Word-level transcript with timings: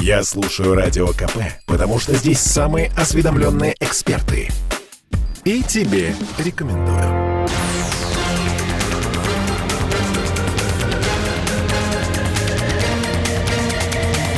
Я 0.00 0.22
слушаю 0.22 0.74
Радио 0.74 1.08
КП, 1.08 1.38
потому 1.66 1.98
что 1.98 2.14
здесь 2.14 2.40
самые 2.40 2.90
осведомленные 2.96 3.74
эксперты. 3.80 4.48
И 5.44 5.62
тебе 5.62 6.14
рекомендую. 6.38 7.48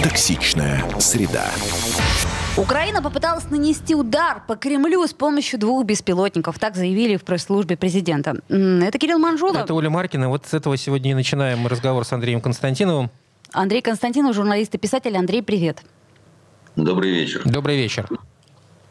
Токсичная 0.02 0.84
среда. 0.98 1.46
Украина 2.56 3.00
попыталась 3.00 3.48
нанести 3.50 3.94
удар 3.94 4.42
по 4.46 4.56
Кремлю 4.56 5.06
с 5.06 5.12
помощью 5.12 5.58
двух 5.58 5.84
беспилотников. 5.84 6.58
Так 6.58 6.74
заявили 6.74 7.16
в 7.16 7.22
пресс-службе 7.22 7.76
президента. 7.76 8.36
Это 8.48 8.98
Кирилл 8.98 9.18
Манжулов. 9.18 9.56
Это 9.56 9.72
Оля 9.72 9.88
Маркина. 9.88 10.28
Вот 10.28 10.46
с 10.46 10.54
этого 10.54 10.76
сегодня 10.76 11.12
и 11.12 11.14
начинаем 11.14 11.66
разговор 11.66 12.04
с 12.04 12.12
Андреем 12.12 12.40
Константиновым. 12.40 13.10
Андрей 13.52 13.82
Константинов, 13.82 14.34
журналист 14.34 14.74
и 14.74 14.78
писатель. 14.78 15.16
Андрей, 15.16 15.42
привет. 15.42 15.82
Добрый 16.76 17.10
вечер. 17.10 17.42
Добрый 17.44 17.76
вечер. 17.76 18.08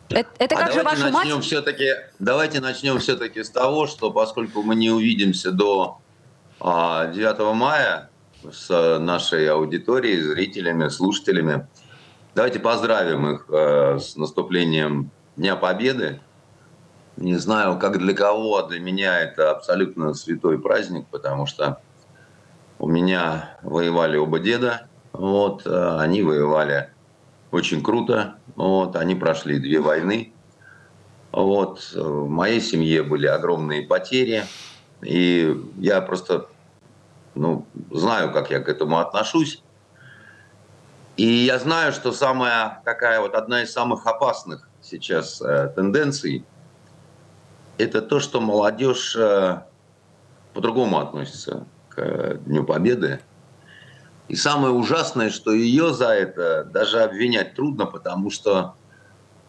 Это, 0.10 0.30
это 0.40 0.56
а 0.56 0.60
как 0.60 0.74
же 0.74 0.84
вашу 0.84 1.12
начнем 1.12 1.36
мать? 1.36 1.46
все-таки, 1.46 1.90
давайте 2.18 2.60
начнем 2.60 2.98
все-таки 3.00 3.44
с 3.44 3.50
того, 3.50 3.86
что 3.86 4.12
поскольку 4.12 4.64
мы 4.64 4.76
не 4.76 4.90
увидимся 4.90 5.52
до 5.52 6.00
а, 6.60 7.08
9 7.08 7.56
мая 7.56 8.10
с 8.52 8.98
нашей 9.00 9.48
аудиторией, 9.50 10.22
зрителями, 10.22 10.90
слушателями, 10.90 11.68
давайте 12.34 12.60
поздравим 12.60 13.36
их 13.36 13.46
э, 13.50 14.00
с 14.00 14.16
наступлением 14.16 15.12
Дня 15.36 15.56
Победы. 15.56 16.22
Не 17.16 17.36
знаю, 17.36 17.78
как 17.78 18.00
для 18.00 18.14
кого, 18.14 18.58
а 18.58 18.68
для 18.68 18.80
меня 18.80 19.20
это 19.20 19.52
абсолютно 19.52 20.14
святой 20.16 20.60
праздник, 20.60 21.06
потому 21.12 21.46
что 21.46 21.82
у 22.80 22.88
меня 22.88 23.58
воевали 23.62 24.18
оба 24.18 24.40
деда, 24.40 24.88
вот, 25.12 25.66
э, 25.66 25.98
они 26.00 26.24
воевали 26.24 26.90
очень 27.52 27.84
круто. 27.84 28.36
Вот, 28.56 28.96
они 28.96 29.16
прошли 29.16 29.60
две 29.60 29.80
войны. 29.80 30.34
Вот, 31.32 31.92
в 31.94 32.28
моей 32.28 32.62
семье 32.62 33.04
были 33.04 33.28
огромные 33.28 33.84
потери. 33.84 34.44
И 35.02 35.56
я 35.78 36.02
просто 36.02 36.48
ну, 37.36 37.66
знаю, 37.92 38.32
как 38.32 38.50
я 38.50 38.60
к 38.60 38.70
этому 38.70 39.00
отношусь. 39.00 39.62
И 41.18 41.26
я 41.26 41.60
знаю, 41.60 41.92
что 41.92 42.12
самая 42.12 42.82
такая 42.86 43.20
вот 43.20 43.36
одна 43.36 43.64
из 43.64 43.72
самых 43.72 44.08
опасных 44.08 44.70
сейчас 44.82 45.42
э, 45.42 45.72
тенденций 45.76 46.46
это 47.78 48.02
то, 48.02 48.20
что 48.20 48.42
молодежь 48.42 49.16
э, 49.18 49.62
по-другому 50.54 51.00
относится 51.00 51.66
э, 52.00 52.38
Дню 52.46 52.64
Победы. 52.64 53.20
И 54.30 54.36
самое 54.36 54.74
ужасное, 54.74 55.32
что 55.32 55.52
ее 55.52 55.92
за 55.92 56.10
это 56.10 56.64
даже 56.64 57.02
обвинять 57.02 57.56
трудно, 57.56 57.88
потому 57.88 58.30
что 58.30 58.76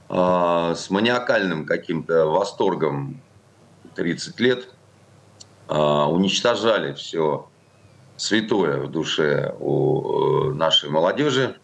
э, 0.08 0.74
с 0.74 0.88
маниакальным 0.88 1.66
каким-то 1.66 2.26
восторгом 2.26 3.20
30 3.94 4.40
лет 4.40 4.68
э, 5.68 5.74
уничтожали 5.74 6.94
все 6.94 7.48
святое 8.16 8.80
в 8.80 8.90
душе 8.90 9.54
у 9.60 10.50
э, 10.50 10.54
нашей 10.54 10.88
молодежи. 10.88 11.56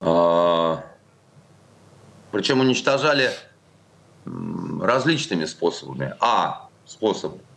Э, 0.00 0.76
причем 2.32 2.60
уничтожали 2.60 3.30
различными 4.24 5.44
способами. 5.44 6.14
А, 6.20 6.68
способ– 6.86 7.34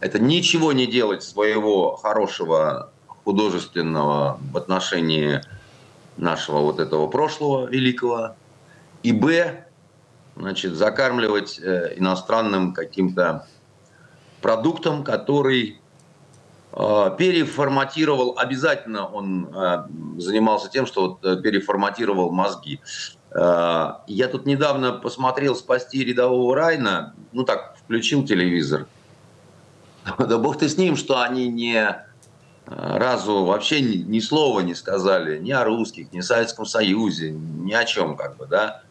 это 0.00 0.18
ничего 0.18 0.72
не 0.72 0.86
делать 0.86 1.22
своего 1.22 1.96
хорошего 1.96 2.90
художественного 3.24 4.38
в 4.50 4.56
отношении 4.56 5.40
нашего 6.16 6.58
вот 6.58 6.80
этого 6.80 7.06
прошлого 7.06 7.66
великого, 7.66 8.34
и 9.02 9.12
б, 9.12 9.64
значит, 10.36 10.74
закармливать 10.74 11.58
э, 11.58 11.94
иностранным 11.96 12.72
каким-то 12.72 13.46
продуктом, 14.42 15.04
который 15.04 15.80
э, 16.72 17.10
переформатировал, 17.18 18.38
обязательно 18.38 19.06
он 19.06 19.48
э, 19.54 19.86
занимался 20.18 20.70
тем, 20.70 20.86
что 20.86 21.08
вот, 21.08 21.24
э, 21.24 21.40
переформатировал 21.42 22.30
мозги. 22.30 22.80
Э, 23.30 23.94
я 24.06 24.28
тут 24.28 24.46
недавно 24.46 24.92
посмотрел 24.92 25.54
«Спасти 25.54 26.04
рядового 26.04 26.54
Райна», 26.56 27.14
ну 27.32 27.44
так, 27.44 27.76
включил 27.84 28.24
телевизор. 28.24 28.86
Да 30.18 30.38
бог 30.38 30.58
ты 30.58 30.68
с 30.68 30.76
ним, 30.76 30.96
что 30.96 31.20
они 31.20 31.48
не 31.48 32.04
разу 32.66 33.44
вообще 33.44 33.80
ни, 33.80 33.96
ни 33.96 34.20
слова 34.20 34.60
не 34.60 34.74
сказали 34.74 35.38
ни 35.38 35.50
о 35.50 35.64
русских, 35.64 36.12
ни 36.12 36.20
о 36.20 36.22
Советском 36.22 36.66
Союзе, 36.66 37.32
ни 37.32 37.72
о 37.72 37.84
чем 37.84 38.16
как 38.16 38.36
бы, 38.36 38.46
да. 38.46 38.82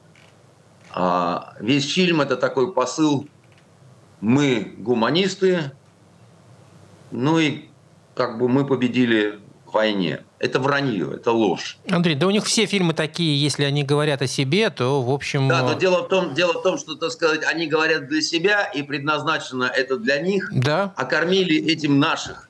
А 0.91 1.53
весь 1.59 1.91
фильм 1.93 2.19
это 2.21 2.35
такой 2.35 2.73
посыл 2.73 3.29
мы 4.21 4.75
гуманисты, 4.79 5.71
ну 7.11 7.39
и 7.39 7.69
как 8.15 8.37
бы 8.37 8.49
мы 8.49 8.65
победили 8.65 9.39
войне. 9.73 10.21
Это 10.39 10.59
вранье, 10.59 11.11
это 11.15 11.31
ложь. 11.31 11.77
Андрей, 11.89 12.15
да 12.15 12.27
у 12.27 12.29
них 12.29 12.45
все 12.45 12.65
фильмы 12.65 12.93
такие, 12.93 13.41
если 13.41 13.63
они 13.63 13.83
говорят 13.83 14.21
о 14.21 14.27
себе, 14.27 14.69
то 14.69 15.01
в 15.01 15.11
общем... 15.11 15.47
Да, 15.47 15.63
но 15.63 15.73
дело 15.73 16.03
в 16.03 16.07
том, 16.07 16.33
дело 16.33 16.53
в 16.53 16.63
том 16.63 16.77
что, 16.77 16.95
так 16.95 17.11
сказать, 17.11 17.43
они 17.43 17.67
говорят 17.67 18.07
для 18.07 18.21
себя, 18.21 18.63
и 18.63 18.83
предназначено 18.83 19.65
это 19.65 19.97
для 19.97 20.21
них, 20.21 20.49
да. 20.53 20.93
а 20.95 21.05
кормили 21.05 21.57
этим 21.71 21.99
наших 21.99 22.49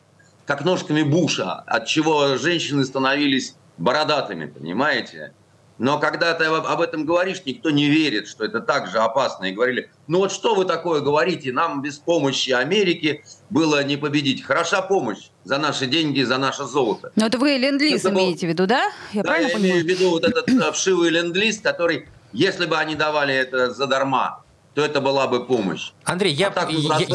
как 0.49 0.65
ножками 0.65 1.03
Буша, 1.03 1.53
от 1.67 1.85
чего 1.85 2.35
женщины 2.37 2.83
становились 2.83 3.53
бородатыми, 3.77 4.47
понимаете? 4.47 5.31
Но 5.79 5.97
когда 5.97 6.33
ты 6.33 6.43
об 6.43 6.81
этом 6.81 7.05
говоришь, 7.05 7.41
никто 7.45 7.69
не 7.69 7.89
верит, 7.89 8.27
что 8.27 8.43
это 8.43 8.59
так 8.59 8.87
же 8.87 8.99
опасно. 8.99 9.45
И 9.45 9.53
говорили, 9.53 9.89
ну 10.07 10.19
вот 10.19 10.31
что 10.31 10.53
вы 10.53 10.65
такое 10.65 10.99
говорите, 10.99 11.53
нам 11.53 11.81
без 11.81 11.97
помощи 11.97 12.51
Америки 12.51 13.23
было 13.49 13.81
не 13.83 13.95
победить. 13.95 14.43
Хороша 14.43 14.81
помощь 14.81 15.29
за 15.45 15.57
наши 15.57 15.85
деньги, 15.85 16.21
за 16.21 16.37
наше 16.37 16.65
золото. 16.65 17.13
Но 17.15 17.25
это 17.27 17.37
вы 17.37 17.51
ленд-лиз 17.57 18.01
это 18.01 18.13
имеете 18.13 18.45
был... 18.45 18.47
в 18.47 18.53
виду, 18.53 18.67
да? 18.67 18.91
Я 19.13 19.23
да, 19.23 19.37
я 19.37 19.47
понимаю? 19.47 19.81
имею 19.81 19.85
в 19.85 19.87
виду 19.87 20.09
вот 20.09 20.25
этот 20.25 20.75
вшивый 20.75 21.11
ленд-лиз, 21.11 21.61
который, 21.61 22.09
если 22.33 22.65
бы 22.65 22.77
они 22.77 22.95
давали 22.95 23.33
это 23.33 23.71
задарма, 23.73 24.43
то 24.79 24.85
это 24.85 25.01
была 25.01 25.27
бы 25.27 25.45
помощь. 25.45 25.91
Андрей, 26.05 26.33
я, 26.33 26.47
а 26.55 26.71
я, 26.71 27.07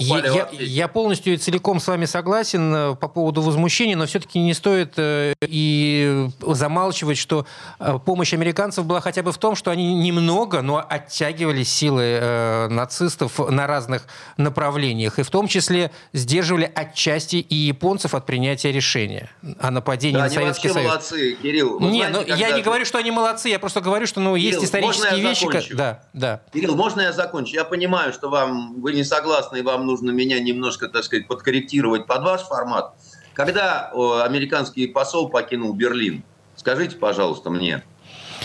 я, 0.00 0.18
я, 0.18 0.48
я 0.58 0.88
полностью 0.88 1.34
и 1.34 1.36
целиком 1.36 1.78
с 1.78 1.86
вами 1.86 2.06
согласен 2.06 2.74
э, 2.74 2.94
по 2.96 3.06
поводу 3.06 3.42
возмущения, 3.42 3.96
но 3.96 4.06
все-таки 4.06 4.38
не 4.38 4.54
стоит 4.54 4.94
э, 4.96 5.34
и 5.42 6.28
замалчивать, 6.40 7.18
что 7.18 7.44
э, 7.78 7.98
помощь 8.04 8.32
американцев 8.32 8.86
была 8.86 9.02
хотя 9.02 9.22
бы 9.22 9.30
в 9.30 9.36
том, 9.36 9.56
что 9.56 9.70
они 9.70 9.94
немного, 9.94 10.62
но 10.62 10.82
оттягивали 10.88 11.64
силы 11.64 12.68
нацистов 12.70 13.38
на 13.50 13.66
разных 13.66 14.06
направлениях, 14.38 15.18
и 15.18 15.22
в 15.22 15.30
том 15.30 15.46
числе 15.46 15.90
сдерживали 16.14 16.70
отчасти 16.74 17.36
и 17.36 17.54
японцев 17.54 18.14
от 18.14 18.24
принятия 18.24 18.72
решения 18.72 19.28
о 19.60 19.70
нападении 19.70 20.16
да, 20.16 20.24
на 20.24 20.30
Советский 20.30 20.70
Союз. 20.70 20.88
молодцы, 20.88 21.36
Кирилл. 21.42 21.78
Вы 21.78 21.90
не, 21.90 22.06
знаете, 22.06 22.32
ну, 22.32 22.36
я 22.36 22.52
не 22.52 22.62
говорю, 22.62 22.86
что 22.86 22.96
они 22.96 23.10
молодцы, 23.10 23.50
я 23.50 23.58
просто 23.58 23.82
говорю, 23.82 24.06
что 24.06 24.20
ну, 24.20 24.34
Кирилл, 24.34 24.52
есть 24.52 24.64
исторические 24.64 25.20
вещи. 25.20 25.74
Да, 25.74 26.02
да. 26.14 26.40
Кирилл, 26.54 26.74
можно 26.74 27.01
я 27.02 27.12
закончу? 27.12 27.54
Я 27.54 27.64
понимаю, 27.64 28.12
что 28.12 28.30
вам 28.30 28.80
вы 28.80 28.92
не 28.92 29.04
согласны, 29.04 29.58
и 29.58 29.62
вам 29.62 29.86
нужно 29.86 30.10
меня 30.10 30.40
немножко, 30.40 30.88
так 30.88 31.04
сказать, 31.04 31.28
подкорректировать 31.28 32.06
под 32.06 32.22
ваш 32.22 32.42
формат. 32.42 32.94
Когда 33.34 33.90
американский 34.24 34.86
посол 34.86 35.28
покинул 35.28 35.72
Берлин, 35.72 36.22
скажите, 36.56 36.96
пожалуйста, 36.96 37.50
мне, 37.50 37.82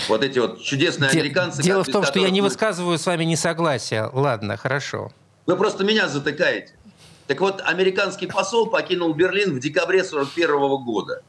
вот 0.07 0.23
эти 0.23 0.39
вот 0.39 0.61
чудесные 0.61 1.09
американцы... 1.09 1.61
Дело 1.61 1.83
в 1.83 1.87
том, 1.87 2.03
что 2.03 2.19
я 2.19 2.29
не 2.29 2.41
высказываю 2.41 2.97
с 2.97 3.05
вами 3.05 3.23
несогласия. 3.23 4.09
Ладно, 4.13 4.57
хорошо. 4.57 5.11
Вы 5.45 5.57
просто 5.57 5.83
меня 5.83 6.07
затыкаете. 6.07 6.73
Так 7.25 7.41
вот, 7.41 7.61
американский 7.65 8.27
посол 8.27 8.67
покинул 8.67 9.13
Берлин 9.13 9.53
в 9.53 9.59
декабре 9.59 9.99
1941 9.99 10.85
года. 10.85 11.21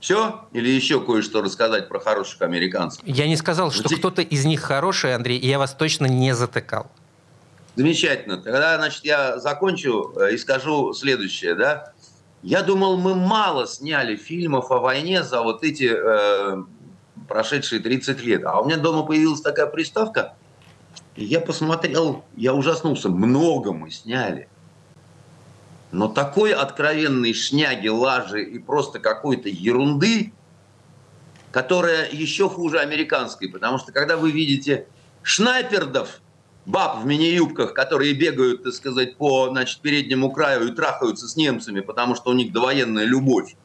Все? 0.00 0.46
Или 0.52 0.70
еще 0.70 1.00
кое-что 1.00 1.42
рассказать 1.42 1.88
про 1.88 2.00
хороших 2.00 2.40
американцев? 2.42 3.02
Я 3.04 3.28
не 3.28 3.36
сказал, 3.36 3.70
что 3.70 3.88
кто-то 3.94 4.22
из 4.22 4.46
них 4.46 4.60
хороший, 4.62 5.14
Андрей, 5.14 5.38
и 5.38 5.46
я 5.46 5.58
вас 5.58 5.74
точно 5.74 6.06
не 6.06 6.34
затыкал. 6.34 6.90
Замечательно. 7.76 8.38
Тогда, 8.38 8.76
значит, 8.78 9.04
я 9.04 9.38
закончу 9.38 10.12
э, 10.16 10.34
и 10.34 10.38
скажу 10.38 10.92
следующее, 10.94 11.54
да. 11.54 11.92
Я 12.42 12.62
думал, 12.62 12.96
мы 12.96 13.14
мало 13.14 13.66
сняли 13.66 14.16
фильмов 14.16 14.70
о 14.70 14.78
войне 14.78 15.22
за 15.22 15.42
вот 15.42 15.62
эти 15.62 15.90
э, 15.92 16.62
прошедшие 17.28 17.80
30 17.80 18.22
лет. 18.22 18.44
А 18.44 18.60
у 18.60 18.66
меня 18.66 18.78
дома 18.78 19.02
появилась 19.02 19.42
такая 19.42 19.66
приставка, 19.66 20.34
и 21.14 21.24
я 21.24 21.40
посмотрел, 21.40 22.24
я 22.36 22.54
ужаснулся, 22.54 23.10
много 23.10 23.72
мы 23.72 23.90
сняли. 23.90 24.48
Но 25.92 26.08
такой 26.08 26.52
откровенной 26.52 27.34
шняги, 27.34 27.88
лажи 27.88 28.44
и 28.44 28.58
просто 28.58 29.00
какой-то 29.00 29.48
ерунды, 29.48 30.32
которая 31.50 32.08
еще 32.10 32.48
хуже 32.48 32.78
американской. 32.78 33.48
Потому 33.48 33.78
что 33.78 33.90
когда 33.92 34.16
вы 34.16 34.30
видите 34.30 34.86
шнайпердов, 35.22 36.20
баб 36.64 37.02
в 37.02 37.06
мини-юбках, 37.06 37.74
которые 37.74 38.14
бегают, 38.14 38.62
так 38.62 38.72
сказать, 38.72 39.16
по 39.16 39.48
значит, 39.48 39.80
переднему 39.80 40.30
краю 40.30 40.68
и 40.68 40.74
трахаются 40.74 41.26
с 41.26 41.34
немцами, 41.36 41.80
потому 41.80 42.14
что 42.14 42.30
у 42.30 42.34
них 42.34 42.52
довоенная 42.52 43.04
любовь. 43.04 43.56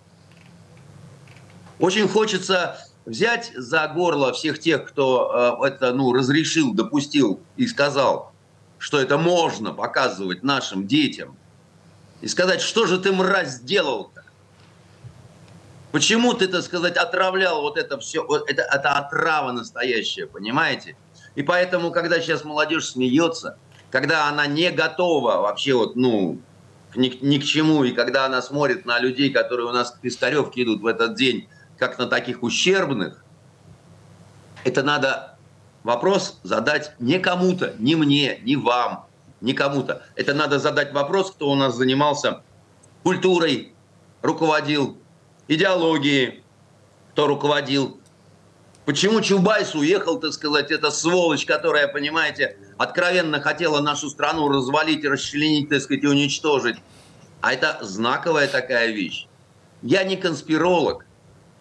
Очень 1.78 2.08
хочется 2.08 2.78
взять 3.06 3.52
за 3.56 3.88
горло 3.88 4.34
всех 4.34 4.60
тех, 4.60 4.86
кто 4.86 5.60
э, 5.62 5.68
это 5.68 5.94
ну, 5.94 6.14
разрешил, 6.14 6.74
допустил 6.74 7.40
и 7.58 7.68
сказал, 7.68 8.34
что 8.80 9.00
это 9.00 9.18
можно 9.18 9.74
показывать 9.74 10.42
нашим 10.42 10.88
детям, 10.88 11.38
и 12.26 12.28
сказать, 12.28 12.60
что 12.60 12.88
же 12.88 12.98
ты, 12.98 13.12
мразь, 13.12 13.52
сделал-то? 13.52 14.24
Почему 15.92 16.34
ты, 16.34 16.48
так 16.48 16.64
сказать, 16.64 16.98
отравлял 16.98 17.62
вот 17.62 17.78
это 17.78 18.00
все? 18.00 18.26
Вот 18.26 18.50
это, 18.50 18.64
это 18.64 18.94
отрава 18.94 19.52
настоящая, 19.52 20.26
понимаете? 20.26 20.98
И 21.36 21.44
поэтому, 21.44 21.92
когда 21.92 22.20
сейчас 22.20 22.44
молодежь 22.44 22.88
смеется, 22.88 23.60
когда 23.92 24.28
она 24.28 24.48
не 24.48 24.72
готова 24.72 25.38
вообще 25.38 25.76
вот, 25.76 25.96
ну, 25.96 26.40
ни, 26.96 27.16
ни 27.22 27.38
к 27.38 27.44
чему, 27.44 27.84
и 27.84 27.92
когда 27.92 28.26
она 28.26 28.42
смотрит 28.42 28.88
на 28.88 28.98
людей, 28.98 29.30
которые 29.30 29.68
у 29.68 29.72
нас 29.72 29.92
к 29.92 30.00
Пискаревке 30.00 30.64
идут 30.64 30.82
в 30.82 30.88
этот 30.88 31.14
день, 31.14 31.48
как 31.78 32.00
на 32.00 32.08
таких 32.08 32.42
ущербных, 32.42 33.24
это 34.64 34.82
надо 34.82 35.38
вопрос 35.84 36.40
задать 36.42 36.94
не 36.98 37.20
кому-то, 37.20 37.76
не 37.78 37.96
мне, 37.96 38.40
не 38.42 38.56
вам, 38.56 39.06
не 39.46 39.54
кому-то. 39.54 40.02
Это 40.16 40.34
надо 40.34 40.60
задать 40.60 40.92
вопрос, 40.92 41.32
кто 41.32 41.50
у 41.50 41.56
нас 41.56 41.76
занимался 41.76 42.42
культурой, 43.04 43.74
руководил, 44.24 44.98
идеологией, 45.48 46.44
кто 47.12 47.28
руководил. 47.28 48.00
Почему 48.86 49.22
Чубайс 49.22 49.76
уехал, 49.76 50.20
так 50.20 50.34
сказать, 50.34 50.72
эта 50.72 50.90
сволочь, 50.90 51.46
которая, 51.46 51.88
понимаете, 51.88 52.58
откровенно 52.78 53.40
хотела 53.40 53.82
нашу 53.82 54.10
страну 54.10 54.50
развалить, 54.50 55.06
расчленить, 55.06 55.70
так 55.70 55.82
сказать, 55.82 56.04
и 56.04 56.08
уничтожить. 56.08 56.78
А 57.42 57.54
это 57.54 57.78
знаковая 57.82 58.48
такая 58.48 58.92
вещь. 58.92 59.28
Я 59.84 60.04
не 60.04 60.16
конспиролог, 60.18 61.06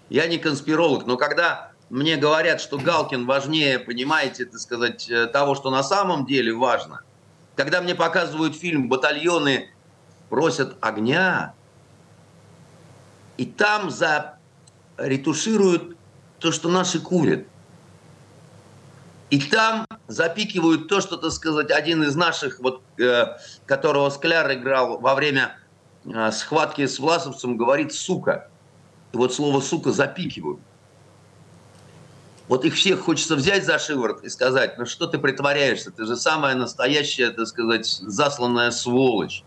я 0.08 0.26
не 0.26 0.38
конспиролог, 0.38 1.06
но 1.06 1.18
когда 1.18 1.72
мне 1.90 2.16
говорят, 2.16 2.62
что 2.62 2.78
Галкин 2.78 3.26
важнее, 3.26 3.78
понимаете, 3.78 4.46
так 4.46 4.60
сказать, 4.60 5.10
э, 5.10 5.26
того, 5.26 5.54
что 5.54 5.70
на 5.70 5.82
самом 5.82 6.24
деле 6.24 6.54
важно, 6.54 7.02
когда 7.56 7.80
мне 7.80 7.94
показывают 7.94 8.56
фильм 8.56 8.88
«Батальоны 8.88 9.70
просят 10.28 10.76
огня», 10.80 11.54
и 13.36 13.46
там 13.46 13.90
за 13.90 14.38
ретушируют 14.96 15.96
то, 16.38 16.52
что 16.52 16.68
наши 16.68 17.00
курят. 17.00 17.46
И 19.30 19.40
там 19.40 19.86
запикивают 20.06 20.88
то, 20.88 21.00
что, 21.00 21.16
так 21.16 21.32
сказать, 21.32 21.70
один 21.70 22.04
из 22.04 22.14
наших, 22.14 22.60
вот, 22.60 22.82
э, 23.00 23.36
которого 23.66 24.10
Скляр 24.10 24.52
играл 24.52 25.00
во 25.00 25.14
время 25.14 25.56
э, 26.04 26.30
схватки 26.30 26.86
с 26.86 26.98
Власовцем, 27.00 27.56
говорит 27.56 27.92
«сука». 27.92 28.48
И 29.12 29.16
вот 29.16 29.34
слово 29.34 29.60
«сука» 29.60 29.90
запикивают. 29.90 30.60
Вот 32.46 32.64
их 32.64 32.74
всех 32.74 33.00
хочется 33.00 33.36
взять 33.36 33.64
за 33.64 33.78
шиворот 33.78 34.22
и 34.22 34.28
сказать, 34.28 34.76
ну 34.78 34.84
что 34.84 35.06
ты 35.06 35.18
притворяешься, 35.18 35.90
ты 35.90 36.04
же 36.04 36.16
самая 36.16 36.54
настоящая, 36.54 37.30
так 37.30 37.46
сказать, 37.46 37.86
засланная 37.86 38.70
сволочь. 38.70 39.44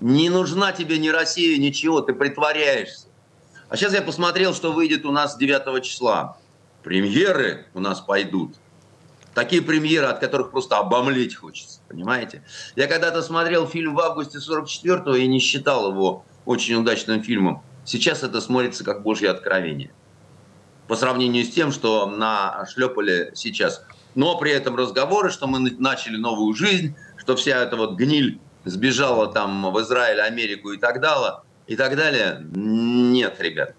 Не 0.00 0.30
нужна 0.30 0.72
тебе 0.72 0.98
ни 0.98 1.08
Россия, 1.08 1.58
ничего, 1.58 2.00
ты 2.00 2.14
притворяешься. 2.14 3.08
А 3.68 3.76
сейчас 3.76 3.92
я 3.92 4.02
посмотрел, 4.02 4.54
что 4.54 4.72
выйдет 4.72 5.04
у 5.04 5.12
нас 5.12 5.36
9 5.36 5.84
числа. 5.84 6.38
Премьеры 6.82 7.66
у 7.74 7.80
нас 7.80 8.00
пойдут. 8.00 8.54
Такие 9.34 9.62
премьеры, 9.62 10.06
от 10.06 10.20
которых 10.20 10.52
просто 10.52 10.78
обомлеть 10.78 11.34
хочется, 11.34 11.80
понимаете? 11.88 12.44
Я 12.76 12.86
когда-то 12.86 13.20
смотрел 13.20 13.66
фильм 13.66 13.94
в 13.94 14.00
августе 14.00 14.38
44-го 14.38 15.14
и 15.14 15.26
не 15.26 15.40
считал 15.40 15.90
его 15.90 16.24
очень 16.44 16.76
удачным 16.76 17.22
фильмом. 17.22 17.62
Сейчас 17.84 18.22
это 18.22 18.40
смотрится 18.40 18.84
как 18.84 19.02
божье 19.02 19.30
откровение. 19.30 19.92
По 20.88 20.96
сравнению 20.96 21.44
с 21.44 21.50
тем, 21.50 21.72
что 21.72 22.06
на 22.06 22.66
шлепали 22.66 23.32
сейчас. 23.34 23.84
Но 24.14 24.38
при 24.38 24.52
этом 24.52 24.76
разговоры, 24.76 25.30
что 25.30 25.46
мы 25.46 25.58
начали 25.58 26.16
новую 26.16 26.54
жизнь, 26.54 26.94
что 27.16 27.36
вся 27.36 27.62
эта 27.62 27.76
вот 27.76 27.96
гниль 27.96 28.38
сбежала 28.64 29.26
там 29.26 29.72
в 29.72 29.80
Израиль, 29.80 30.20
Америку 30.20 30.72
и 30.72 30.78
так 30.78 31.00
далее, 31.00 31.40
и 31.66 31.76
так 31.76 31.96
далее. 31.96 32.40
Нет, 32.52 33.40
ребят 33.40 33.74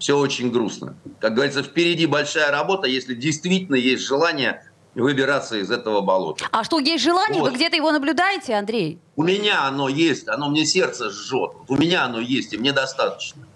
все 0.00 0.18
очень 0.18 0.50
грустно. 0.50 0.96
Как 1.20 1.34
говорится, 1.34 1.62
впереди 1.62 2.06
большая 2.06 2.50
работа, 2.50 2.88
если 2.88 3.14
действительно 3.14 3.76
есть 3.76 4.02
желание 4.02 4.64
выбираться 4.94 5.56
из 5.56 5.70
этого 5.70 6.00
болота. 6.00 6.46
А 6.50 6.64
что, 6.64 6.80
есть 6.80 7.04
желание? 7.04 7.40
Вот. 7.40 7.50
Вы 7.50 7.56
где-то 7.56 7.76
его 7.76 7.92
наблюдаете, 7.92 8.54
Андрей? 8.54 8.98
У 9.14 9.22
меня 9.22 9.64
оно 9.64 9.88
есть, 9.88 10.26
оно 10.26 10.48
мне 10.48 10.66
сердце 10.66 11.10
жжет. 11.10 11.52
У 11.68 11.76
меня 11.76 12.04
оно 12.04 12.18
есть, 12.18 12.52
и 12.54 12.58
мне 12.58 12.72
достаточно. 12.72 13.46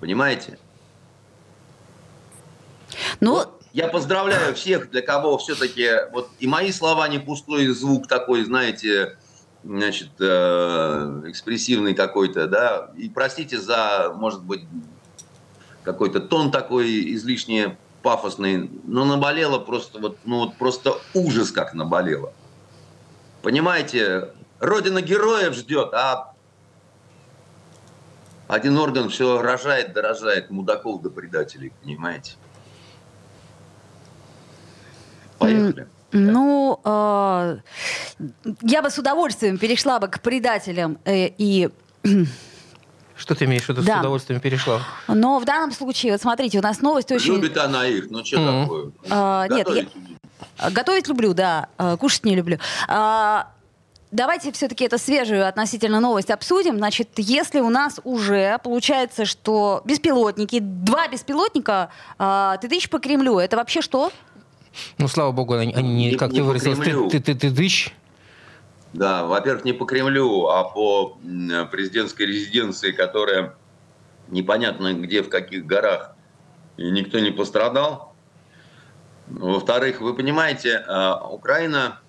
Понимаете? 0.00 0.58
Ну, 3.20 3.34
вот 3.34 3.62
я 3.72 3.88
поздравляю 3.88 4.54
всех, 4.54 4.90
для 4.90 5.02
кого 5.02 5.38
все-таки 5.38 5.88
вот 6.12 6.30
и 6.38 6.46
мои 6.46 6.70
слова 6.72 7.08
не 7.08 7.18
пустой 7.18 7.66
звук 7.68 8.06
такой, 8.06 8.44
знаете, 8.44 9.18
значит, 9.64 10.10
э, 10.20 11.22
экспрессивный 11.26 11.94
какой-то, 11.94 12.46
да. 12.46 12.90
И 12.96 13.08
простите 13.08 13.58
за, 13.58 14.12
может 14.14 14.42
быть, 14.42 14.62
какой-то 15.82 16.20
тон 16.20 16.50
такой 16.50 17.14
излишне 17.14 17.76
пафосный, 18.02 18.70
но 18.84 19.04
наболело 19.04 19.58
просто 19.58 19.98
вот, 19.98 20.18
ну 20.24 20.40
вот 20.40 20.56
просто 20.56 20.94
ужас 21.14 21.50
как 21.50 21.74
наболело. 21.74 22.32
Понимаете, 23.42 24.30
родина 24.60 25.00
героев 25.00 25.54
ждет, 25.54 25.92
а 25.94 26.34
один 28.46 28.78
орган 28.78 29.08
все 29.08 29.40
рожает, 29.40 29.94
дорожает 29.94 30.50
мудаков 30.50 31.02
до 31.02 31.10
предателей, 31.10 31.72
понимаете? 31.82 32.32
Поехали. 35.38 35.88
Ну, 36.12 36.80
э, 36.84 37.56
я 38.62 38.82
бы 38.82 38.90
с 38.90 38.98
удовольствием 38.98 39.58
перешла 39.58 39.98
бы 39.98 40.06
к 40.06 40.20
предателям 40.20 40.98
э, 41.04 41.30
и 41.36 41.70
что 43.16 43.34
ты 43.34 43.46
имеешь 43.46 43.64
в 43.64 43.68
виду 43.70 43.82
да. 43.82 43.96
с 43.96 44.00
удовольствием 44.00 44.40
перешла? 44.40 44.80
Но 45.08 45.40
в 45.40 45.44
данном 45.44 45.72
случае, 45.72 46.12
вот 46.12 46.20
смотрите, 46.20 46.60
у 46.60 46.62
нас 46.62 46.80
новость 46.80 47.10
очень... 47.10 47.34
Любит 47.34 47.56
она 47.56 47.86
их, 47.86 48.10
ну 48.10 48.24
что 48.24 48.36
mm-hmm. 48.36 48.62
такое? 48.62 48.92
А, 49.10 49.48
нет, 49.48 49.68
я... 50.58 50.70
готовить 50.70 51.08
люблю, 51.08 51.34
да, 51.34 51.68
а, 51.78 51.96
кушать 51.96 52.24
не 52.24 52.36
люблю. 52.36 52.58
А, 52.86 53.48
давайте 54.12 54.52
все-таки 54.52 54.84
это 54.84 54.98
свежую 54.98 55.46
относительно 55.48 55.98
новость 55.98 56.30
обсудим. 56.30 56.76
Значит, 56.76 57.08
если 57.16 57.58
у 57.58 57.70
нас 57.70 58.00
уже 58.04 58.58
получается, 58.62 59.24
что 59.24 59.82
беспилотники, 59.84 60.60
два 60.60 61.08
беспилотника, 61.08 61.90
а, 62.18 62.56
ты 62.58 62.68
тысяч 62.68 62.88
по 62.88 63.00
Кремлю, 63.00 63.38
это 63.38 63.56
вообще 63.56 63.80
что? 63.80 64.12
Ну, 64.98 65.08
слава 65.08 65.32
богу, 65.32 65.54
они, 65.54 65.72
они 65.72 65.94
не, 65.94 66.16
как 66.16 66.32
не 66.32 66.38
ты 66.38 66.44
выразилась, 66.44 66.78
ты, 66.78 67.08
ты, 67.10 67.20
ты, 67.20 67.34
ты 67.34 67.54
тысяч. 67.54 67.94
Да, 68.92 69.24
во-первых, 69.24 69.64
не 69.64 69.72
по 69.72 69.86
Кремлю, 69.86 70.46
а 70.48 70.64
по 70.64 71.18
президентской 71.70 72.26
резиденции, 72.26 72.92
которая 72.92 73.56
непонятно 74.28 74.94
где, 74.94 75.22
в 75.22 75.28
каких 75.28 75.66
горах, 75.66 76.12
и 76.76 76.90
никто 76.90 77.18
не 77.18 77.30
пострадал. 77.30 78.14
Во-вторых, 79.26 80.00
вы 80.00 80.14
понимаете, 80.14 80.84
а, 80.86 81.28
Украина 81.28 82.00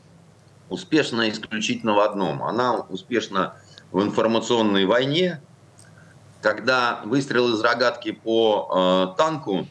успешна 0.69 1.29
исключительно 1.29 1.93
в 1.93 2.00
одном. 2.00 2.43
Она 2.43 2.81
успешна 2.89 3.55
в 3.91 4.01
информационной 4.01 4.86
войне, 4.86 5.41
когда 6.41 7.01
выстрел 7.05 7.53
из 7.53 7.62
рогатки 7.62 8.12
по 8.12 9.13
э, 9.15 9.17
танку 9.17 9.67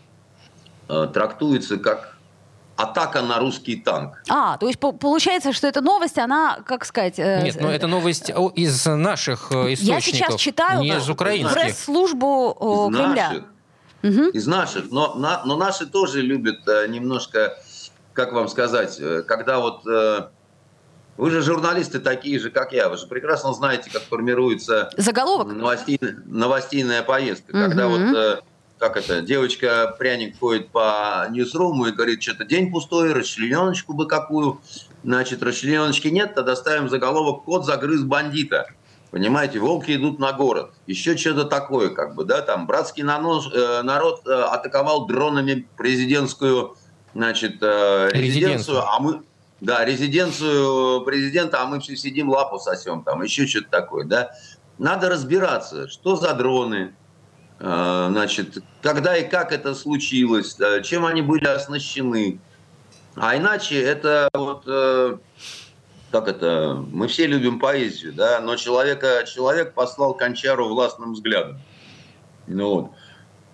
э, 0.89 1.09
трактуется 1.13 1.77
как 1.77 2.14
атака 2.77 3.23
на 3.23 3.39
русский 3.39 3.77
танк. 3.77 4.23
А, 4.29 4.57
то 4.59 4.67
есть 4.67 4.79
получается, 4.79 5.53
что 5.53 5.67
эта 5.67 5.81
новость, 5.81 6.19
она, 6.19 6.59
как 6.67 6.85
сказать... 6.85 7.19
Э, 7.19 7.43
Нет, 7.43 7.57
ну 7.61 7.69
это 7.69 7.87
новость 7.87 8.31
из 8.55 8.87
наших 8.87 9.53
источников. 9.53 9.83
Я 9.83 10.01
сейчас 10.01 10.37
читаю 10.37 10.81
не 10.81 10.97
из 10.97 11.09
украинских. 11.09 11.55
пресс-службу 11.55 12.91
из 12.91 12.97
Кремля. 12.97 13.29
Наших, 13.29 13.45
угу. 14.03 14.31
Из 14.31 14.47
наших. 14.47 14.91
Но, 14.91 15.15
на, 15.15 15.45
но 15.45 15.57
наши 15.57 15.87
тоже 15.87 16.21
любят 16.21 16.67
э, 16.67 16.87
немножко, 16.89 17.57
как 18.13 18.33
вам 18.33 18.49
сказать, 18.49 18.97
э, 18.99 19.23
когда 19.23 19.61
вот... 19.61 19.87
Э, 19.87 20.29
вы 21.17 21.31
же 21.31 21.43
журналисты 21.43 22.01
такие 22.01 22.41
же, 22.41 22.51
как 22.51 22.73
я. 22.73 22.89
Вы 22.89 22.97
же 22.97 23.07
прекрасно 23.07 23.53
знаете, 23.53 23.89
как 23.89 24.03
формируется... 24.03 24.91
Заголовок? 24.97 25.47
Новостейная, 25.47 26.17
новостейная 26.27 27.03
повестка. 27.05 27.51
Угу. 27.51 27.59
Когда 27.59 27.87
вот... 27.87 28.45
Как 28.85 28.99
это, 28.99 29.23
девочка 29.23 29.97
пряник 29.99 30.39
ходит 30.39 30.69
по 30.69 31.27
ньюсруму 31.31 31.87
и 31.87 31.91
говорит, 31.91 32.23
что-то 32.23 32.45
день 32.45 32.71
пустой, 32.71 33.15
расчлененочку 33.15 33.95
бы 33.95 34.07
какую. 34.07 34.61
Значит, 35.03 35.43
расчлененочки 35.43 36.09
нет, 36.09 36.35
тогда 36.35 36.55
ставим 36.55 36.91
заголовок 36.91 37.45
«Кот 37.45 37.65
загрыз 37.65 38.03
бандита». 38.03 38.67
Понимаете, 39.11 39.59
волки 39.59 39.97
идут 39.97 40.19
на 40.19 40.35
город. 40.35 40.73
Еще 40.87 41.17
что-то 41.17 41.47
такое, 41.47 41.89
как 41.89 42.15
бы, 42.15 42.27
да, 42.27 42.43
там, 42.43 42.67
братский 42.67 43.03
нанос, 43.03 43.51
э, 43.55 43.81
народ 43.81 44.21
э, 44.27 44.31
атаковал 44.31 45.07
дронами 45.07 45.67
президентскую, 45.79 46.77
значит, 47.15 47.63
э, 47.63 48.11
резиденцию, 48.13 48.83
а 48.87 49.01
мы, 49.01 49.23
да, 49.63 49.83
резиденцию 49.83 51.01
президента, 51.07 51.63
а 51.63 51.65
мы 51.65 51.81
все 51.81 51.97
сидим 51.97 52.29
лапу 52.29 52.59
сосем, 52.59 53.03
там, 53.03 53.23
еще 53.23 53.47
что-то 53.47 53.71
такое, 53.71 54.05
да. 54.05 54.33
Надо 54.77 55.09
разбираться, 55.09 55.89
что 55.89 56.17
за 56.17 56.35
дроны, 56.35 56.95
значит, 57.65 58.59
когда 58.83 59.17
и 59.17 59.29
как 59.29 59.53
это 59.53 59.75
случилось, 59.75 60.57
чем 60.83 61.07
они 61.07 61.23
были 61.23 61.47
оснащены. 61.47 62.39
А 63.17 63.37
иначе 63.37 63.81
это 63.81 64.29
вот, 64.35 64.65
э, 64.67 65.17
как 66.11 66.29
это, 66.29 66.85
мы 66.91 67.07
все 67.07 67.27
любим 67.27 67.61
поэзию, 67.61 68.13
да, 68.13 68.41
но 68.41 68.57
человека, 68.57 69.25
человек 69.27 69.73
послал 69.73 70.15
Кончару 70.15 70.69
властным 70.69 71.13
взглядом. 71.13 71.61
Ну 72.47 72.71
вот. 72.71 72.91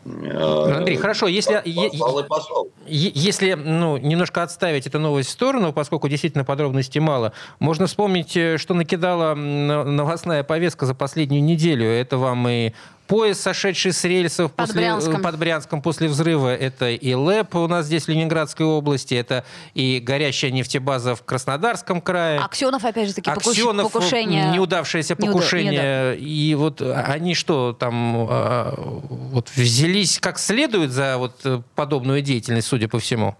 Э, 0.06 0.76
Андрей, 0.78 0.96
хорошо, 0.96 1.26
если, 1.26 1.62
послал 1.98 2.24
послал. 2.24 2.68
если 2.86 3.52
ну, 3.52 3.98
немножко 3.98 4.42
отставить 4.42 4.86
эту 4.86 4.98
новость 4.98 5.28
в 5.28 5.32
сторону, 5.32 5.74
поскольку 5.74 6.08
действительно 6.08 6.44
подробностей 6.44 7.00
мало, 7.00 7.34
можно 7.58 7.86
вспомнить, 7.86 8.34
э, 8.34 8.56
что 8.56 8.72
накидала 8.72 9.34
новостная 9.34 10.42
повестка 10.42 10.86
за 10.86 10.94
последнюю 10.94 11.42
неделю. 11.42 11.86
Это 11.86 12.16
вам 12.16 12.48
и 12.48 12.72
Поезд, 13.10 13.40
сошедший 13.40 13.92
с 13.92 14.04
рельсов 14.04 14.52
под, 14.52 14.68
после, 14.68 14.82
Брянском. 14.82 15.20
под 15.20 15.36
Брянском 15.36 15.82
после 15.82 16.06
взрыва, 16.06 16.54
это 16.54 16.90
и 16.90 17.12
ЛЭП 17.12 17.56
у 17.56 17.66
нас 17.66 17.86
здесь 17.86 18.04
в 18.04 18.08
Ленинградской 18.08 18.64
области, 18.64 19.14
это 19.14 19.44
и 19.74 19.98
горящая 19.98 20.52
нефтебаза 20.52 21.16
в 21.16 21.24
Краснодарском 21.24 22.02
крае. 22.02 22.38
Аксенов, 22.38 22.84
опять 22.84 23.08
же 23.08 23.14
таки, 23.14 23.28
Аксенов, 23.28 23.90
покушение. 23.90 24.52
неудавшееся 24.52 25.16
покушение. 25.16 25.72
Неуда, 25.72 26.14
и 26.14 26.54
вот 26.54 26.82
они 26.82 27.34
что, 27.34 27.72
там 27.72 28.28
а, 28.30 28.74
вот 28.78 29.48
взялись 29.56 30.20
как 30.20 30.38
следует 30.38 30.92
за 30.92 31.18
вот 31.18 31.64
подобную 31.74 32.22
деятельность, 32.22 32.68
судя 32.68 32.86
по 32.86 33.00
всему? 33.00 33.36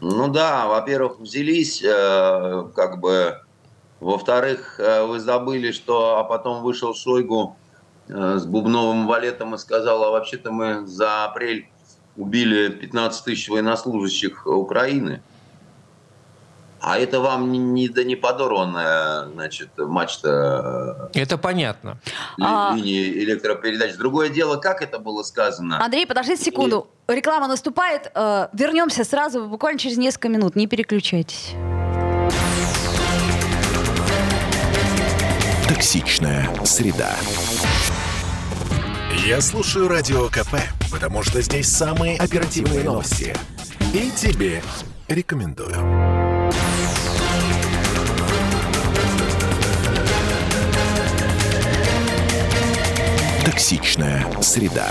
Ну 0.00 0.28
да, 0.28 0.66
во-первых, 0.66 1.20
взялись, 1.20 1.82
э, 1.84 2.64
как 2.74 3.00
бы, 3.00 3.38
во-вторых, 4.00 4.80
э, 4.80 5.04
вы 5.04 5.20
забыли, 5.20 5.72
что, 5.72 6.20
а 6.20 6.24
потом 6.24 6.62
вышел 6.62 6.94
Шойгу 6.94 7.54
Э, 7.58 7.67
с 8.08 8.46
бубновым 8.46 9.06
валетом 9.06 9.54
и 9.54 9.58
сказал, 9.58 10.04
а 10.04 10.10
вообще-то 10.10 10.50
мы 10.50 10.86
за 10.86 11.24
апрель 11.24 11.68
убили 12.16 12.68
15 12.68 13.24
тысяч 13.24 13.48
военнослужащих 13.48 14.46
Украины. 14.46 15.22
А 16.80 16.98
это 16.98 17.20
вам 17.20 17.50
не, 17.50 17.58
не, 17.58 17.88
да 17.88 18.04
не 18.04 18.14
подорванная, 18.14 19.26
значит, 19.26 19.70
мачта... 19.76 21.10
Э, 21.12 21.20
это 21.20 21.36
понятно. 21.36 21.98
Ли, 22.36 22.44
а... 22.46 22.72
Линии 22.74 23.24
электропередач. 23.24 23.96
Другое 23.96 24.28
дело, 24.28 24.56
как 24.58 24.80
это 24.80 25.00
было 25.00 25.24
сказано. 25.24 25.84
Андрей, 25.84 26.06
подождите 26.06 26.44
секунду. 26.44 26.88
И... 27.08 27.14
Реклама 27.14 27.48
наступает. 27.48 28.12
Э, 28.14 28.48
вернемся 28.52 29.02
сразу, 29.02 29.46
буквально 29.46 29.78
через 29.78 29.96
несколько 29.96 30.28
минут. 30.28 30.54
Не 30.54 30.68
переключайтесь. 30.68 31.54
Токсичная 35.68 36.48
среда. 36.64 37.10
Я 39.26 39.40
слушаю 39.40 39.88
Радио 39.88 40.28
КП, 40.28 40.56
потому 40.90 41.22
что 41.22 41.42
здесь 41.42 41.68
самые 41.68 42.16
оперативные 42.18 42.84
новости. 42.84 43.34
И 43.92 44.10
тебе 44.10 44.62
рекомендую. 45.08 45.74
Токсичная 53.44 54.24
среда. 54.40 54.86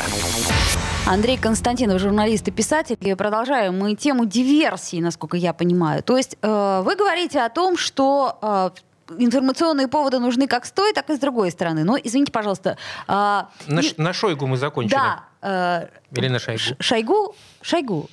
Андрей 1.08 1.38
Константинов, 1.38 2.02
журналист 2.02 2.50
и 2.50 2.52
писатель. 2.52 2.98
И 3.00 3.16
продолжаем 3.16 3.80
мы 3.80 3.96
тему 3.96 4.26
диверсии, 4.26 5.00
насколько 5.00 5.38
я 5.38 5.54
понимаю. 5.54 6.04
То 6.04 6.18
есть 6.18 6.38
э, 6.42 6.82
вы 6.84 6.96
говорите 6.98 7.40
о 7.40 7.50
том, 7.50 7.78
что 7.78 8.38
э, 8.42 8.70
информационные 9.18 9.88
поводы 9.88 10.20
нужны 10.20 10.48
как 10.48 10.66
с 10.66 10.72
той, 10.72 10.94
так 10.94 11.10
и 11.10 11.16
с 11.16 11.20
другой 11.20 11.52
стороны. 11.52 11.84
Но, 11.84 11.98
извините, 12.02 12.32
пожалуйста. 12.32 12.78
А, 13.08 13.50
на, 13.68 13.82
не... 13.82 13.94
на 13.98 14.14
Шойгу 14.14 14.48
мы 14.48 14.58
закончили. 14.58 14.96
Да. 14.96 15.24
Э, 15.42 15.88
Или 16.12 16.28
на 16.28 16.40
Шойгу. 16.40 16.60
Шойгу? 16.80 17.36
Шойгу. 17.62 18.10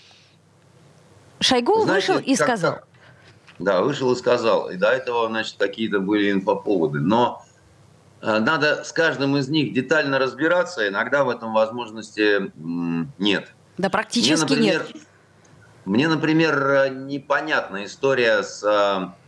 Шойгу 1.40 1.82
Знаете, 1.82 2.12
вышел 2.12 2.24
и 2.24 2.34
сказал. 2.36 2.78
Да, 3.58 3.82
вышел 3.82 4.12
и 4.12 4.16
сказал. 4.16 4.70
И 4.70 4.76
до 4.76 4.88
этого, 4.88 5.28
значит, 5.28 5.56
какие-то 5.58 6.00
были 6.00 6.32
инфоповоды. 6.32 7.00
Но 7.00 7.44
э, 8.20 8.38
надо 8.38 8.84
с 8.84 8.92
каждым 8.92 9.36
из 9.36 9.48
них 9.48 9.72
детально 9.72 10.18
разбираться. 10.18 10.88
Иногда 10.88 11.24
в 11.24 11.28
этом 11.28 11.52
возможности 11.52 12.52
нет. 13.18 13.52
Да 13.78 13.90
практически 13.90 14.54
мне, 14.54 14.78
например, 14.78 14.86
нет. 14.94 15.02
Мне, 15.84 16.08
например, 16.08 16.90
непонятна 16.90 17.84
история 17.84 18.42
с 18.42 18.62
э, 18.64 19.23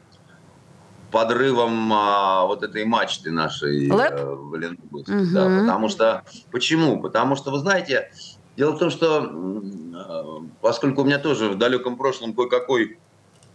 подрывом 1.10 1.92
а, 1.92 2.46
вот 2.46 2.62
этой 2.62 2.84
мачты 2.84 3.30
нашей 3.30 3.88
э, 3.88 4.34
в 4.34 4.54
Ленобласти. 4.54 5.10
Угу. 5.10 5.26
Да, 5.32 5.44
потому 5.60 5.88
что 5.88 6.25
почему? 6.50 7.00
Потому 7.00 7.36
что 7.36 7.50
вы 7.50 7.58
знаете, 7.58 8.10
дело 8.56 8.72
в 8.72 8.78
том, 8.78 8.90
что 8.90 9.25
э, 9.25 10.25
поскольку 10.60 11.02
у 11.02 11.04
меня 11.04 11.18
тоже 11.18 11.48
в 11.48 11.56
далеком 11.56 11.96
прошлом 11.96 12.34
кое-какой 12.34 12.98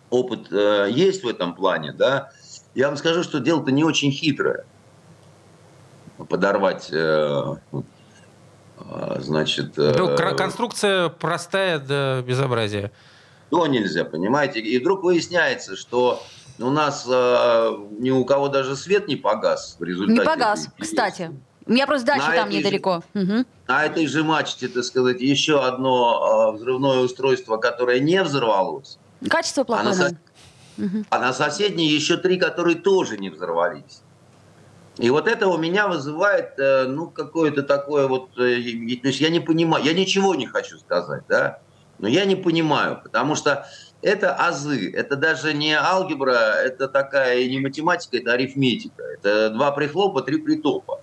опыт 0.10 0.52
э, 0.52 0.88
есть 0.92 1.24
в 1.24 1.28
этом 1.28 1.54
плане, 1.56 1.92
да, 1.92 2.32
я 2.74 2.88
вам 2.88 2.98
скажу, 2.98 3.24
что 3.24 3.40
дело-то 3.40 3.72
не 3.72 3.84
очень 3.84 4.12
хитрое. 4.12 4.66
Подорвать 6.30 6.90
э, 6.92 7.56
э, 7.72 9.16
значит... 9.20 9.76
Ну, 9.76 10.16
конструкция 10.38 11.10
простая 11.10 11.80
до 11.80 12.24
безобразия. 12.26 12.92
То 13.50 13.68
нельзя, 13.68 14.06
понимаете? 14.06 14.62
И 14.62 14.80
вдруг 14.80 15.04
выясняется, 15.04 15.76
что 15.76 16.24
у 16.62 16.70
нас 16.70 17.06
э, 17.10 17.78
ни 18.00 18.12
у 18.12 18.24
кого 18.26 18.48
даже 18.48 18.76
свет 18.76 19.08
не 19.08 19.16
погас 19.16 19.76
в 19.80 19.84
результате. 19.84 20.20
Не 20.20 20.26
погас, 20.26 20.68
кстати. 20.80 21.32
У 21.66 21.72
меня 21.72 21.86
просто 21.88 22.08
дача 22.08 22.28
на 22.28 22.36
там 22.36 22.50
недалеко. 22.50 23.04
Же, 23.14 23.22
угу. 23.22 23.46
На 23.68 23.86
этой 23.86 24.08
же 24.08 24.24
мачте, 24.24 24.68
так 24.68 24.84
сказать, 24.84 25.22
еще 25.22 25.64
одно 25.64 26.52
э, 26.54 26.58
взрывное 26.58 27.00
устройство, 27.00 27.58
которое 27.58 28.00
не 28.00 28.22
взорвалось. 28.24 28.98
Качество 29.30 29.64
плохое. 29.64 29.90
А 29.90 29.96
на, 29.96 30.10
да. 30.10 30.86
угу. 30.86 31.06
а 31.10 31.20
на 31.20 31.34
соседней 31.34 31.88
еще 31.88 32.18
три, 32.18 32.38
которые 32.38 32.76
тоже 32.76 33.18
не 33.18 33.30
взорвались. 33.30 34.02
И 34.98 35.10
вот 35.10 35.28
это 35.28 35.48
у 35.48 35.58
меня 35.58 35.88
вызывает, 35.88 36.60
э, 36.60 36.86
ну, 36.88 37.10
какое-то 37.10 37.64
такое 37.64 38.08
вот, 38.08 38.32
э, 38.38 38.62
то 39.02 39.08
есть 39.08 39.22
я 39.22 39.30
не 39.30 39.40
понимаю, 39.40 39.84
я 39.86 39.94
ничего 39.94 40.36
не 40.36 40.48
хочу 40.48 40.78
сказать, 40.80 41.24
да, 41.30 41.60
но 42.00 42.08
я 42.08 42.26
не 42.26 42.36
понимаю, 42.36 43.00
потому 43.02 43.36
что 43.36 43.68
это 44.02 44.34
азы, 44.34 44.92
это 44.92 45.16
даже 45.16 45.54
не 45.54 45.74
алгебра, 45.74 46.32
это 46.32 46.88
такая 46.88 47.48
не 47.48 47.60
математика, 47.60 48.18
это 48.18 48.34
арифметика. 48.34 49.04
Это 49.04 49.50
два 49.52 49.72
прихлопа, 49.72 50.22
три 50.22 50.38
притопа. 50.38 51.02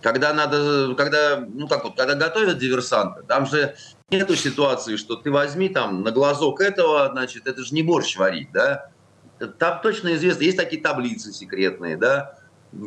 Когда 0.00 0.32
надо, 0.32 0.94
когда, 0.94 1.44
ну 1.52 1.68
как 1.68 1.84
вот, 1.84 1.96
когда 1.96 2.14
готовят 2.14 2.58
диверсанта, 2.58 3.22
там 3.22 3.46
же 3.46 3.74
нету 4.10 4.34
ситуации, 4.34 4.96
что 4.96 5.16
ты 5.16 5.30
возьми 5.30 5.68
там 5.68 6.02
на 6.02 6.10
глазок 6.10 6.60
этого, 6.60 7.10
значит, 7.12 7.46
это 7.46 7.62
же 7.62 7.74
не 7.74 7.82
борщ 7.82 8.16
варить, 8.16 8.50
да? 8.52 8.90
Там 9.58 9.80
точно 9.82 10.14
известно, 10.14 10.42
есть 10.42 10.56
такие 10.56 10.80
таблицы 10.80 11.32
секретные, 11.32 11.96
да, 11.96 12.38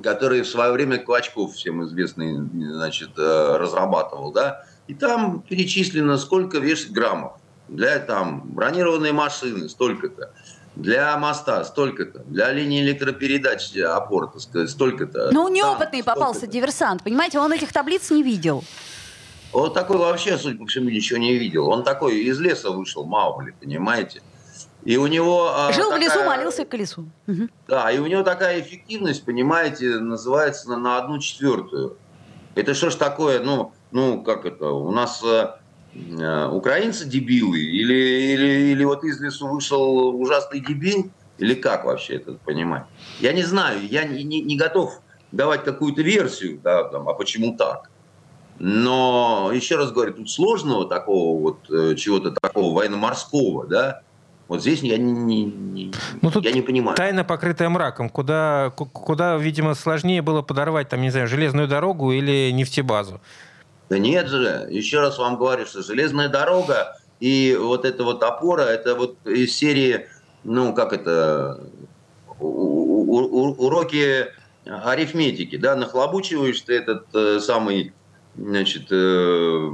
которые 0.02 0.44
в 0.44 0.48
свое 0.48 0.72
время 0.72 0.98
Квачков, 0.98 1.54
всем 1.54 1.84
известный, 1.84 2.38
значит, 2.72 3.12
э, 3.18 3.58
разрабатывал, 3.58 4.32
да, 4.32 4.66
и 4.88 4.94
там 4.94 5.42
перечислено, 5.42 6.18
сколько 6.18 6.60
вешать 6.60 6.92
граммов 6.92 7.34
для 7.68 8.00
там 8.00 8.42
бронированной 8.46 9.12
машины 9.12 9.70
столько-то, 9.70 10.34
для 10.76 11.18
моста 11.18 11.64
столько-то, 11.64 12.20
для 12.26 12.52
линии 12.52 12.82
электропередач 12.82 13.76
опор, 13.78 14.34
сказать, 14.38 14.70
столько-то. 14.70 15.30
Ну, 15.32 15.48
неопытный 15.48 16.04
там, 16.04 16.16
попался 16.16 16.48
диверсант, 16.48 17.04
понимаете, 17.04 17.40
он 17.40 17.52
этих 17.54 17.72
таблиц 17.72 18.10
не 18.12 18.24
видел. 18.24 18.64
Он 19.52 19.72
такой 19.72 19.98
вообще, 19.98 20.38
судя 20.38 20.58
по 20.58 20.66
всему, 20.66 20.90
ничего 20.90 21.20
не 21.20 21.38
видел. 21.38 21.68
Он 21.68 21.84
такой 21.84 22.22
из 22.22 22.40
леса 22.40 22.72
вышел, 22.72 23.06
Маугли, 23.06 23.54
понимаете? 23.60 24.24
И 24.84 24.98
у 24.98 25.06
него... 25.06 25.52
А, 25.54 25.72
Жил 25.72 25.92
такая... 25.92 26.00
в 26.00 26.02
лесу, 26.02 26.24
молился 26.26 26.66
к 26.66 26.70
колесу. 26.70 27.06
Угу. 27.28 27.50
Да, 27.68 27.92
и 27.92 28.00
у 28.00 28.08
него 28.08 28.24
такая 28.24 28.60
эффективность, 28.60 29.24
понимаете, 29.24 30.00
называется 30.00 30.70
на, 30.70 30.78
на 30.78 30.98
одну 30.98 31.20
четвертую. 31.20 31.98
Это 32.56 32.74
что 32.74 32.90
ж 32.90 32.96
такое, 32.96 33.42
ну, 33.42 33.74
ну, 33.92 34.24
как 34.24 34.46
это, 34.46 34.70
у 34.70 34.92
нас 34.92 35.22
э, 35.24 35.52
Э, 35.54 35.63
украинцы 35.96 37.06
дебилы 37.06 37.60
или, 37.60 38.34
или, 38.34 38.72
или 38.72 38.84
вот 38.84 39.04
из 39.04 39.22
лесу 39.22 39.48
вышел 39.48 40.20
ужасный 40.20 40.60
дебил, 40.60 41.12
или 41.38 41.54
как 41.54 41.86
вообще 41.86 42.16
это 42.16 42.34
понимать? 42.34 42.84
Я 43.20 43.34
не 43.34 43.44
знаю, 43.44 43.86
я 43.88 44.04
не, 44.04 44.24
не, 44.24 44.42
не 44.42 44.58
готов 44.58 45.00
давать 45.32 45.64
какую-то 45.64 46.02
версию, 46.02 46.60
да, 46.64 46.84
там, 46.86 47.08
а 47.10 47.14
почему 47.14 47.56
так. 47.56 47.90
Но, 48.60 49.52
еще 49.54 49.76
раз 49.76 49.92
говорю, 49.92 50.14
тут 50.14 50.30
сложного 50.30 50.88
такого 50.88 51.40
вот, 51.40 51.70
э, 51.72 51.96
чего-то 51.96 52.32
такого 52.32 52.74
военно-морского, 52.76 53.66
да, 53.66 54.02
вот 54.48 54.62
здесь 54.62 54.82
я 54.82 54.98
не, 54.98 55.12
не, 55.12 55.46
не, 55.46 55.92
ну, 56.22 56.30
тут 56.30 56.46
я 56.46 56.52
не 56.52 56.62
понимаю. 56.62 56.96
Тайна, 56.96 57.24
покрытая 57.24 57.70
мраком. 57.70 58.10
Куда, 58.10 58.72
куда, 58.76 59.38
видимо, 59.38 59.74
сложнее 59.74 60.22
было 60.22 60.42
подорвать, 60.42 60.90
там, 60.90 61.02
не 61.02 61.10
знаю, 61.10 61.28
железную 61.28 61.68
дорогу 61.68 62.12
или 62.12 62.52
нефтебазу. 62.52 63.22
Да 63.90 63.98
нет 63.98 64.28
же, 64.28 64.68
еще 64.70 65.00
раз 65.02 65.18
вам 65.18 65.38
говорю, 65.38 65.66
что 65.66 65.82
железная 65.84 66.30
дорога 66.30 66.96
и 67.20 67.58
вот 67.60 67.86
эта 67.86 68.04
вот 68.04 68.24
опора, 68.24 68.64
это 68.64 68.96
вот 68.96 69.18
из 69.26 69.56
серии, 69.56 70.08
ну, 70.44 70.74
как 70.74 70.94
это, 70.94 71.60
уроки 72.40 74.28
арифметики, 74.66 75.58
да, 75.58 75.76
нахлобучиваешь 75.76 76.62
ты 76.62 76.76
этот 76.76 77.08
э, 77.14 77.40
самый 77.40 77.94
значит, 78.36 78.88
э, 78.92 79.70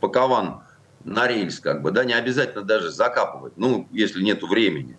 пакован 0.00 0.62
на 1.04 1.26
рельс, 1.26 1.60
как 1.60 1.82
бы, 1.82 1.90
да, 1.90 2.04
не 2.04 2.12
обязательно 2.12 2.62
даже 2.62 2.90
закапывать, 2.90 3.54
ну, 3.56 3.88
если 3.90 4.22
нету 4.22 4.46
времени. 4.46 4.98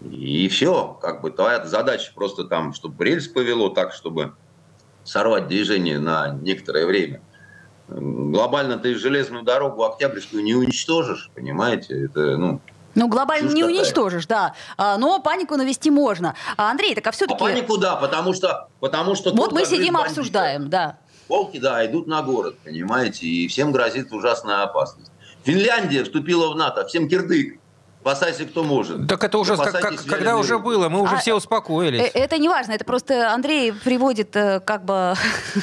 И 0.00 0.48
все, 0.48 0.98
как 1.00 1.22
бы 1.22 1.30
твоя 1.30 1.64
задача 1.64 2.12
просто 2.14 2.44
там, 2.44 2.72
чтобы 2.74 3.04
рельс 3.04 3.26
повело 3.26 3.70
так, 3.70 3.92
чтобы 3.92 4.34
сорвать 5.04 5.48
движение 5.48 5.98
на 5.98 6.30
некоторое 6.30 6.86
время. 6.86 7.20
Глобально 7.88 8.78
ты 8.78 8.94
железную 8.94 9.44
дорогу 9.44 9.84
Октябрьскую 9.84 10.42
не 10.42 10.54
уничтожишь, 10.54 11.30
понимаете? 11.34 12.06
Это, 12.06 12.36
ну, 12.36 12.60
ну, 12.94 13.08
глобально 13.08 13.50
не 13.52 13.62
такая. 13.62 13.76
уничтожишь, 13.76 14.26
да. 14.26 14.54
А, 14.76 14.96
но 14.98 15.20
панику 15.20 15.56
навести 15.56 15.90
можно. 15.90 16.34
А, 16.56 16.70
Андрей, 16.70 16.94
так 16.94 17.06
а 17.08 17.10
все-таки... 17.10 17.36
А 17.42 17.46
панику, 17.46 17.76
да, 17.76 17.96
потому 17.96 18.34
что... 18.34 18.68
Потому 18.80 19.14
что 19.14 19.32
вот 19.34 19.52
мы 19.52 19.64
сидим 19.64 19.98
и 19.98 20.02
обсуждаем, 20.02 20.70
да. 20.70 20.98
Волки, 21.28 21.58
да, 21.58 21.84
идут 21.86 22.06
на 22.06 22.22
город, 22.22 22.56
понимаете, 22.62 23.26
и 23.26 23.48
всем 23.48 23.72
грозит 23.72 24.12
ужасная 24.12 24.62
опасность. 24.62 25.10
Финляндия 25.42 26.04
вступила 26.04 26.52
в 26.52 26.56
НАТО, 26.56 26.86
всем 26.86 27.08
кирдык. 27.08 27.58
Спасайся, 28.04 28.44
кто 28.44 28.62
может. 28.64 29.08
Так 29.08 29.24
это 29.24 29.38
уже, 29.38 29.56
как, 29.56 29.72
как, 29.72 30.04
когда 30.04 30.36
уже 30.36 30.58
было, 30.58 30.90
мы 30.90 31.00
уже 31.00 31.14
а, 31.14 31.18
все 31.20 31.34
успокоились. 31.34 32.02
Э, 32.02 32.10
это 32.12 32.36
не 32.36 32.50
важно, 32.50 32.72
это 32.72 32.84
просто 32.84 33.32
Андрей 33.32 33.72
приводит 33.72 34.36
э, 34.36 34.60
как 34.60 34.84
бы, 34.84 35.14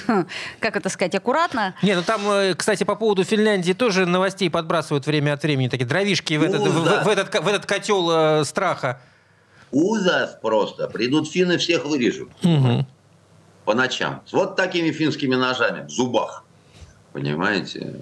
как 0.60 0.76
это 0.76 0.90
сказать, 0.90 1.14
аккуратно. 1.14 1.76
Не, 1.84 1.94
ну 1.94 2.02
там, 2.02 2.28
э, 2.32 2.56
кстати, 2.56 2.84
по 2.84 2.96
поводу 2.96 3.24
Финляндии 3.24 3.74
тоже 3.74 4.08
новостей 4.08 4.50
подбрасывают 4.50 5.06
время 5.06 5.34
от 5.34 5.44
времени, 5.44 5.68
такие 5.68 5.86
дровишки 5.86 6.34
в 6.34 6.42
этот, 6.42 6.62
в, 6.62 7.04
в, 7.04 7.08
этот, 7.08 7.44
в 7.44 7.48
этот 7.48 7.68
котел 7.68 8.10
э, 8.12 8.44
страха. 8.44 9.00
Ужас 9.72 10.36
просто. 10.42 10.88
Придут 10.88 11.30
финны, 11.30 11.60
всех 11.60 11.86
вырежут. 11.86 12.32
Угу. 12.44 12.88
По 13.66 13.76
ночам. 13.76 14.24
Вот 14.32 14.56
такими 14.56 14.90
финскими 14.90 15.36
ножами 15.36 15.86
в 15.86 15.92
зубах. 15.92 16.44
Понимаете? 17.14 17.98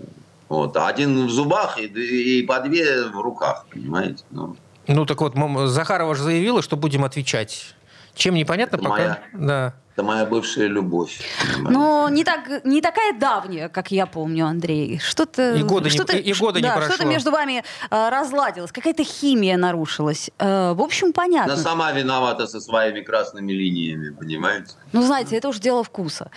Вот. 0.49 0.75
Один 0.75 1.27
в 1.27 1.29
зубах 1.29 1.79
и, 1.79 1.85
и 1.85 2.43
по 2.43 2.59
две 2.59 3.05
в 3.05 3.21
руках, 3.21 3.65
понимаете? 3.71 4.23
Ну, 4.31 4.55
ну 4.87 5.05
так 5.05 5.21
вот, 5.21 5.35
Захарова 5.69 6.15
же 6.15 6.23
заявила, 6.23 6.61
что 6.61 6.75
будем 6.75 7.05
отвечать. 7.05 7.75
Чем 8.15 8.33
непонятно 8.35 8.75
это 8.75 8.83
пока. 8.83 8.95
Моя, 8.95 9.23
да. 9.33 9.73
Это 9.93 10.03
моя 10.03 10.25
бывшая 10.25 10.67
любовь. 10.67 11.21
Но 11.59 12.09
не, 12.09 12.23
так, 12.23 12.65
не 12.65 12.81
такая 12.81 13.17
давняя, 13.17 13.69
как 13.69 13.91
я 13.91 14.05
помню, 14.05 14.45
Андрей. 14.45 14.99
Что-то, 14.99 15.55
и 15.55 15.63
года 15.63 15.89
что-то, 15.89 16.15
не, 16.15 16.21
и 16.21 16.33
года 16.33 16.59
да, 16.61 16.67
не 16.67 16.73
прошло. 16.73 16.95
Что-то 16.95 17.09
между 17.09 17.31
вами 17.31 17.63
э, 17.89 18.09
разладилось, 18.09 18.71
какая-то 18.71 19.03
химия 19.03 19.57
нарушилась. 19.57 20.31
Э, 20.39 20.73
в 20.73 20.81
общем, 20.81 21.13
понятно. 21.13 21.53
Она 21.53 21.61
сама 21.61 21.91
виновата 21.91 22.47
со 22.47 22.59
своими 22.59 23.01
красными 23.01 23.51
линиями, 23.51 24.09
понимаете? 24.09 24.71
Ну, 24.93 25.01
знаете, 25.01 25.35
это 25.35 25.49
уж 25.49 25.59
дело 25.59 25.83
вкуса. 25.83 26.31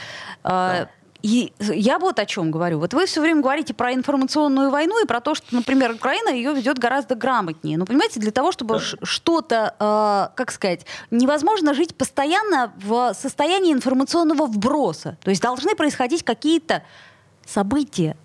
Э, 0.44 0.48
да. 0.48 0.88
И 1.22 1.52
я 1.60 1.98
вот 1.98 2.18
о 2.18 2.26
чем 2.26 2.50
говорю. 2.50 2.80
Вот 2.80 2.94
вы 2.94 3.06
все 3.06 3.20
время 3.20 3.40
говорите 3.42 3.74
про 3.74 3.92
информационную 3.92 4.70
войну 4.70 5.02
и 5.02 5.06
про 5.06 5.20
то, 5.20 5.34
что, 5.34 5.54
например, 5.54 5.92
Украина 5.92 6.30
ее 6.30 6.52
ведет 6.52 6.78
гораздо 6.78 7.14
грамотнее. 7.14 7.78
Но 7.78 7.86
понимаете, 7.86 8.18
для 8.18 8.32
того, 8.32 8.50
чтобы 8.50 8.78
да. 8.78 8.84
что-то, 9.04 9.74
э, 9.78 10.34
как 10.34 10.50
сказать, 10.50 10.84
невозможно 11.10 11.74
жить 11.74 11.94
постоянно 11.94 12.72
в 12.76 13.14
состоянии 13.14 13.72
информационного 13.72 14.46
вброса. 14.46 15.16
То 15.22 15.30
есть 15.30 15.40
должны 15.40 15.76
происходить 15.76 16.24
какие-то 16.24 16.82
события, 17.46 18.16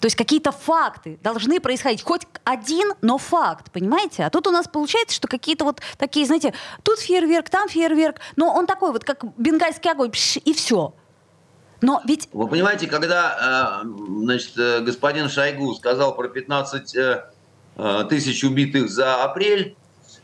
то 0.00 0.06
есть 0.06 0.16
какие-то 0.16 0.52
факты 0.52 1.18
должны 1.22 1.58
происходить. 1.58 2.02
Хоть 2.02 2.22
один, 2.44 2.92
но 3.00 3.16
факт, 3.18 3.72
понимаете? 3.72 4.24
А 4.24 4.30
тут 4.30 4.46
у 4.46 4.50
нас 4.50 4.68
получается, 4.68 5.16
что 5.16 5.26
какие-то 5.26 5.64
вот 5.64 5.80
такие, 5.96 6.26
знаете, 6.26 6.52
тут 6.82 6.98
фейерверк, 6.98 7.48
там 7.48 7.68
фейерверк, 7.68 8.20
но 8.36 8.52
он 8.54 8.66
такой 8.66 8.92
вот, 8.92 9.04
как 9.04 9.24
бенгальский 9.38 9.90
огонь, 9.90 10.10
пш, 10.10 10.36
и 10.36 10.52
все. 10.52 10.92
Но 11.82 12.00
ведь... 12.06 12.28
Вы 12.32 12.48
понимаете, 12.48 12.86
когда 12.86 13.82
э, 13.84 13.88
значит, 14.22 14.52
э, 14.56 14.80
господин 14.80 15.28
Шойгу 15.28 15.74
сказал 15.74 16.14
про 16.14 16.28
15 16.28 16.96
э, 16.96 17.24
тысяч 18.08 18.44
убитых 18.44 18.88
за 18.88 19.22
апрель, 19.22 19.76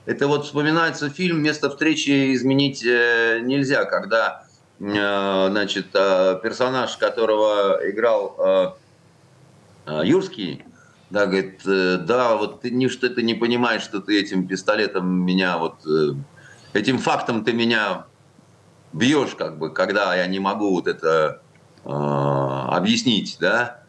это 0.06 0.26
вот 0.26 0.46
вспоминается 0.46 1.10
фильм 1.10 1.42
«Место 1.42 1.70
встречи 1.70 2.34
изменить 2.34 2.82
нельзя», 2.82 3.84
когда 3.84 4.44
значит, 4.80 5.92
персонаж, 5.92 6.96
которого 6.96 7.78
играл 7.88 8.76
Юрский, 9.86 10.64
да, 11.10 11.26
говорит, 11.26 11.60
да, 11.64 12.34
вот 12.34 12.62
ты, 12.62 12.88
что 12.88 13.08
ты 13.10 13.22
не 13.22 13.34
понимаешь, 13.34 13.82
что 13.82 14.00
ты 14.00 14.18
этим 14.18 14.48
пистолетом 14.48 15.08
меня 15.08 15.58
вот, 15.58 15.86
этим 16.72 16.98
фактом 16.98 17.44
ты 17.44 17.52
меня 17.52 18.06
бьешь, 18.92 19.34
как 19.34 19.58
бы, 19.58 19.70
когда 19.70 20.14
я 20.14 20.26
не 20.26 20.38
могу 20.38 20.70
вот 20.70 20.86
это 20.86 21.42
э, 21.84 21.88
объяснить, 21.90 23.36
да, 23.40 23.82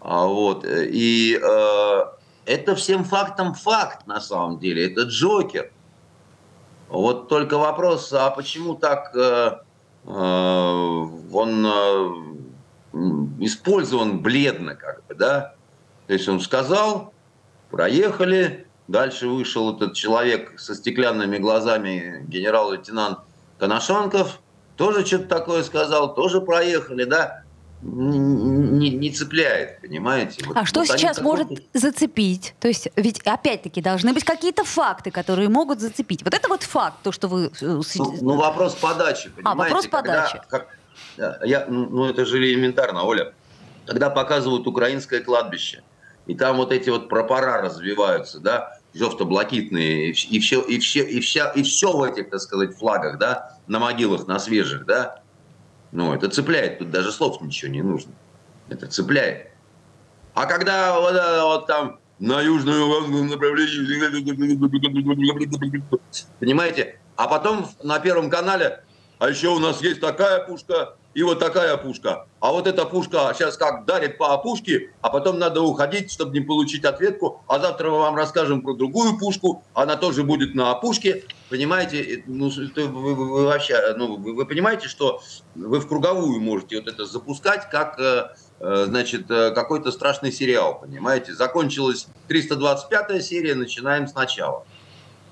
а 0.00 0.26
вот, 0.26 0.64
и 0.64 1.38
э, 1.42 2.00
это 2.44 2.74
всем 2.76 3.04
фактом 3.04 3.54
факт, 3.54 4.06
на 4.06 4.20
самом 4.20 4.58
деле, 4.58 4.90
это 4.90 5.02
Джокер. 5.02 5.72
Вот 6.88 7.28
только 7.28 7.58
вопрос, 7.58 8.12
а 8.12 8.30
почему 8.30 8.76
так 8.76 9.10
э, 9.16 9.58
э, 10.04 10.08
он 10.08 11.66
э, 11.66 12.10
использован 13.40 14.20
бледно, 14.20 14.76
как 14.76 15.04
бы, 15.06 15.14
да? 15.16 15.54
То 16.06 16.12
есть 16.12 16.28
он 16.28 16.40
сказал, 16.40 17.12
проехали, 17.70 18.68
дальше 18.86 19.26
вышел 19.26 19.74
этот 19.74 19.94
человек 19.94 20.60
со 20.60 20.76
стеклянными 20.76 21.38
глазами, 21.38 22.24
генерал-лейтенант 22.28 23.18
Коношенков 23.58 24.40
тоже 24.76 25.06
что-то 25.06 25.24
такое 25.24 25.62
сказал, 25.62 26.14
тоже 26.14 26.40
проехали, 26.40 27.04
да, 27.04 27.44
не, 27.82 28.90
не 28.90 29.10
цепляет, 29.10 29.80
понимаете? 29.80 30.44
Вот, 30.46 30.56
а 30.56 30.64
что 30.64 30.80
вот 30.80 30.88
сейчас 30.88 31.20
может 31.20 31.48
зацепить? 31.74 32.54
То 32.58 32.68
есть, 32.68 32.88
ведь 32.96 33.20
опять-таки 33.20 33.80
должны 33.80 34.12
быть 34.12 34.24
какие-то 34.24 34.64
факты, 34.64 35.10
которые 35.10 35.48
могут 35.48 35.80
зацепить. 35.80 36.22
Вот 36.22 36.34
это 36.34 36.48
вот 36.48 36.62
факт, 36.62 36.96
то, 37.02 37.12
что 37.12 37.28
вы... 37.28 37.50
Э, 37.60 37.80
ну, 37.96 38.14
ну 38.20 38.36
вопрос 38.36 38.74
подачи, 38.74 39.30
понимаете? 39.30 39.44
А, 39.44 39.54
вопрос 39.54 39.86
подачи. 39.86 40.40
Когда, 40.48 40.66
как, 41.18 41.46
я, 41.46 41.66
ну, 41.66 42.08
это 42.08 42.24
же 42.24 42.38
элементарно, 42.38 43.04
Оля. 43.04 43.32
Когда 43.86 44.10
показывают 44.10 44.66
украинское 44.66 45.20
кладбище, 45.20 45.82
и 46.26 46.34
там 46.34 46.56
вот 46.56 46.72
эти 46.72 46.90
вот 46.90 47.08
пропора 47.08 47.60
развиваются, 47.60 48.40
да, 48.40 48.75
жовто-блакитные, 48.96 50.10
и 50.10 50.38
все, 50.40 50.60
и 50.62 50.78
все, 50.78 51.04
и 51.04 51.20
все, 51.20 51.52
и 51.54 51.62
все 51.62 51.92
в 51.92 52.02
этих, 52.02 52.30
так 52.30 52.40
сказать, 52.40 52.76
флагах, 52.76 53.18
да, 53.18 53.58
на 53.66 53.78
могилах, 53.78 54.26
на 54.26 54.38
свежих, 54.38 54.86
да, 54.86 55.22
ну, 55.92 56.14
это 56.14 56.28
цепляет, 56.28 56.78
тут 56.78 56.90
даже 56.90 57.12
слов 57.12 57.40
ничего 57.40 57.70
не 57.70 57.82
нужно. 57.82 58.12
Это 58.68 58.86
цепляет. 58.86 59.50
А 60.34 60.46
когда 60.46 60.98
вот, 60.98 61.14
вот 61.14 61.66
там 61.66 61.98
на 62.18 62.40
южном 62.40 63.28
направлении, 63.28 64.12
понимаете, 66.40 67.00
а 67.16 67.28
потом 67.28 67.66
на 67.82 67.98
Первом 67.98 68.30
канале, 68.30 68.82
а 69.18 69.28
еще 69.28 69.48
у 69.48 69.58
нас 69.58 69.80
есть 69.82 70.00
такая 70.00 70.46
пушка, 70.46 70.96
и 71.16 71.22
вот 71.22 71.38
такая 71.38 71.78
пушка. 71.78 72.26
А 72.40 72.52
вот 72.52 72.66
эта 72.66 72.84
пушка 72.84 73.32
сейчас 73.34 73.56
как 73.56 73.86
дарит 73.86 74.18
по 74.18 74.34
опушке, 74.34 74.90
а 75.00 75.08
потом 75.08 75.38
надо 75.38 75.62
уходить, 75.62 76.12
чтобы 76.12 76.38
не 76.38 76.44
получить 76.44 76.84
ответку. 76.84 77.42
А 77.48 77.58
завтра 77.58 77.88
мы 77.90 78.00
вам 78.00 78.16
расскажем 78.16 78.60
про 78.60 78.74
другую 78.74 79.18
пушку, 79.18 79.64
она 79.72 79.96
тоже 79.96 80.24
будет 80.24 80.54
на 80.54 80.72
опушке. 80.72 81.24
Понимаете, 81.48 82.22
ну, 82.26 82.50
вы, 82.50 82.88
вы, 82.88 83.14
вы 83.14 83.44
вообще, 83.46 83.94
ну, 83.96 84.16
вы, 84.18 84.34
вы 84.34 84.44
понимаете, 84.44 84.88
что 84.88 85.22
вы 85.54 85.80
в 85.80 85.88
круговую 85.88 86.38
можете 86.38 86.76
вот 86.76 86.86
это 86.86 87.06
запускать, 87.06 87.70
как 87.70 87.98
э, 87.98 88.34
э 88.60 88.84
значит, 88.86 89.30
э, 89.30 89.52
какой-то 89.52 89.92
страшный 89.92 90.30
сериал, 90.30 90.80
понимаете? 90.82 91.32
Закончилась 91.32 92.08
325 92.28 93.24
серия, 93.24 93.54
начинаем 93.54 94.06
сначала. 94.06 94.66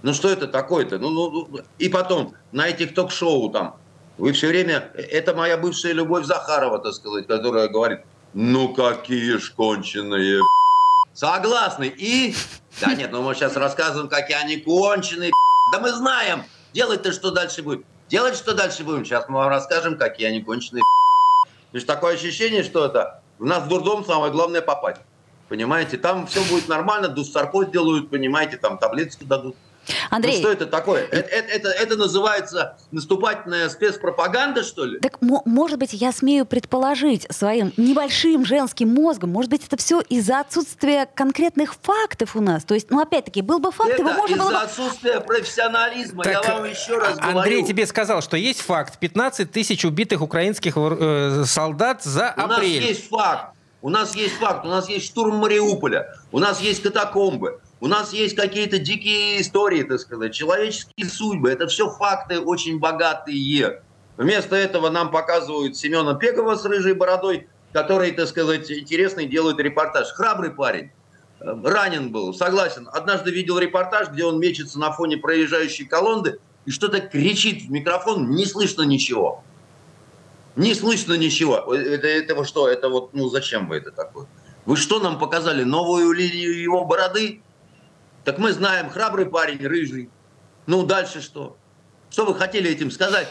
Ну 0.03 0.15
что 0.15 0.31
это 0.31 0.49
такое-то? 0.49 0.99
Ну, 0.99 1.11
ну, 1.11 1.31
ну 1.31 1.61
и 1.79 1.91
потом 1.91 2.33
на 2.53 2.69
этих 2.69 2.95
ток-шоу 2.95 3.51
там 3.51 3.77
вы 4.19 4.33
все 4.33 4.49
время... 4.49 4.91
Это 4.95 5.35
моя 5.35 5.57
бывшая 5.57 5.93
любовь 5.93 6.25
Захарова, 6.25 6.79
так 6.79 6.95
сказать, 6.95 7.27
которая 7.27 7.69
говорит, 7.69 8.01
ну 8.33 8.73
какие 8.75 9.39
ж 9.39 9.53
конченые 9.53 10.41
Согласны. 11.13 11.93
И... 11.97 12.35
Да 12.81 12.93
нет, 12.95 13.13
ну 13.13 13.23
мы 13.23 13.35
сейчас 13.35 13.57
рассказываем, 13.57 14.09
какие 14.09 14.37
они 14.37 14.57
конченые 14.57 15.33
Да 15.73 15.79
мы 15.79 15.93
знаем. 15.93 16.43
Делать-то 16.73 17.13
что 17.13 17.31
дальше 17.31 17.63
будет? 17.63 17.85
Делать 18.09 18.35
что 18.35 18.53
дальше 18.53 18.83
будем? 18.83 19.05
Сейчас 19.05 19.29
мы 19.29 19.37
вам 19.37 19.49
расскажем, 19.49 19.97
какие 19.97 20.27
они 20.27 20.43
конченые 20.43 20.83
То 21.71 21.77
есть 21.77 21.87
такое 21.87 22.15
ощущение, 22.15 22.65
что 22.65 22.85
это... 22.85 23.23
У 23.39 23.45
нас 23.45 23.65
в 23.65 23.69
дурдом 23.69 24.05
самое 24.05 24.33
главное 24.33 24.61
попасть. 24.61 25.01
Понимаете? 25.49 25.99
Там 25.99 26.27
все 26.27 26.43
будет 26.45 26.69
нормально, 26.69 27.09
дуссаркоз 27.09 27.69
делают, 27.69 28.11
понимаете, 28.11 28.57
там 28.57 28.79
таблетки 28.79 29.25
дадут. 29.25 29.57
Андрей. 30.11 30.37
Ну 30.37 30.41
что 30.41 30.53
это 30.53 30.67
такое? 30.67 31.05
Это, 31.05 31.29
это, 31.29 31.49
это, 31.49 31.69
это 31.69 31.97
называется 31.97 32.77
наступательная 32.91 33.69
спецпропаганда, 33.69 34.63
что 34.63 34.85
ли? 34.85 34.99
Так, 35.01 35.19
может 35.21 35.79
быть, 35.79 35.93
я 35.93 36.13
смею 36.13 36.47
предположить 36.47 37.27
своим 37.31 37.73
небольшим 37.77 38.45
женским 38.45 38.89
мозгом, 38.89 39.31
может 39.31 39.51
быть, 39.51 39.67
это 39.67 39.77
все 39.77 40.01
из-за 40.01 40.41
отсутствия 40.41 41.07
конкретных 41.07 41.75
фактов 41.75 42.37
у 42.37 42.41
нас. 42.41 42.65
То 42.65 42.75
есть, 42.75 42.91
ну, 42.91 43.01
опять-таки, 43.01 43.43
был 43.43 43.59
бы 43.59 43.71
факт, 43.71 43.91
это 43.91 44.03
его 44.03 44.13
можно 44.13 44.37
было 44.37 44.51
бы... 44.51 44.57
отсутствия 44.57 45.21
профессионализма, 45.21 46.25
так, 46.25 46.45
я 46.45 46.55
вам 46.55 46.65
еще 46.65 46.99
раз 46.99 47.11
Андрей 47.11 47.33
говорю. 47.33 47.39
Андрей 47.39 47.65
тебе 47.65 47.87
сказал, 47.87 48.23
что 48.23 48.37
есть 48.37 48.61
факт. 48.61 48.99
15 48.99 49.51
тысяч 49.51 49.85
убитых 49.85 50.23
украинских 50.23 50.75
э, 50.77 51.45
солдат 51.47 52.03
за 52.03 52.29
апрель. 52.29 52.79
У 52.79 52.81
нас 52.81 52.89
есть 52.89 53.09
факт. 53.09 53.55
У 53.85 53.91
нас 53.91 54.17
есть 54.17 54.37
факт, 54.37 54.65
у 54.65 54.69
нас 54.69 54.89
есть 54.89 55.05
штурм 55.05 55.37
Мариуполя, 55.37 56.17
у 56.33 56.39
нас 56.39 56.59
есть 56.63 56.83
катакомбы, 56.83 57.61
у 57.85 57.87
нас 57.87 58.15
есть 58.15 58.35
какие-то 58.35 58.79
дикие 58.79 59.43
истории, 59.43 59.83
так 59.83 60.01
сказать, 60.01 60.33
человеческие 60.33 61.07
судьбы. 61.07 61.51
Это 61.51 61.67
все 61.67 61.91
факты 61.91 62.41
очень 62.41 62.79
богатые. 62.79 63.83
Вместо 64.17 64.57
этого 64.57 64.89
нам 64.89 65.11
показывают 65.11 65.77
Семена 65.77 66.15
Пегова 66.15 66.55
с 66.55 66.65
рыжей 66.65 66.95
бородой, 66.95 67.47
который, 67.75 68.13
так 68.13 68.29
сказать, 68.29 68.71
интересный 68.73 69.27
делает 69.27 69.59
репортаж. 69.59 70.09
Храбрый 70.15 70.51
парень. 70.51 70.93
Ранен 71.41 72.11
был, 72.11 72.33
согласен. 72.33 72.89
Однажды 72.91 73.31
видел 73.31 73.59
репортаж, 73.59 74.09
где 74.09 74.25
он 74.25 74.41
мечется 74.41 74.79
на 74.79 74.91
фоне 74.91 75.19
проезжающей 75.19 75.85
колонны 75.85 76.39
и 76.65 76.71
что-то 76.71 77.01
кричит 77.01 77.65
в 77.65 77.71
микрофон, 77.71 78.31
не 78.31 78.47
слышно 78.47 78.81
ничего. 78.81 79.45
Не 80.57 80.73
слышно 80.73 81.19
ничего. 81.19 81.75
Это, 81.75 82.07
это 82.07 82.45
что? 82.45 82.67
Это 82.67 82.89
вот, 82.89 83.13
ну 83.13 83.29
зачем 83.29 83.69
вы 83.69 83.77
это 83.77 83.91
такое? 83.91 84.27
Вы 84.65 84.79
что 84.79 85.01
нам 85.01 85.19
показали? 85.19 85.65
Новую 85.65 86.13
линию 86.13 86.59
его 86.59 86.87
бороды? 86.87 87.43
Так 88.25 88.39
мы 88.39 88.53
знаем, 88.53 88.89
храбрый 88.91 89.27
парень, 89.27 89.65
рыжий. 89.67 90.11
Ну, 90.67 90.85
дальше 90.85 91.21
что? 91.21 91.57
Что 92.11 92.25
вы 92.25 92.35
хотели 92.35 92.71
этим 92.71 92.91
сказать? 92.91 93.29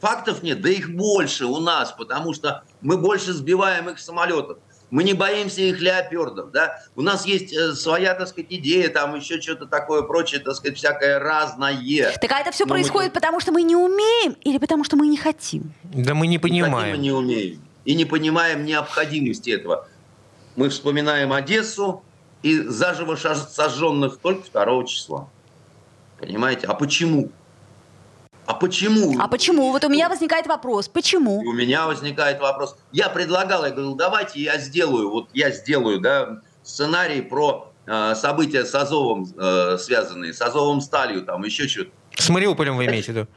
Фактов 0.00 0.42
нет, 0.42 0.60
да 0.62 0.68
их 0.68 0.90
больше 0.90 1.46
у 1.46 1.60
нас, 1.60 1.92
потому 1.92 2.34
что 2.34 2.64
мы 2.80 2.96
больше 2.96 3.32
сбиваем 3.32 3.88
их 3.88 4.00
самолетов. 4.00 4.58
Мы 4.90 5.04
не 5.04 5.14
боимся 5.14 5.62
их 5.62 5.80
леопердов, 5.80 6.50
да. 6.50 6.82
У 6.96 7.02
нас 7.02 7.24
есть 7.24 7.52
э, 7.52 7.72
своя, 7.72 8.14
так 8.14 8.28
сказать, 8.28 8.48
идея, 8.50 8.90
там 8.90 9.14
еще 9.14 9.40
что-то 9.40 9.66
такое 9.66 10.02
прочее, 10.02 10.40
так 10.40 10.54
сказать, 10.54 10.76
всякое 10.76 11.18
разное. 11.18 12.12
Так 12.20 12.30
а 12.30 12.40
это 12.40 12.50
все 12.50 12.66
Но 12.66 12.74
происходит 12.74 13.10
мы... 13.10 13.14
потому, 13.14 13.40
что 13.40 13.52
мы 13.52 13.62
не 13.62 13.74
умеем 13.74 14.36
или 14.42 14.58
потому, 14.58 14.84
что 14.84 14.96
мы 14.96 15.06
не 15.06 15.16
хотим? 15.16 15.72
Да 15.84 16.14
мы 16.14 16.26
не 16.26 16.38
понимаем. 16.38 16.96
Мы 16.96 17.02
не 17.02 17.10
умеем. 17.12 17.62
И 17.86 17.94
не 17.94 18.04
понимаем 18.04 18.66
необходимости 18.66 19.50
этого. 19.50 19.88
Мы 20.56 20.68
вспоминаем 20.68 21.32
Одессу, 21.32 22.02
и 22.42 22.58
заживо 22.60 23.16
сожженных 23.16 24.18
только 24.18 24.50
2 24.50 24.84
числа. 24.84 25.28
Понимаете? 26.18 26.66
А 26.66 26.74
почему? 26.74 27.30
А 28.46 28.54
почему? 28.54 29.20
А 29.20 29.28
почему? 29.28 29.70
Вот 29.70 29.84
у 29.84 29.88
меня 29.88 30.08
возникает 30.08 30.46
вопрос. 30.46 30.88
Почему? 30.88 31.42
И 31.42 31.46
у 31.46 31.52
меня 31.52 31.86
возникает 31.86 32.40
вопрос. 32.40 32.76
Я 32.90 33.08
предлагал, 33.08 33.64
я 33.64 33.70
говорил, 33.70 33.94
давайте 33.94 34.40
я 34.40 34.58
сделаю, 34.58 35.10
вот 35.10 35.28
я 35.32 35.50
сделаю, 35.50 36.00
да, 36.00 36.42
сценарий 36.64 37.22
про 37.22 37.72
э, 37.86 38.14
события 38.16 38.64
с 38.64 38.74
Азовом 38.74 39.26
э, 39.36 39.78
связанные, 39.78 40.32
с 40.32 40.42
Азовом 40.42 40.80
сталью, 40.80 41.22
там 41.22 41.44
еще 41.44 41.68
что-то. 41.68 41.90
С 42.16 42.28
Мариуполем 42.28 42.76
вы 42.76 42.86
имеете 42.86 43.12
в 43.12 43.16
виду? 43.16 43.28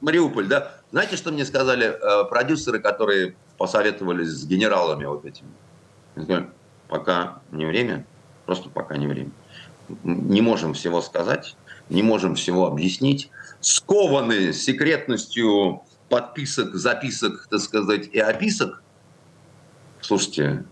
Мариуполь, 0.00 0.46
да. 0.46 0.72
Знаете, 0.90 1.16
что 1.16 1.30
мне 1.30 1.44
сказали 1.44 1.86
э, 1.86 2.24
продюсеры, 2.28 2.80
которые 2.80 3.36
посоветовались 3.58 4.28
с 4.28 4.46
генералами 4.46 5.04
вот 5.04 5.24
этими? 5.24 5.48
Пока 6.88 7.40
не 7.50 7.66
время, 7.66 8.06
Просто 8.46 8.70
пока 8.70 8.96
не 8.96 9.06
время. 9.06 9.30
Не 10.04 10.40
можем 10.40 10.74
всего 10.74 11.02
сказать, 11.02 11.56
не 11.88 12.02
можем 12.02 12.36
всего 12.36 12.66
объяснить. 12.66 13.30
Скованы 13.60 14.52
секретностью 14.52 15.82
подписок, 16.08 16.74
записок, 16.74 17.48
так 17.50 17.60
сказать, 17.60 18.08
и 18.12 18.18
описок. 18.18 18.82
Слушайте, 20.00 20.64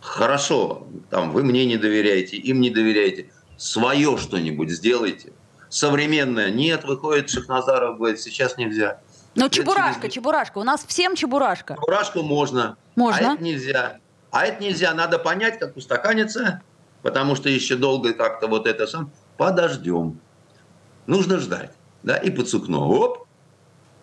хорошо, 0.00 0.86
там 1.10 1.30
вы 1.30 1.42
мне 1.42 1.66
не 1.66 1.76
доверяете, 1.76 2.36
им 2.36 2.60
не 2.60 2.70
доверяете. 2.70 3.30
Свое 3.56 4.16
что-нибудь 4.16 4.70
сделайте. 4.70 5.32
Современное. 5.68 6.50
Нет, 6.50 6.84
выходит 6.84 7.30
Шахназаров, 7.30 7.98
говорит, 7.98 8.20
сейчас 8.20 8.56
нельзя. 8.56 9.00
Ну, 9.34 9.48
чебурашка, 9.48 10.02
через... 10.02 10.14
чебурашка. 10.14 10.58
У 10.58 10.62
нас 10.62 10.84
всем 10.86 11.16
чебурашка. 11.16 11.74
Чебурашку 11.74 12.22
можно. 12.22 12.76
Можно. 12.94 13.32
А 13.32 13.34
это 13.34 13.42
нельзя. 13.42 13.98
А 14.30 14.46
это 14.46 14.62
нельзя. 14.62 14.94
Надо 14.94 15.18
понять, 15.18 15.58
как 15.58 15.76
устаканится 15.76 16.62
потому 17.04 17.36
что 17.36 17.50
еще 17.50 17.76
долго 17.76 18.14
как-то 18.14 18.48
вот 18.48 18.66
это 18.66 18.86
сам. 18.86 19.12
Подождем. 19.36 20.18
Нужно 21.06 21.38
ждать. 21.38 21.70
Да, 22.02 22.16
и 22.16 22.30
под 22.30 22.48
сукно. 22.48 22.88
Оп. 22.88 23.26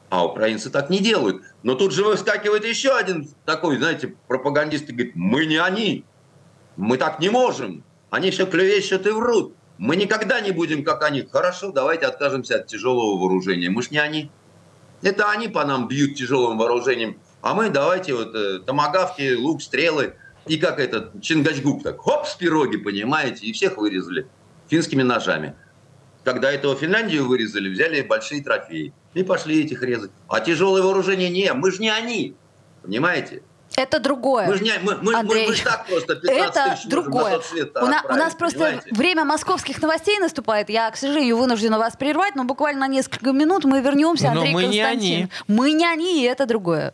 А 0.09 0.23
украинцы 0.23 0.69
так 0.69 0.91
не 0.91 0.99
делают. 0.99 1.41
Но 1.63 1.73
тут 1.73 1.93
же 1.93 2.03
выскакивает 2.03 2.63
еще 2.63 2.91
один 2.95 3.27
такой, 3.43 3.77
знаете, 3.77 4.15
пропагандист 4.27 4.87
и 4.89 4.93
говорит, 4.93 5.15
мы 5.15 5.47
не 5.47 5.57
они. 5.57 6.05
Мы 6.77 6.97
так 6.97 7.19
не 7.19 7.29
можем. 7.29 7.83
Они 8.11 8.29
все 8.29 8.45
клевещут 8.45 9.07
и 9.07 9.09
врут. 9.09 9.55
Мы 9.79 9.95
никогда 9.95 10.39
не 10.39 10.51
будем 10.51 10.83
как 10.83 11.03
они. 11.03 11.23
Хорошо, 11.23 11.71
давайте 11.71 12.05
откажемся 12.05 12.57
от 12.57 12.67
тяжелого 12.67 13.19
вооружения. 13.19 13.71
Мы 13.71 13.81
ж 13.81 13.89
не 13.89 13.97
они. 13.97 14.29
Это 15.01 15.31
они 15.31 15.47
по 15.47 15.65
нам 15.65 15.87
бьют 15.87 16.15
тяжелым 16.17 16.59
вооружением. 16.59 17.19
А 17.41 17.55
мы 17.55 17.71
давайте 17.71 18.13
вот 18.13 18.35
э, 18.35 18.59
томагавки, 18.59 19.33
лук, 19.33 19.63
стрелы– 19.63 20.13
и 20.51 20.57
как 20.57 20.81
этот 20.81 21.21
Чингачгук 21.21 21.81
так, 21.81 22.01
хоп, 22.01 22.27
с 22.27 22.35
пироги, 22.35 22.75
понимаете, 22.75 23.45
и 23.45 23.53
всех 23.53 23.77
вырезали 23.77 24.27
финскими 24.67 25.01
ножами. 25.01 25.55
Когда 26.25 26.51
этого 26.51 26.75
Финляндию 26.75 27.25
вырезали, 27.25 27.69
взяли 27.69 28.01
большие 28.01 28.43
трофеи. 28.43 28.93
И 29.13 29.23
пошли 29.23 29.63
этих 29.63 29.81
резать. 29.81 30.11
А 30.27 30.41
тяжелое 30.41 30.81
вооружение 30.81 31.29
не, 31.29 31.53
мы 31.53 31.71
же 31.71 31.81
не 31.81 31.89
они. 31.89 32.35
Понимаете? 32.83 33.43
Это 33.77 34.01
другое. 34.01 34.47
Мы 34.47 34.57
же 34.57 34.63
не, 34.65 34.73
мы, 34.81 34.97
мы, 34.97 35.15
Андрей, 35.15 35.47
мы, 35.47 35.53
мы 35.53 35.57
так 35.63 35.87
просто 35.87 36.15
15 36.17 36.49
это 36.49 36.75
тысяч 36.75 36.89
другое. 36.89 37.39
у, 37.81 37.85
на, 37.85 38.03
у 38.09 38.15
нас 38.15 38.35
просто 38.35 38.59
понимаете? 38.59 38.93
время 38.93 39.23
московских 39.23 39.81
новостей 39.81 40.19
наступает. 40.19 40.69
Я, 40.69 40.91
к 40.91 40.97
сожалению, 40.97 41.37
вынуждена 41.37 41.77
вас 41.77 41.95
прервать, 41.95 42.35
но 42.35 42.43
буквально 42.43 42.81
на 42.81 42.87
несколько 42.87 43.31
минут 43.31 43.63
мы 43.63 43.79
вернемся. 43.79 44.31
Андрей 44.31 44.51
но 44.51 44.59
мы 44.59 44.63
Константин. 44.63 44.99
не 44.99 45.15
они. 45.15 45.29
Мы 45.47 45.71
не 45.71 45.85
они, 45.85 46.21
и 46.21 46.25
это 46.25 46.45
другое. 46.45 46.93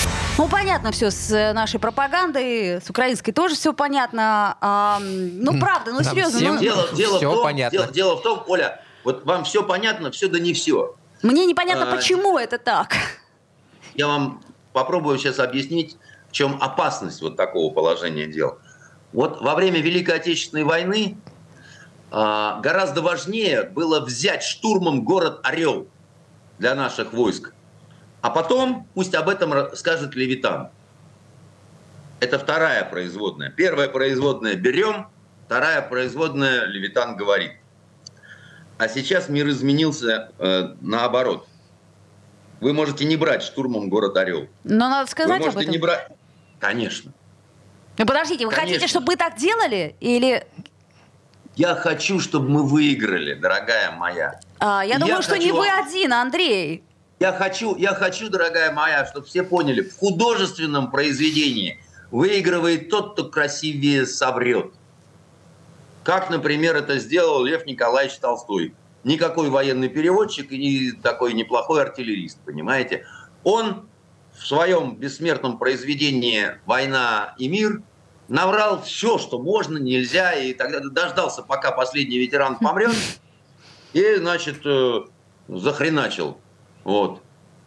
Ну, 0.41 0.47
понятно 0.47 0.91
все 0.91 1.11
с 1.11 1.29
э, 1.29 1.53
нашей 1.53 1.79
пропагандой, 1.79 2.81
с 2.81 2.89
украинской 2.89 3.31
тоже 3.31 3.53
все 3.53 3.73
понятно. 3.73 4.57
А, 4.59 4.97
ну, 4.99 5.59
правда, 5.59 5.91
ну, 5.91 6.01
серьезно. 6.01 6.53
ну... 6.53 6.57
Дело, 6.57 6.89
дело, 6.95 7.17
все 7.17 7.29
в 7.29 7.33
том, 7.35 7.43
понятно. 7.43 7.77
Дело, 7.77 7.91
дело 7.91 8.15
в 8.17 8.23
том, 8.23 8.43
Оля, 8.47 8.83
вот 9.03 9.23
вам 9.23 9.43
все 9.43 9.61
понятно, 9.61 10.09
все 10.09 10.27
да 10.29 10.39
не 10.39 10.53
все. 10.53 10.95
Мне 11.21 11.45
непонятно, 11.45 11.91
а, 11.91 11.95
почему 11.95 12.39
это 12.39 12.57
так. 12.57 12.95
Я 13.93 14.07
вам 14.07 14.41
попробую 14.73 15.19
сейчас 15.19 15.37
объяснить, 15.37 15.97
в 16.29 16.31
чем 16.31 16.57
опасность 16.59 17.21
вот 17.21 17.37
такого 17.37 17.71
положения 17.71 18.25
дел. 18.25 18.57
Вот 19.13 19.41
во 19.41 19.53
время 19.53 19.79
Великой 19.79 20.15
Отечественной 20.15 20.63
войны 20.63 21.17
а, 22.09 22.59
гораздо 22.61 23.03
важнее 23.03 23.61
было 23.61 23.99
взять 23.99 24.41
штурмом 24.41 25.03
город 25.03 25.39
Орел 25.43 25.87
для 26.57 26.73
наших 26.73 27.13
войск, 27.13 27.53
а 28.21 28.29
потом 28.29 28.87
пусть 28.93 29.15
об 29.15 29.29
этом 29.29 29.75
скажет 29.75 30.15
Левитан. 30.15 30.69
Это 32.19 32.37
вторая 32.37 32.85
производная. 32.85 33.49
Первая 33.49 33.89
производная 33.89 34.55
берем, 34.55 35.07
вторая 35.45 35.81
производная 35.81 36.65
Левитан 36.65 37.17
говорит. 37.17 37.53
А 38.77 38.87
сейчас 38.87 39.27
мир 39.27 39.47
изменился 39.49 40.31
э, 40.37 40.75
наоборот. 40.81 41.47
Вы 42.59 42.73
можете 42.73 43.05
не 43.05 43.15
брать 43.17 43.41
штурмом 43.41 43.89
город 43.89 44.17
Орел. 44.17 44.47
Но 44.63 44.89
надо 44.89 45.09
сказать 45.09 45.39
вы 45.39 45.45
можете 45.45 45.57
об 45.57 45.61
этом. 45.63 45.71
не 45.71 45.77
брать. 45.79 46.07
Конечно. 46.59 47.11
Ну 47.97 48.05
подождите, 48.05 48.45
вы 48.45 48.51
Конечно. 48.51 48.73
хотите, 48.73 48.87
чтобы 48.87 49.07
мы 49.07 49.15
так 49.17 49.37
делали? 49.37 49.95
Или 49.99 50.45
я 51.55 51.75
хочу, 51.75 52.19
чтобы 52.19 52.49
мы 52.49 52.63
выиграли, 52.63 53.33
дорогая 53.33 53.91
моя. 53.91 54.39
А, 54.59 54.83
я, 54.85 54.93
я 54.93 54.99
думаю, 54.99 55.21
что 55.21 55.37
не 55.37 55.51
вы 55.51 55.67
один, 55.67 56.13
Андрей. 56.13 56.83
Я 57.21 57.33
хочу, 57.33 57.75
я 57.75 57.93
хочу, 57.93 58.31
дорогая 58.31 58.71
моя, 58.71 59.05
чтобы 59.05 59.27
все 59.27 59.43
поняли, 59.43 59.83
в 59.83 59.95
художественном 59.95 60.89
произведении 60.89 61.79
выигрывает 62.09 62.89
тот, 62.89 63.13
кто 63.13 63.29
красивее 63.29 64.07
соврет. 64.07 64.71
Как, 66.03 66.31
например, 66.31 66.75
это 66.75 66.97
сделал 66.97 67.43
Лев 67.43 67.67
Николаевич 67.67 68.17
Толстой. 68.17 68.73
никакой 69.03 69.51
военный 69.51 69.87
переводчик 69.87 70.51
и 70.51 70.93
такой 70.93 71.33
неплохой 71.33 71.83
артиллерист, 71.83 72.39
понимаете? 72.43 73.05
Он 73.43 73.87
в 74.35 74.47
своем 74.47 74.95
бессмертном 74.95 75.59
произведении 75.59 76.57
«Война 76.65 77.35
и 77.37 77.47
мир» 77.47 77.83
наврал 78.29 78.81
все, 78.81 79.19
что 79.19 79.37
можно, 79.37 79.77
нельзя, 79.77 80.33
и 80.33 80.55
тогда 80.55 80.79
дождался, 80.79 81.43
пока 81.43 81.69
последний 81.69 82.17
ветеран 82.17 82.57
помрет, 82.57 82.95
и, 83.93 84.15
значит, 84.15 84.65
э, 84.65 85.01
захреначил. 85.47 86.39
Вот. 86.83 87.21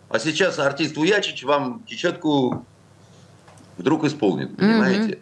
А 0.08 0.18
сейчас 0.18 0.58
артист 0.58 0.96
Уячич 0.96 1.44
вам 1.44 1.84
чечетку 1.86 2.64
вдруг 3.76 4.04
исполнит, 4.04 4.56
понимаете? 4.56 5.14
Mm-hmm. 5.14 5.20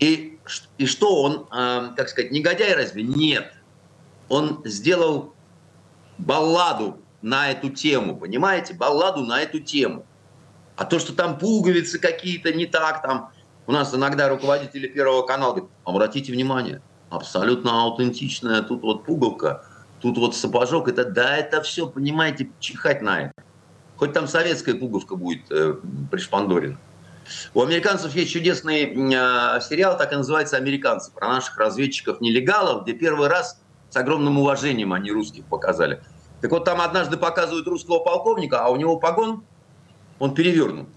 И, 0.00 0.38
и 0.78 0.86
что 0.86 1.22
он, 1.22 1.46
э, 1.52 1.94
как 1.96 2.08
сказать, 2.08 2.30
негодяй 2.30 2.74
разве? 2.74 3.02
Нет. 3.02 3.52
Он 4.28 4.62
сделал 4.64 5.34
балладу 6.18 6.98
на 7.22 7.50
эту 7.50 7.70
тему, 7.70 8.16
понимаете? 8.16 8.74
Балладу 8.74 9.24
на 9.24 9.40
эту 9.40 9.60
тему. 9.60 10.06
А 10.76 10.84
то, 10.84 10.98
что 10.98 11.12
там 11.12 11.38
пуговицы 11.38 11.98
какие-то 11.98 12.52
не 12.52 12.66
так, 12.66 13.02
там 13.02 13.30
у 13.66 13.72
нас 13.72 13.94
иногда 13.94 14.28
руководители 14.28 14.88
Первого 14.88 15.22
канала 15.22 15.50
говорят, 15.50 15.70
обратите 15.84 16.32
внимание, 16.32 16.80
абсолютно 17.10 17.82
аутентичная 17.82 18.62
тут 18.62 18.82
вот 18.82 19.04
пуговка, 19.04 19.64
тут 20.00 20.18
вот 20.18 20.36
сапожок, 20.36 20.88
это 20.88 21.04
да, 21.04 21.36
это 21.36 21.62
все, 21.62 21.86
понимаете, 21.86 22.50
чихать 22.58 23.02
на 23.02 23.22
это. 23.22 23.32
Хоть 23.96 24.12
там 24.12 24.26
советская 24.26 24.74
пуговка 24.74 25.14
будет 25.16 25.50
э, 25.50 25.74
пришпандорена. 26.10 26.78
У 27.54 27.62
американцев 27.62 28.14
есть 28.14 28.32
чудесный 28.32 28.84
э, 28.84 29.60
сериал, 29.60 29.96
так 29.96 30.12
и 30.12 30.16
называется 30.16 30.56
«Американцы», 30.56 31.12
про 31.12 31.28
наших 31.28 31.58
разведчиков-нелегалов, 31.58 32.84
где 32.84 32.94
первый 32.94 33.28
раз 33.28 33.60
с 33.90 33.96
огромным 33.96 34.38
уважением 34.38 34.92
они 34.92 35.10
русских 35.10 35.44
показали. 35.44 36.02
Так 36.40 36.50
вот, 36.50 36.64
там 36.64 36.80
однажды 36.80 37.16
показывают 37.16 37.66
русского 37.66 37.98
полковника, 37.98 38.64
а 38.64 38.70
у 38.70 38.76
него 38.76 38.96
погон, 38.96 39.44
он 40.18 40.34
перевернут. 40.34 40.88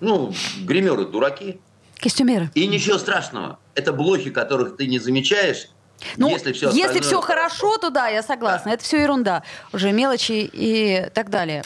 Ну, 0.00 0.32
гримеры 0.62 1.06
дураки. 1.06 1.60
Костюмеры. 1.96 2.50
И 2.54 2.66
ничего 2.66 2.98
страшного. 2.98 3.58
Это 3.74 3.92
блохи, 3.92 4.30
которых 4.30 4.76
ты 4.76 4.86
не 4.86 4.98
замечаешь, 4.98 5.70
ну, 6.16 6.28
если 6.28 6.52
все, 6.52 6.70
если 6.70 7.00
все 7.00 7.20
хорошо, 7.20 7.78
то 7.78 7.90
да, 7.90 8.08
я 8.08 8.22
согласна. 8.22 8.70
Да. 8.70 8.74
Это 8.74 8.84
все 8.84 9.02
ерунда. 9.02 9.42
Уже 9.72 9.92
мелочи 9.92 10.48
и 10.52 11.06
так 11.14 11.30
далее. 11.30 11.64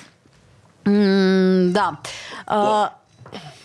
М 0.84 1.72
да. 1.72 1.98
А, 2.46 2.94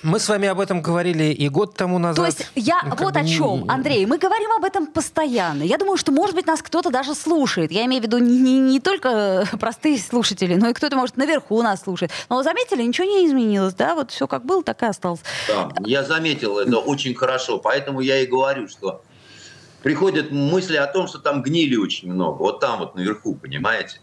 мы 0.03 0.19
с 0.19 0.30
вами 0.30 0.47
об 0.47 0.60
этом 0.60 0.82
говорили 0.82 1.25
и 1.25 1.49
год 1.49 1.75
тому 1.75 1.97
назад. 1.97 2.17
То 2.17 2.25
есть 2.25 2.51
я 2.56 2.82
ну, 2.84 2.95
вот 2.97 3.15
о 3.15 3.25
чем, 3.25 3.63
не... 3.63 3.69
Андрей, 3.69 4.06
мы 4.06 4.17
говорим 4.17 4.51
об 4.51 4.63
этом 4.63 4.88
постоянно. 4.88 5.63
Я 5.63 5.77
думаю, 5.77 5.97
что, 5.97 6.12
может 6.12 6.36
быть, 6.36 6.45
нас 6.45 6.62
кто-то 6.62 6.91
даже 6.91 7.15
слушает. 7.15 7.71
Я 7.71 7.86
имею 7.86 8.01
в 8.01 8.06
виду 8.06 8.17
не, 8.19 8.39
не, 8.39 8.60
не 8.60 8.80
только 8.80 9.45
простые 9.60 9.97
слушатели, 9.97 10.56
но 10.56 10.69
и 10.69 10.73
кто-то, 10.73 10.95
может, 10.95 11.17
наверху 11.17 11.62
нас 11.62 11.82
слушает. 11.82 12.12
Но 12.30 12.41
заметили, 12.43 12.84
ничего 12.84 13.08
не 13.08 13.25
изменилось, 13.27 13.73
да? 13.73 13.95
Вот 13.95 14.12
все 14.12 14.27
как 14.27 14.45
было, 14.45 14.63
так 14.63 14.82
и 14.84 14.86
осталось. 14.86 15.21
Да, 15.47 15.69
я 15.80 16.03
заметил 16.03 16.60
это 16.60 16.77
очень 16.77 17.15
хорошо. 17.15 17.58
Поэтому 17.58 17.99
я 17.99 18.21
и 18.21 18.25
говорю, 18.25 18.67
что 18.67 19.01
приходят 19.88 20.32
мысли 20.32 20.76
о 20.76 20.86
том, 20.86 21.08
что 21.08 21.17
там 21.17 21.41
гнили 21.41 21.78
очень 21.78 22.12
много. 22.12 22.39
Вот 22.39 22.60
там 22.60 22.80
вот 22.80 22.95
наверху, 22.95 23.36
понимаете? 23.36 24.02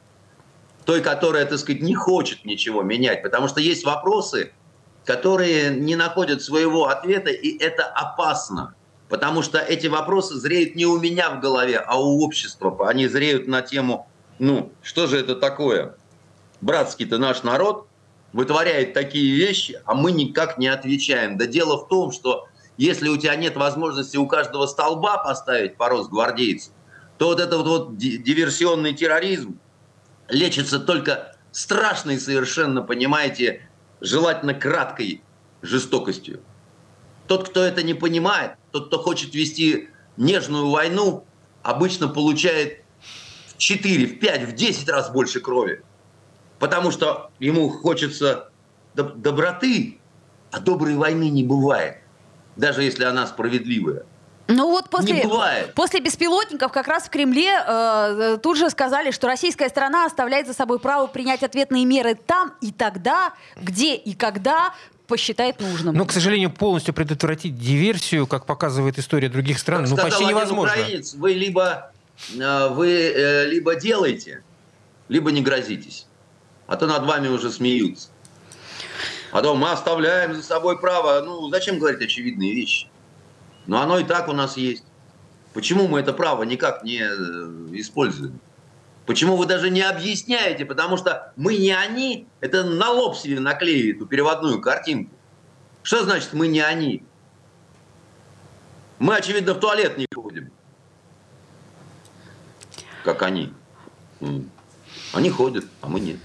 Той, 0.87 1.03
которая, 1.03 1.45
так 1.45 1.59
сказать, 1.59 1.83
не 1.83 1.95
хочет 1.95 2.47
ничего 2.47 2.81
менять. 2.81 3.23
Потому 3.23 3.49
что 3.49 3.61
есть 3.61 3.85
вопросы, 3.85 4.55
которые 5.05 5.77
не 5.77 5.95
находят 5.95 6.41
своего 6.41 6.87
ответа, 6.87 7.29
и 7.29 7.59
это 7.59 7.85
опасно. 7.85 8.75
Потому 9.11 9.43
что 9.43 9.59
эти 9.59 9.87
вопросы 9.87 10.37
зреют 10.37 10.75
не 10.75 10.87
у 10.87 10.99
меня 10.99 11.29
в 11.29 11.41
голове, 11.41 11.77
а 11.77 12.01
у 12.01 12.23
общества. 12.23 12.75
Они 12.89 13.07
зреют 13.07 13.47
на 13.47 13.61
тему, 13.61 14.09
ну, 14.39 14.73
что 14.81 15.07
же 15.07 15.21
это 15.21 15.37
такое? 15.37 15.97
Братский-то 16.63 17.19
наш 17.19 17.43
народ 17.43 17.89
вытворяет 18.33 18.95
такие 18.95 19.37
вещи, 19.37 19.83
а 19.85 19.95
мы 19.95 20.13
никак 20.13 20.57
не 20.57 20.69
отвечаем. 20.69 21.37
Да 21.37 21.45
дело 21.45 21.85
в 21.85 21.89
том, 21.89 22.11
что 22.11 22.49
если 22.77 23.09
у 23.09 23.17
тебя 23.17 23.37
нет 23.37 23.57
возможности 23.57 24.17
у 24.17 24.27
каждого 24.27 24.67
столба 24.67 25.19
поставить 25.19 25.77
по 25.77 25.89
гвардейцев, 25.89 26.73
то 27.19 27.27
вот 27.27 27.41
этот 27.41 27.67
вот 27.67 27.97
диверсионный 27.97 28.95
терроризм 28.95 29.59
лечится 30.29 30.81
только 30.81 31.37
страшной 31.53 32.19
совершенно, 32.19 32.83
понимаете, 32.83 33.69
желательно 34.01 34.55
краткой 34.55 35.23
жестокостью. 35.63 36.41
Тот, 37.29 37.49
кто 37.49 37.63
это 37.63 37.83
не 37.83 37.95
понимает, 37.95 38.53
тот, 38.73 38.89
кто 38.89 38.99
хочет 38.99 39.35
вести 39.35 39.89
нежную 40.17 40.69
войну, 40.71 41.25
обычно 41.63 42.09
получает 42.09 42.85
в 43.47 43.57
4, 43.57 44.07
в 44.07 44.19
5, 44.19 44.49
в 44.49 44.53
10 44.53 44.89
раз 44.89 45.11
больше 45.11 45.41
крови. 45.41 45.83
Потому 46.59 46.91
что 46.91 47.31
ему 47.39 47.69
хочется 47.69 48.51
доб- 48.95 49.17
доброты, 49.17 50.01
а 50.51 50.61
доброй 50.61 50.97
войны 50.97 51.31
не 51.31 51.45
бывает, 51.45 51.99
даже 52.57 52.83
если 52.83 53.05
она 53.05 53.27
справедливая. 53.27 54.05
Ну 54.47 54.71
вот 54.71 54.91
после, 54.91 55.27
после 55.75 56.01
беспилотников 56.01 56.71
как 56.71 56.87
раз 56.87 57.05
в 57.05 57.11
Кремле 57.11 57.51
э, 57.67 58.39
тут 58.43 58.59
же 58.59 58.69
сказали, 58.69 59.11
что 59.11 59.27
российская 59.27 59.71
страна 59.71 60.05
оставляет 60.05 60.47
за 60.47 60.53
собой 60.53 60.79
право 60.79 61.07
принять 61.07 61.43
ответные 61.43 61.87
меры 61.87 62.15
там 62.15 62.53
и 62.61 62.71
тогда, 62.71 63.33
где 63.57 63.95
и 63.95 64.13
когда 64.13 64.75
посчитает 65.07 65.61
нужным. 65.61 65.95
Но, 65.95 66.05
к 66.05 66.13
сожалению, 66.13 66.51
полностью 66.51 66.93
предотвратить 66.93 67.59
диверсию, 67.59 68.27
как 68.27 68.45
показывает 68.45 68.99
история 68.99 69.31
других 69.31 69.59
стран, 69.59 69.83
как 69.83 69.91
ну 69.91 69.97
почти 69.97 70.25
невозможно. 70.27 70.75
Украинец, 70.75 71.15
вы 71.15 71.33
либо 71.33 71.93
э, 72.39 72.69
вы 72.69 72.91
э, 72.91 73.47
либо 73.47 73.77
делаете, 73.77 74.43
либо 75.09 75.33
не 75.33 75.41
грозитесь, 75.41 76.07
а 76.67 76.77
то 76.77 76.87
над 76.87 77.05
вами 77.05 77.29
уже 77.29 77.51
смеются. 77.51 78.09
А 79.35 79.43
то 79.43 79.57
мы 79.57 79.73
оставляем 79.73 80.33
за 80.33 80.45
собой 80.45 80.79
право. 80.79 81.21
Ну, 81.21 81.51
зачем 81.51 81.81
говорить 81.81 82.01
очевидные 82.01 82.55
вещи? 82.55 82.87
Но 83.67 83.81
оно 83.81 83.99
и 83.99 84.05
так 84.05 84.29
у 84.29 84.33
нас 84.33 84.57
есть. 84.57 84.85
Почему 85.53 85.89
мы 85.89 85.99
это 85.99 86.13
право 86.13 86.45
никак 86.45 86.85
не 86.85 87.01
э, 87.01 87.81
используем? 87.81 88.39
Почему 89.07 89.35
вы 89.35 89.47
даже 89.47 89.71
не 89.71 89.83
объясняете? 89.83 90.65
Потому 90.65 90.97
что 90.97 91.33
мы 91.35 91.57
не 91.57 91.73
они. 91.73 92.29
Это 92.41 92.63
на 92.63 92.93
лоб 92.93 93.17
себе 93.17 93.41
наклеили 93.41 93.97
эту 93.97 94.07
переводную 94.07 94.61
картинку. 94.61 95.13
Что 95.83 96.05
значит 96.05 96.33
мы 96.33 96.47
не 96.47 96.61
они? 96.61 97.03
Мы, 99.01 99.17
очевидно, 99.17 99.55
в 99.55 99.59
туалет 99.59 99.99
не 99.99 100.07
ходим. 100.15 100.53
Как 103.03 103.21
они. 103.23 103.53
Они 105.13 105.29
ходят, 105.29 105.65
а 105.81 105.89
мы 105.89 105.99
нет. 105.99 106.21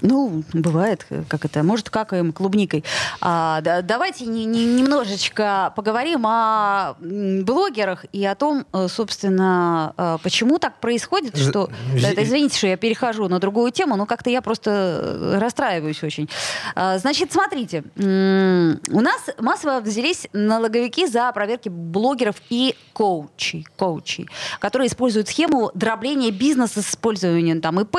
Ну, 0.00 0.42
бывает, 0.52 1.06
как 1.28 1.44
это, 1.44 1.62
может, 1.62 1.90
какаем 1.90 2.32
клубникой. 2.32 2.84
А, 3.20 3.60
да, 3.60 3.82
давайте 3.82 4.26
не, 4.26 4.44
не, 4.44 4.64
немножечко 4.64 5.72
поговорим 5.76 6.26
о 6.26 6.94
блогерах 7.00 8.04
и 8.12 8.24
о 8.24 8.34
том, 8.34 8.66
э, 8.72 8.88
собственно, 8.88 9.94
э, 9.96 10.18
почему 10.22 10.58
так 10.58 10.80
происходит, 10.80 11.36
что... 11.36 11.70
Да, 12.00 12.10
это, 12.10 12.22
извините, 12.22 12.56
что 12.56 12.66
я 12.66 12.76
перехожу 12.76 13.28
на 13.28 13.38
другую 13.38 13.70
тему, 13.72 13.96
но 13.96 14.06
как-то 14.06 14.30
я 14.30 14.42
просто 14.42 14.70
э, 14.70 15.38
расстраиваюсь 15.38 16.02
очень. 16.02 16.28
А, 16.74 16.98
значит, 16.98 17.32
смотрите, 17.32 17.84
у 17.96 19.00
нас 19.00 19.30
массово 19.38 19.80
взялись 19.80 20.28
налоговики 20.32 21.06
за 21.06 21.30
проверки 21.32 21.68
блогеров 21.68 22.36
и 22.50 22.74
коучей, 22.92 23.66
коучей 23.76 24.28
которые 24.58 24.88
используют 24.88 25.28
схему 25.28 25.70
дробления 25.74 26.30
бизнеса 26.30 26.82
с 26.82 26.90
использованием 26.90 27.60
там 27.60 27.80
ИП 27.80 27.96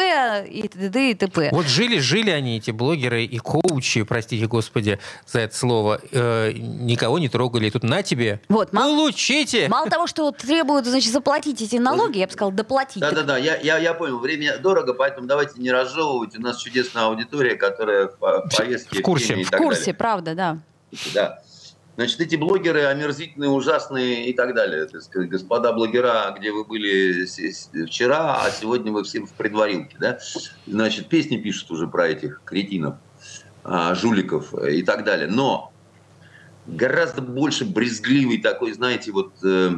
и 0.49 0.67
т.д. 0.67 1.11
и 1.11 1.13
т.п. 1.13 1.49
Вот 1.51 1.67
жили, 1.81 1.99
жили 1.99 2.29
они, 2.29 2.57
эти 2.57 2.71
блогеры 2.71 3.23
и 3.23 3.37
коучи, 3.39 4.03
простите 4.03 4.45
господи 4.45 4.99
за 5.25 5.39
это 5.39 5.55
слово, 5.55 5.99
э, 6.11 6.51
никого 6.53 7.17
не 7.17 7.27
трогали. 7.27 7.67
И 7.67 7.71
тут 7.71 7.83
на 7.83 8.03
тебе, 8.03 8.39
вот, 8.49 8.71
мало, 8.71 8.95
получите! 8.95 9.67
Мало 9.67 9.89
того, 9.89 10.07
что 10.07 10.31
требуют, 10.31 10.85
значит, 10.85 11.11
заплатить 11.11 11.61
эти 11.61 11.77
налоги, 11.77 12.19
я 12.19 12.27
бы 12.27 12.33
сказал, 12.33 12.51
доплатить. 12.51 13.01
Да-да-да, 13.01 13.37
я, 13.37 13.57
я, 13.57 13.77
я 13.77 13.93
понял, 13.93 14.19
время 14.19 14.57
дорого, 14.59 14.93
поэтому 14.93 15.27
давайте 15.27 15.59
не 15.59 15.71
разжевывать. 15.71 16.37
У 16.37 16.41
нас 16.41 16.57
чудесная 16.57 17.05
аудитория, 17.05 17.55
которая 17.55 18.07
в 18.07 18.47
повестке... 18.55 18.99
В 18.99 19.01
курсе. 19.01 19.35
В, 19.35 19.47
в 19.47 19.51
курсе, 19.51 19.79
далее. 19.85 19.95
правда, 19.95 20.35
да. 20.35 20.57
Да. 21.13 21.41
Значит, 21.97 22.21
эти 22.21 22.35
блогеры 22.35 22.85
омерзительные, 22.85 23.49
ужасные 23.49 24.29
и 24.29 24.33
так 24.33 24.55
далее. 24.55 24.85
Так 24.85 25.01
сказать, 25.01 25.29
господа 25.29 25.73
блогера, 25.73 26.33
где 26.37 26.51
вы 26.51 26.63
были 26.63 27.25
вчера, 27.85 28.41
а 28.41 28.49
сегодня 28.49 28.91
вы 28.91 29.03
все 29.03 29.21
в 29.21 29.33
предварилке, 29.33 29.97
да? 29.99 30.17
Значит, 30.65 31.09
песни 31.09 31.37
пишут 31.37 31.69
уже 31.71 31.87
про 31.87 32.07
этих 32.07 32.41
кретинов, 32.45 32.95
а, 33.63 33.93
жуликов 33.93 34.53
и 34.63 34.83
так 34.83 35.03
далее. 35.03 35.27
Но 35.27 35.73
гораздо 36.65 37.21
больше 37.21 37.65
брезгливый 37.65 38.37
такой, 38.37 38.71
знаете, 38.71 39.11
вот 39.11 39.33
э, 39.43 39.71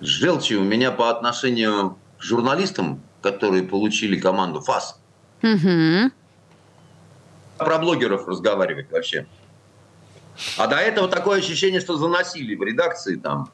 желчи 0.00 0.54
у 0.54 0.62
меня 0.62 0.92
по 0.92 1.10
отношению 1.10 1.98
к 2.18 2.22
журналистам, 2.22 3.02
которые 3.20 3.64
получили 3.64 4.18
команду 4.18 4.60
ФАС. 4.60 5.00
Угу. 5.42 6.12
Про 7.58 7.78
блогеров 7.78 8.28
разговаривать 8.28 8.90
вообще. 8.92 9.26
А 10.56 10.66
до 10.66 10.76
этого 10.76 11.08
такое 11.08 11.38
ощущение, 11.38 11.80
что 11.80 11.96
заносили 11.96 12.54
в 12.54 12.62
редакции 12.62 13.16
там. 13.16 13.50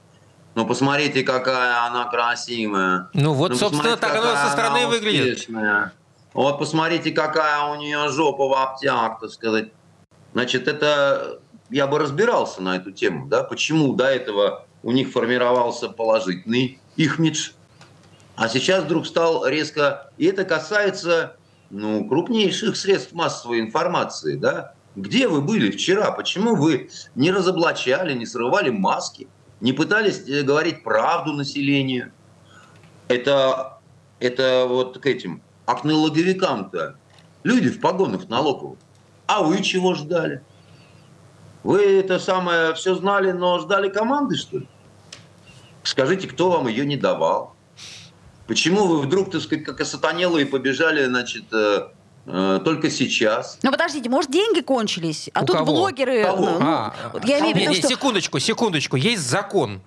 Ну, 0.54 0.66
посмотрите, 0.66 1.22
какая 1.22 1.86
она 1.86 2.06
красивая. 2.06 3.08
Ну, 3.14 3.32
вот, 3.32 3.50
ну, 3.50 3.56
собственно, 3.56 3.96
так 3.96 4.16
оно 4.16 4.34
со 4.34 4.50
стороны 4.50 4.86
выглядит. 4.86 5.48
Вот, 6.34 6.58
посмотрите, 6.58 7.10
какая 7.10 7.64
у 7.72 7.76
нее 7.76 8.08
жопа 8.08 8.48
в 8.48 8.54
обтяг, 8.54 9.20
так 9.20 9.30
сказать. 9.30 9.70
Значит, 10.34 10.68
это 10.68 11.40
я 11.70 11.86
бы 11.86 11.98
разбирался 11.98 12.62
на 12.62 12.76
эту 12.76 12.92
тему, 12.92 13.26
да, 13.26 13.42
почему 13.42 13.94
до 13.94 14.04
этого 14.04 14.66
у 14.82 14.92
них 14.92 15.10
формировался 15.10 15.88
положительный 15.88 16.78
их 16.96 17.18
имидж, 17.18 17.50
а 18.36 18.48
сейчас 18.48 18.84
вдруг 18.84 19.06
стал 19.06 19.46
резко... 19.46 20.12
И 20.16 20.26
это 20.26 20.44
касается 20.44 21.36
ну, 21.70 22.06
крупнейших 22.08 22.76
средств 22.76 23.12
массовой 23.12 23.60
информации, 23.60 24.36
да. 24.36 24.74
Где 24.98 25.28
вы 25.28 25.40
были 25.40 25.70
вчера? 25.70 26.10
Почему 26.10 26.56
вы 26.56 26.90
не 27.14 27.30
разоблачали, 27.30 28.14
не 28.14 28.26
срывали 28.26 28.70
маски, 28.70 29.28
не 29.60 29.72
пытались 29.72 30.28
э, 30.28 30.42
говорить 30.42 30.82
правду 30.82 31.32
населению? 31.32 32.10
Это, 33.06 33.78
это 34.18 34.66
вот 34.68 34.98
к 34.98 35.06
этим 35.06 35.40
окнологовикам-то 35.66 36.96
люди 37.44 37.68
в 37.68 37.80
погонах 37.80 38.28
налоговых. 38.28 38.78
А 39.26 39.44
вы 39.44 39.62
чего 39.62 39.94
ждали? 39.94 40.42
Вы 41.62 42.00
это 42.00 42.18
самое 42.18 42.74
все 42.74 42.96
знали, 42.96 43.30
но 43.30 43.60
ждали 43.60 43.90
команды, 43.90 44.36
что 44.36 44.58
ли? 44.58 44.68
Скажите, 45.84 46.26
кто 46.26 46.50
вам 46.50 46.66
ее 46.66 46.84
не 46.84 46.96
давал? 46.96 47.54
Почему 48.48 48.86
вы 48.88 49.00
вдруг, 49.00 49.30
так 49.30 49.42
сказать, 49.42 49.64
как 49.64 49.80
осатанелые 49.80 50.44
побежали, 50.44 51.04
значит, 51.04 51.44
э, 51.52 51.88
только 52.64 52.90
сейчас? 52.90 53.58
Ну, 53.62 53.70
подождите, 53.70 54.08
может, 54.08 54.30
деньги 54.30 54.60
кончились? 54.60 55.30
А 55.34 55.42
У 55.42 55.46
тут 55.46 55.56
кого? 55.56 55.72
блогеры... 55.72 56.24
Кого? 56.24 56.44
Ну, 56.44 56.58
а, 56.60 56.94
я 57.24 57.40
имею 57.40 57.54
в 57.54 57.58
виду, 57.58 57.74
что... 57.74 57.88
Секундочку, 57.88 58.38
секундочку. 58.38 58.96
Есть 58.96 59.28
закон. 59.28 59.80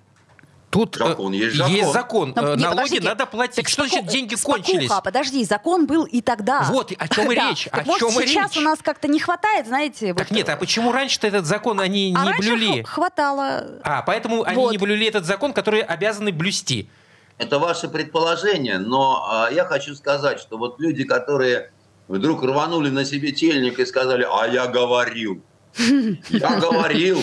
Тут 0.72 0.96
э, 0.96 1.06
закон, 1.06 1.32
есть 1.32 1.56
закон. 1.56 1.74
Есть 1.74 1.92
закон. 1.92 2.32
Но, 2.34 2.42
ну, 2.42 2.56
Налоги 2.56 2.94
нет, 2.94 3.04
надо 3.04 3.26
платить. 3.26 3.56
Так 3.56 3.68
что 3.68 3.86
значит 3.86 4.06
деньги 4.06 4.34
спокуха, 4.34 4.62
кончились? 4.62 4.90
Подожди, 5.04 5.44
закон 5.44 5.86
был 5.86 6.04
и 6.04 6.22
тогда. 6.22 6.62
Вот, 6.62 6.92
о 6.96 7.08
чем 7.08 7.30
и 7.30 7.34
речь. 7.34 7.68
о 7.70 7.84
чем 7.84 8.10
может, 8.10 8.30
сейчас 8.30 8.52
речь? 8.52 8.62
у 8.62 8.64
нас 8.64 8.78
как-то 8.82 9.06
не 9.06 9.20
хватает, 9.20 9.66
знаете. 9.66 10.14
Так 10.14 10.30
вот... 10.30 10.34
нет, 10.34 10.48
а 10.48 10.56
почему 10.56 10.90
раньше-то 10.90 11.26
этот 11.26 11.44
закон 11.44 11.78
они 11.78 12.14
а 12.16 12.24
не 12.24 12.32
блюли? 12.38 12.82
хватало. 12.84 13.66
А, 13.84 14.00
поэтому 14.00 14.38
вот. 14.38 14.48
они 14.48 14.66
не 14.68 14.78
блюли 14.78 15.06
этот 15.06 15.26
закон, 15.26 15.52
который 15.52 15.82
обязаны 15.82 16.32
блюсти. 16.32 16.88
Это 17.36 17.58
ваше 17.58 17.88
предположение, 17.88 18.78
но 18.78 19.26
а, 19.28 19.50
я 19.50 19.66
хочу 19.66 19.94
сказать, 19.94 20.40
что 20.40 20.56
вот 20.56 20.80
люди, 20.80 21.04
которые 21.04 21.70
вдруг 22.18 22.42
рванули 22.42 22.90
на 22.90 23.04
себе 23.04 23.32
тельник 23.32 23.78
и 23.78 23.86
сказали, 23.86 24.26
а 24.30 24.46
я 24.46 24.66
говорил, 24.66 25.42
я 25.78 26.60
говорил, 26.60 27.18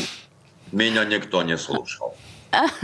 меня 0.71 1.06
никто 1.06 1.43
не 1.43 1.58
слушал. 1.58 2.15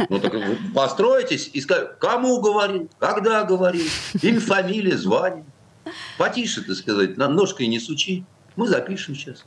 Ну 0.10 0.20
так 0.20 0.34
постройтесь 0.76 1.50
и 1.52 1.62
скажите, 1.62 1.94
кому 2.00 2.40
говорил, 2.40 2.90
когда 3.00 3.44
говорил, 3.44 3.88
имя, 4.22 4.40
фамилия, 4.40 4.98
звание. 4.98 5.46
Потише, 6.20 6.62
так 6.62 6.76
сказать, 6.76 7.18
нам 7.18 7.36
ножкой 7.36 7.68
не 7.68 7.80
сучи. 7.80 8.24
Мы 8.56 8.68
запишем 8.68 9.16
сейчас. 9.16 9.44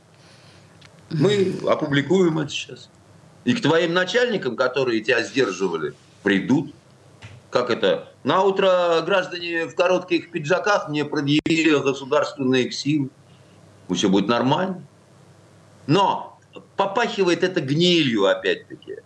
Мы 1.09 1.55
опубликуем 1.65 2.39
это 2.39 2.51
сейчас. 2.51 2.89
И 3.45 3.53
к 3.53 3.61
твоим 3.61 3.93
начальникам, 3.93 4.57
которые 4.57 4.99
тебя 4.99 5.23
сдерживали, 5.23 5.93
придут. 6.23 6.73
Как 7.49 7.69
это? 7.69 8.09
На 8.23 8.43
утро 8.43 9.01
граждане 9.05 9.65
в 9.65 9.75
коротких 9.75 10.31
пиджаках 10.31 10.89
мне 10.89 11.05
предъявили 11.05 11.81
государственные 11.81 12.71
силы. 12.71 13.09
Все 13.91 14.07
будет 14.07 14.27
нормально. 14.27 14.83
Но 15.87 16.39
попахивает 16.75 17.43
это 17.43 17.61
гнилью, 17.61 18.25
опять-таки 18.25 18.97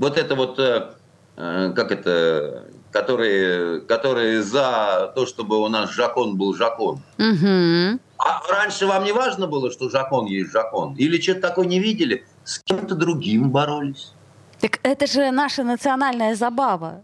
вот 0.00 0.16
это 0.16 0.34
вот, 0.34 0.58
э, 0.58 0.92
э, 1.36 1.72
как 1.76 1.92
это, 1.92 2.64
которые, 2.90 3.82
которые 3.82 4.42
за 4.42 5.12
то, 5.14 5.26
чтобы 5.26 5.58
у 5.58 5.68
нас 5.68 5.92
Жакон 5.92 6.38
был 6.38 6.54
Жакон. 6.54 7.02
Угу. 7.18 8.00
А 8.16 8.42
раньше 8.48 8.86
вам 8.86 9.04
не 9.04 9.12
важно 9.12 9.46
было, 9.46 9.70
что 9.70 9.90
закон 9.90 10.24
есть 10.24 10.50
закон? 10.50 10.94
Или 10.96 11.20
что-то 11.20 11.40
такое 11.42 11.66
не 11.66 11.78
видели? 11.78 12.24
С 12.44 12.60
кем-то 12.60 12.94
другим 12.94 13.50
боролись. 13.50 14.14
Так 14.58 14.80
это 14.82 15.06
же 15.06 15.30
наша 15.30 15.64
национальная 15.64 16.34
забава. 16.34 17.02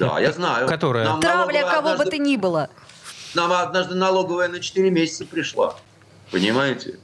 Да, 0.00 0.18
я 0.18 0.32
знаю. 0.32 0.66
Которая? 0.66 1.04
Нам 1.04 1.20
Травля 1.20 1.62
кого 1.62 1.90
однажды, 1.90 2.04
бы 2.04 2.10
ты 2.10 2.18
ни 2.18 2.36
было. 2.36 2.70
Нам 3.34 3.52
однажды 3.52 3.94
налоговая 3.94 4.48
на 4.48 4.60
4 4.60 4.90
месяца 4.90 5.24
пришла. 5.24 5.76
Понимаете? 6.30 6.98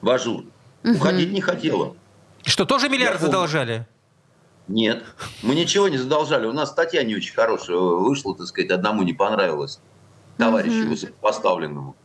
В 0.00 0.10
АЖУР. 0.10 0.44
Угу. 0.84 0.94
Уходить 0.94 1.32
не 1.32 1.40
хотела. 1.40 1.96
Что, 2.44 2.64
тоже 2.64 2.88
миллиард 2.88 3.20
задолжали? 3.20 3.86
Нет, 4.68 5.02
мы 5.42 5.54
ничего 5.56 5.88
не 5.88 5.98
задолжали. 5.98 6.46
У 6.46 6.52
нас 6.52 6.70
статья 6.70 7.02
не 7.02 7.16
очень 7.16 7.34
хорошая 7.34 7.76
вышла, 7.76 8.36
так 8.36 8.46
сказать, 8.46 8.70
одному 8.70 9.02
не 9.02 9.12
понравилось, 9.12 9.80
товарищу 10.38 10.86
mm-hmm. 10.86 11.14
поставленному. 11.20 11.96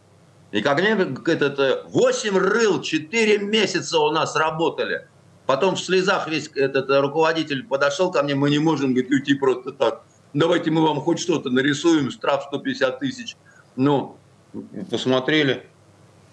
И 0.51 0.61
как 0.61 0.79
мне 0.79 0.91
этот 0.91 1.85
8 1.89 2.37
рыл, 2.37 2.81
4 2.81 3.37
месяца 3.39 3.99
у 3.99 4.11
нас 4.11 4.35
работали. 4.35 5.07
Потом 5.45 5.75
в 5.75 5.79
слезах 5.79 6.27
весь 6.27 6.49
этот 6.55 6.89
руководитель 6.89 7.63
подошел 7.63 8.11
ко 8.11 8.23
мне, 8.23 8.35
мы 8.35 8.49
не 8.49 8.59
можем 8.59 8.93
говорит, 8.93 9.11
уйти 9.11 9.35
просто 9.35 9.71
так. 9.71 10.03
Давайте 10.33 10.71
мы 10.71 10.81
вам 10.81 10.99
хоть 11.01 11.19
что-то 11.19 11.49
нарисуем, 11.49 12.11
штраф 12.11 12.45
150 12.47 12.99
тысяч. 12.99 13.35
Ну, 13.75 14.17
посмотрели. 14.89 15.65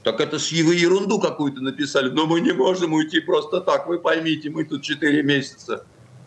Так 0.03 0.21
это 0.21 0.39
с 0.39 0.49
его 0.49 0.73
ерунду 0.73 1.21
какую-то 1.21 1.61
написали. 1.61 2.09
Но 2.09 2.27
мы 2.27 2.41
не 2.41 2.53
можем 2.53 2.93
уйти 2.95 3.21
просто 3.21 3.61
так, 3.61 3.87
вы 3.87 4.01
поймите, 4.01 4.51
мы 4.51 4.65
тут 4.65 4.83
4 4.83 5.23
месяца. 5.23 5.85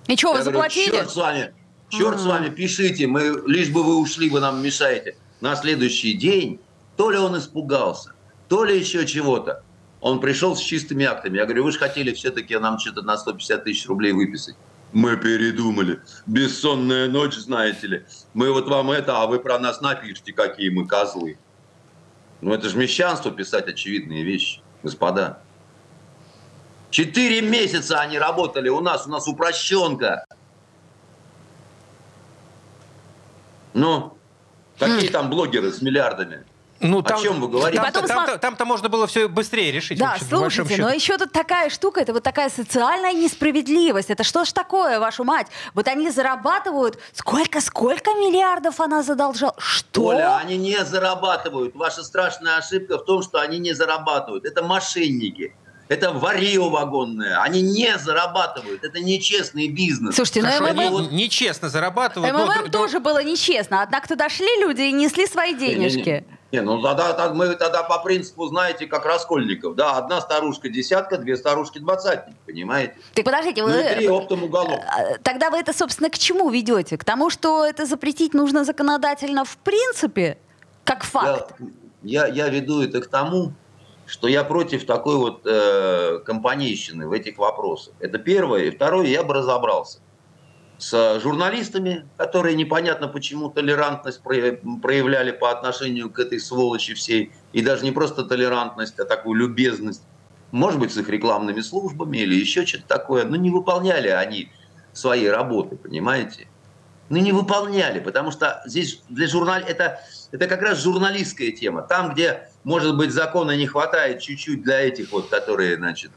И 0.08 0.16
что, 0.16 0.34
вы 0.34 0.44
заплатили? 0.44 0.92
Черт 0.92 1.10
с 1.10 1.16
вами, 1.16 1.54
черт 1.90 2.20
с 2.20 2.26
вами, 2.26 2.50
пишите, 2.50 3.08
мы, 3.08 3.42
лишь 3.48 3.70
бы 3.70 3.84
вы 3.84 3.98
ушли, 3.98 4.30
вы 4.30 4.40
нам 4.40 4.64
мешаете. 4.64 5.18
На 5.42 5.56
следующий 5.56 6.14
день 6.14 6.60
то 6.96 7.10
ли 7.10 7.18
он 7.18 7.38
испугался, 7.38 8.14
то 8.48 8.64
ли 8.64 8.80
еще 8.80 9.06
чего-то. 9.06 9.64
Он 10.06 10.20
пришел 10.20 10.56
с 10.56 10.60
чистыми 10.60 11.04
актами. 11.04 11.38
Я 11.38 11.46
говорю, 11.46 11.64
вы 11.64 11.72
же 11.72 11.80
хотели 11.80 12.14
все-таки 12.14 12.56
нам 12.60 12.78
что-то 12.78 13.02
на 13.02 13.18
150 13.18 13.64
тысяч 13.64 13.88
рублей 13.88 14.12
выписать. 14.12 14.56
Мы 14.94 15.18
передумали. 15.18 16.00
Бессонная 16.28 17.10
ночь, 17.10 17.34
знаете 17.34 17.88
ли. 17.88 18.06
Мы 18.36 18.54
вот 18.54 18.68
вам 18.70 18.92
это, 18.92 19.20
а 19.20 19.26
вы 19.26 19.40
про 19.40 19.58
нас 19.58 19.82
напишите, 19.82 20.32
какие 20.32 20.70
мы 20.70 20.86
козлы. 20.88 21.40
Ну 22.42 22.54
это 22.54 22.70
же 22.70 22.78
мещанство 22.78 23.32
писать 23.32 23.68
очевидные 23.68 24.24
вещи, 24.24 24.62
господа. 24.84 25.42
Четыре 26.92 27.42
месяца 27.42 28.00
они 28.00 28.20
работали 28.20 28.70
у 28.70 28.82
нас, 28.82 29.08
у 29.08 29.10
нас 29.10 29.28
упрощенка. 29.28 30.28
Ну, 33.74 34.16
какие 34.78 35.10
там 35.10 35.32
блогеры 35.32 35.72
с 35.72 35.82
миллиардами? 35.82 36.46
Ну, 36.82 37.02
там, 37.02 37.18
О 37.18 37.22
чем 37.22 37.40
вы 37.40 37.48
говорите? 37.48 37.82
Там-то, 37.82 38.08
там-то, 38.08 38.38
там-то 38.38 38.66
можно 38.66 38.90
было 38.90 39.08
все 39.08 39.28
быстрее 39.28 39.72
решить. 39.72 39.98
Да, 39.98 40.14
общем, 40.14 40.28
слушайте, 40.28 40.82
но 40.82 40.90
еще 40.90 41.18
тут 41.18 41.32
такая 41.32 41.70
штука, 41.70 42.02
это 42.02 42.14
вот 42.14 42.24
такая 42.24 42.50
социальная 42.50 43.14
несправедливость. 43.14 44.10
Это 44.10 44.24
что 44.24 44.44
ж 44.44 44.52
такое, 44.52 45.00
вашу 45.00 45.24
мать? 45.24 45.48
Вот 45.74 45.88
они 45.88 46.10
зарабатывают... 46.10 47.00
Сколько, 47.14 47.62
сколько 47.62 48.12
миллиардов 48.12 48.82
она 48.82 49.04
задолжала? 49.04 49.56
Что? 49.58 50.08
Оля, 50.08 50.38
они 50.38 50.58
не 50.58 50.84
зарабатывают. 50.84 51.76
Ваша 51.76 52.04
страшная 52.04 52.58
ошибка 52.58 52.98
в 52.98 53.06
том, 53.06 53.24
что 53.24 53.40
они 53.40 53.58
не 53.58 53.74
зарабатывают. 53.74 54.46
Это 54.46 54.62
мошенники. 54.62 55.56
Это 55.88 56.12
варье 56.12 56.68
вагонное. 56.68 57.40
Они 57.42 57.62
не 57.62 57.98
зарабатывают. 57.98 58.84
Это 58.84 59.00
нечестный 59.00 59.68
бизнес. 59.68 60.16
Слушайте, 60.16 60.42
ну 60.42 60.48
Хорошо, 60.48 60.74
МММ... 60.74 60.80
они 60.80 61.08
нечестно 61.16 61.70
зарабатывают. 61.70 62.34
МММ 62.34 62.66
но... 62.66 62.70
тоже 62.70 63.00
было 63.00 63.24
нечестно. 63.24 63.84
Однако 63.84 64.08
туда 64.08 64.30
шли 64.30 64.50
люди 64.60 64.82
и 64.82 64.92
несли 64.92 65.28
свои 65.28 65.54
денежки. 65.54 65.98
Не, 65.98 66.04
не, 66.06 66.12
не, 66.22 66.35
ну 66.62 66.82
тогда, 66.82 67.14
тогда 67.14 67.34
мы 67.34 67.56
тогда 67.56 67.84
по 67.84 68.00
принципу, 68.00 68.48
знаете, 68.48 68.88
как 68.88 69.06
Раскольников. 69.06 69.76
Да, 69.76 69.98
одна 69.98 70.22
старушка 70.22 70.70
десятка, 70.70 71.18
две 71.18 71.38
старушки 71.38 71.80
двадцатник, 71.80 72.36
понимаете? 72.46 72.96
Так 73.14 73.26
подождите, 73.26 73.64
вы... 73.64 73.72
Внутри 73.72 74.08
оптом 74.08 74.44
уголок. 74.44 74.80
А, 74.88 75.18
тогда 75.24 75.50
вы 75.50 75.58
это, 75.58 75.74
собственно, 75.74 76.10
к 76.10 76.18
чему 76.18 76.50
ведете? 76.50 76.98
К 76.98 77.04
тому, 77.04 77.30
что 77.30 77.66
это 77.66 77.86
запретить 77.86 78.34
нужно 78.34 78.64
законодательно 78.64 79.46
в 79.46 79.58
принципе, 79.58 80.38
как 80.84 81.04
факт? 81.04 81.54
Я, 82.04 82.28
я, 82.28 82.46
я 82.46 82.50
веду 82.50 82.82
это 82.84 83.02
к 83.02 83.08
тому, 83.08 83.54
что 84.06 84.28
я 84.28 84.44
против 84.44 84.86
такой 84.86 85.16
вот 85.16 85.42
э, 85.46 86.20
компанейщины 86.26 87.08
в 87.08 87.12
этих 87.12 87.38
вопросах. 87.38 87.94
Это 88.00 88.20
первое. 88.20 88.66
И 88.66 88.70
второе, 88.72 89.08
я 89.08 89.24
бы 89.24 89.34
разобрался 89.34 90.00
с 90.78 91.20
журналистами, 91.20 92.06
которые 92.18 92.56
непонятно 92.56 93.08
почему 93.08 93.50
толерантность 93.50 94.22
проявляли 94.22 95.32
по 95.32 95.52
отношению 95.52 96.10
к 96.10 96.20
этой 96.20 96.40
сволочи 96.40 96.94
всей. 96.94 97.32
И 97.54 97.62
даже 97.62 97.84
не 97.84 97.92
просто 97.92 98.24
толерантность, 98.24 99.00
а 99.00 99.06
такую 99.06 99.36
любезность. 99.36 100.04
Может 100.52 100.80
быть, 100.80 100.94
с 100.94 100.98
их 100.98 101.10
рекламными 101.10 101.62
службами 101.62 102.18
или 102.18 102.36
еще 102.36 102.66
что-то 102.66 102.88
такое. 102.88 103.26
Но 103.26 103.36
не 103.36 103.50
выполняли 103.50 104.10
они 104.10 104.52
своей 104.94 105.30
работы, 105.30 105.76
понимаете? 105.76 106.48
Ну, 107.10 107.18
не 107.18 107.32
выполняли, 107.32 108.00
потому 108.00 108.32
что 108.32 108.62
здесь 108.66 109.02
для 109.10 109.28
журнал... 109.28 109.60
это, 109.60 110.02
это 110.32 110.48
как 110.48 110.62
раз 110.62 110.82
журналистская 110.82 111.52
тема. 111.52 111.84
Там, 111.84 112.14
где 112.14 112.50
может 112.66 112.98
быть, 112.98 113.12
закона 113.12 113.56
не 113.56 113.68
хватает 113.68 114.22
чуть-чуть 114.22 114.64
для 114.64 114.82
этих 114.82 115.12
вот, 115.12 115.30
которые, 115.30 115.78
значит, 115.78 116.12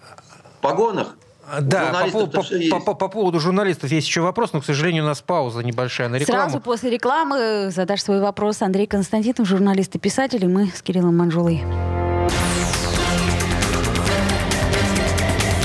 в 0.56 0.62
погонах, 0.62 1.17
Да, 1.60 2.06
по, 2.12 2.26
по, 2.26 2.42
по, 2.42 2.80
по, 2.80 2.94
по 2.94 3.08
поводу 3.08 3.40
журналистов 3.40 3.90
есть 3.90 4.06
еще 4.06 4.20
вопрос, 4.20 4.52
но, 4.52 4.60
к 4.60 4.64
сожалению, 4.64 5.04
у 5.04 5.06
нас 5.06 5.22
пауза 5.22 5.60
небольшая 5.60 6.08
на 6.08 6.16
рекламу. 6.16 6.42
Сразу 6.42 6.60
после 6.60 6.90
рекламы 6.90 7.70
задашь 7.70 8.02
свой 8.02 8.20
вопрос 8.20 8.62
Андрей 8.62 8.86
Константинов, 8.86 9.46
журналист 9.46 9.94
и 9.94 9.98
писатель, 9.98 10.44
и 10.44 10.48
мы 10.48 10.66
с 10.74 10.82
Кириллом 10.82 11.16
Манжулой. 11.16 11.64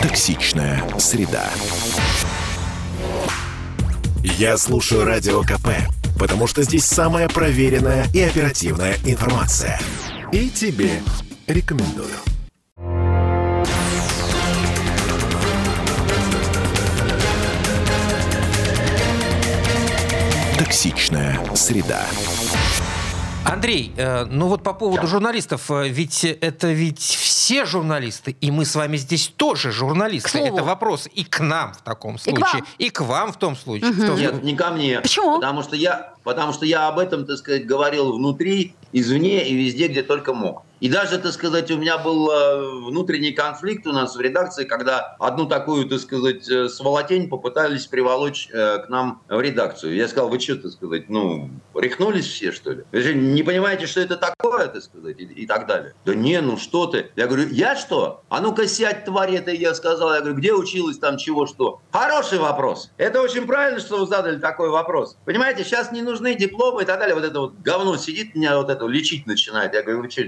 Токсичная 0.01 0.83
среда. 0.99 1.45
Я 4.23 4.57
слушаю 4.57 5.05
Радио 5.05 5.41
КП, 5.41 5.69
потому 6.19 6.47
что 6.47 6.63
здесь 6.63 6.85
самая 6.85 7.27
проверенная 7.27 8.05
и 8.13 8.21
оперативная 8.21 8.95
информация. 9.05 9.79
И 10.31 10.49
тебе 10.49 11.01
рекомендую. 11.47 12.32
Токсичная 20.73 21.39
среда. 21.53 22.01
Андрей, 23.45 23.93
э, 23.95 24.25
ну 24.25 24.47
вот 24.47 24.63
по 24.63 24.73
поводу 24.73 25.05
журналистов, 25.05 25.69
э, 25.69 25.87
ведь 25.87 26.23
это 26.25 26.71
ведь 26.71 26.97
все 26.97 27.65
журналисты, 27.65 28.35
и 28.41 28.49
мы 28.49 28.65
с 28.65 28.73
вами 28.73 28.97
здесь 28.97 29.27
тоже 29.27 29.71
журналисты. 29.71 30.39
Это 30.39 30.63
вопрос 30.63 31.07
и 31.13 31.25
к 31.25 31.41
нам 31.41 31.75
в 31.75 31.83
таком 31.83 32.17
случае, 32.17 32.41
и 32.41 32.41
к 32.41 32.53
вам, 32.53 32.67
и 32.79 32.89
к 32.89 33.01
вам 33.01 33.31
в 33.33 33.37
том 33.37 33.55
случае. 33.55 33.91
Угу. 33.91 34.13
В 34.13 34.19
Нет, 34.19 34.43
не 34.43 34.55
ко 34.55 34.71
мне. 34.71 34.99
Почему? 34.99 35.35
Потому 35.35 35.61
что 35.61 35.75
я, 35.75 36.15
потому 36.23 36.53
что 36.53 36.65
я 36.65 36.87
об 36.87 36.97
этом, 36.97 37.27
так 37.27 37.37
сказать, 37.37 37.67
говорил 37.67 38.17
внутри, 38.17 38.73
извне 38.93 39.47
и 39.47 39.53
везде, 39.53 39.89
где 39.89 40.01
только 40.01 40.33
мог. 40.33 40.63
И 40.83 40.89
даже, 40.89 41.17
так 41.17 41.31
сказать, 41.31 41.71
у 41.71 41.77
меня 41.77 41.97
был 41.97 42.29
э, 42.29 42.81
внутренний 42.81 43.31
конфликт 43.31 43.87
у 43.87 43.93
нас 43.93 44.17
в 44.17 44.19
редакции, 44.19 44.65
когда 44.65 45.15
одну 45.17 45.45
такую, 45.45 45.87
так 45.87 46.01
сказать, 46.01 46.45
э, 46.49 46.67
сволотень 46.67 47.29
попытались 47.29 47.87
приволочь 47.87 48.49
э, 48.51 48.79
к 48.79 48.89
нам 48.89 49.21
в 49.29 49.39
редакцию. 49.39 49.95
Я 49.95 50.09
сказал, 50.09 50.27
вы 50.27 50.41
что, 50.41 50.57
так 50.57 50.73
сказать, 50.73 51.07
ну, 51.07 51.49
рехнулись 51.73 52.27
все, 52.27 52.51
что 52.51 52.73
ли? 52.73 52.83
Вы 52.91 52.99
же 52.99 53.13
не 53.13 53.43
понимаете, 53.43 53.87
что 53.87 54.01
это 54.01 54.17
такое, 54.17 54.67
так 54.67 54.83
сказать, 54.83 55.21
и, 55.21 55.23
и 55.23 55.45
так 55.45 55.67
далее. 55.67 55.93
Да 56.03 56.15
не, 56.15 56.41
ну 56.41 56.57
что 56.57 56.85
ты? 56.85 57.11
Я 57.15 57.27
говорю, 57.27 57.47
я 57.47 57.77
что? 57.77 58.21
А 58.27 58.41
ну-ка 58.41 58.67
сядь, 58.67 59.05
тварь, 59.05 59.35
это 59.37 59.51
я 59.51 59.75
сказал. 59.75 60.13
Я 60.13 60.19
говорю, 60.19 60.35
где 60.35 60.51
училась 60.51 60.99
там 60.99 61.17
чего, 61.17 61.47
что? 61.47 61.79
Хороший 61.93 62.39
вопрос. 62.39 62.91
Это 62.97 63.21
очень 63.21 63.47
правильно, 63.47 63.79
что 63.79 63.99
вы 63.99 64.05
задали 64.05 64.37
такой 64.37 64.69
вопрос. 64.69 65.15
Понимаете, 65.23 65.63
сейчас 65.63 65.93
не 65.93 66.01
нужны 66.01 66.35
дипломы 66.35 66.81
и 66.81 66.85
так 66.85 66.99
далее. 66.99 67.15
Вот 67.15 67.23
это 67.23 67.39
вот 67.39 67.53
говно 67.61 67.95
сидит, 67.95 68.35
меня 68.35 68.57
вот 68.57 68.69
это 68.69 68.85
лечить 68.85 69.25
начинает. 69.27 69.73
Я 69.73 69.81
говорю, 69.81 70.01
вы 70.01 70.11
что, 70.11 70.23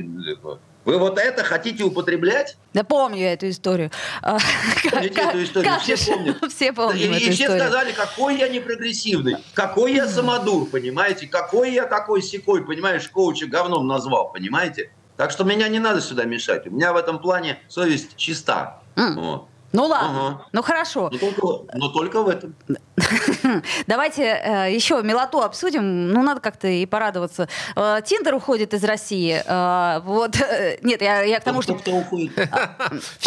вы 0.85 0.99
вот 0.99 1.17
это 1.17 1.43
хотите 1.43 1.83
употреблять? 1.83 2.57
Да 2.73 2.83
помню 2.83 3.17
я 3.17 3.33
эту 3.33 3.49
историю. 3.49 3.91
Помните 4.21 5.21
эту 5.21 5.43
историю? 5.43 5.79
Все 5.79 5.97
помнят. 5.97 6.53
Все 6.53 6.73
помнят 6.73 7.01
И, 7.01 7.27
и 7.27 7.31
все 7.31 7.45
сказали, 7.45 7.91
какой 7.91 8.37
я 8.37 8.47
непрогрессивный, 8.47 9.37
какой 9.55 9.93
я 9.93 10.07
самодур, 10.07 10.67
понимаете, 10.67 11.27
какой 11.27 11.71
я 11.73 11.87
такой 11.87 12.21
секой, 12.21 12.63
понимаешь, 12.63 13.07
коуча 13.09 13.47
говном 13.47 13.87
назвал, 13.87 14.31
понимаете? 14.31 14.91
Так 15.17 15.31
что 15.31 15.43
меня 15.43 15.67
не 15.69 15.79
надо 15.79 16.01
сюда 16.01 16.25
мешать. 16.25 16.67
У 16.67 16.71
меня 16.71 16.93
в 16.93 16.97
этом 16.97 17.19
плане 17.19 17.59
совесть 17.67 18.15
чиста. 18.15 18.81
Mm. 18.95 19.13
Вот. 19.15 19.47
Ну 19.76 19.88
ладно, 19.88 20.28
ага. 20.28 20.45
ну 20.53 20.61
хорошо. 20.63 21.09
Но 21.11 21.17
только, 21.17 21.73
но 21.73 21.89
только 21.89 22.23
в 22.23 22.30
этом. 22.30 22.55
Давайте 23.88 24.23
э, 24.23 24.73
еще 24.73 25.01
милоту 25.03 25.41
обсудим. 25.41 26.07
Ну, 26.13 26.23
надо 26.23 26.39
как-то 26.39 26.67
и 26.69 26.86
порадоваться. 26.86 27.49
Э, 27.76 27.99
Тиндер 28.03 28.36
уходит 28.36 28.73
из 28.73 28.84
России. 28.86 29.43
Э, 29.45 29.99
вот, 29.99 30.39
э, 30.39 30.78
нет, 30.82 31.01
я, 31.01 31.23
я 31.23 31.41
к 31.41 31.43
тому, 31.43 31.61
что... 31.61 31.76
Кто 31.76 31.91
уходит? 31.91 32.32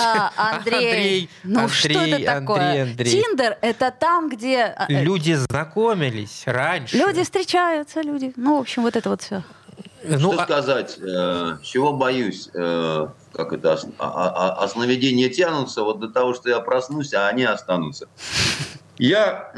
А, 0.01 0.33
Андрей. 0.37 0.77
Андрей. 0.77 1.31
Ну, 1.45 1.61
Андрей, 1.61 1.95
что 1.95 2.01
это 2.01 2.25
такое? 2.25 2.61
Андрей, 2.61 2.83
Андрей. 2.83 3.11
Тиндер— 3.11 3.59
это 3.61 3.91
там, 3.91 4.29
где... 4.29 4.75
Э, 4.89 5.03
люди 5.03 5.35
знакомились 5.35 6.45
раньше. 6.47 6.97
Люди 6.97 7.23
встречаются, 7.25 8.01
люди. 8.01 8.33
Ну, 8.37 8.57
в 8.57 8.61
общем, 8.61 8.83
вот 8.83 8.97
это 8.97 9.11
вот 9.11 9.23
все. 9.23 9.43
Ну, 10.05 10.33
что 10.33 10.41
а... 10.41 10.45
сказать? 10.45 10.99
Э, 11.01 11.59
чего 11.63 11.93
боюсь? 11.93 12.49
Э, 12.55 13.09
как 13.33 13.53
это, 13.53 13.79
а, 13.99 14.29
а, 14.29 14.65
а 14.65 14.69
сновидения 14.69 15.29
тянутся 15.29 15.83
вот 15.83 16.01
до 16.01 16.09
того, 16.09 16.35
что 16.35 16.49
я 16.49 16.61
проснусь, 16.61 17.15
а 17.15 17.29
они 17.29 17.45
останутся. 17.45 18.09
Я 18.99 19.53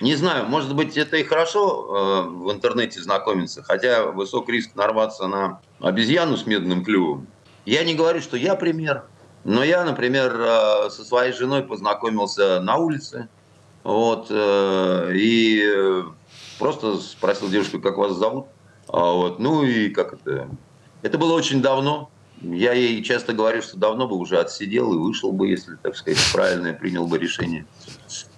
не 0.00 0.16
знаю, 0.16 0.46
может 0.46 0.74
быть, 0.74 0.96
это 0.96 1.16
и 1.16 1.22
хорошо 1.22 2.24
э, 2.26 2.28
в 2.28 2.50
интернете 2.50 3.00
знакомиться, 3.00 3.62
хотя 3.62 4.06
высок 4.06 4.48
риск 4.48 4.74
нарваться 4.74 5.28
на 5.28 5.60
обезьяну 5.80 6.36
с 6.36 6.46
медным 6.46 6.84
клювом. 6.84 7.28
Я 7.64 7.84
не 7.84 7.94
говорю, 7.94 8.20
что 8.20 8.36
я 8.36 8.56
пример, 8.56 9.04
но 9.44 9.62
я, 9.62 9.84
например, 9.84 10.34
э, 10.36 10.90
со 10.90 11.04
своей 11.04 11.32
женой 11.32 11.62
познакомился 11.62 12.60
на 12.60 12.76
улице, 12.76 13.28
вот, 13.84 14.26
э, 14.30 15.12
и 15.14 16.02
просто 16.58 16.96
спросил 16.96 17.48
девушку, 17.48 17.80
как 17.80 17.96
вас 17.96 18.12
зовут, 18.14 18.46
вот, 18.88 19.38
ну 19.38 19.64
и 19.64 19.90
как 19.90 20.14
это, 20.14 20.48
это 21.02 21.18
было 21.18 21.34
очень 21.34 21.62
давно, 21.62 22.10
я 22.40 22.72
ей 22.72 23.02
часто 23.02 23.32
говорю, 23.32 23.62
что 23.62 23.78
давно 23.78 24.08
бы 24.08 24.16
уже 24.16 24.38
отсидел 24.38 24.92
и 24.92 24.98
вышел 24.98 25.32
бы, 25.32 25.48
если, 25.48 25.76
так 25.76 25.96
сказать, 25.96 26.18
правильное 26.32 26.74
принял 26.74 27.06
бы 27.06 27.18
решение 27.18 27.66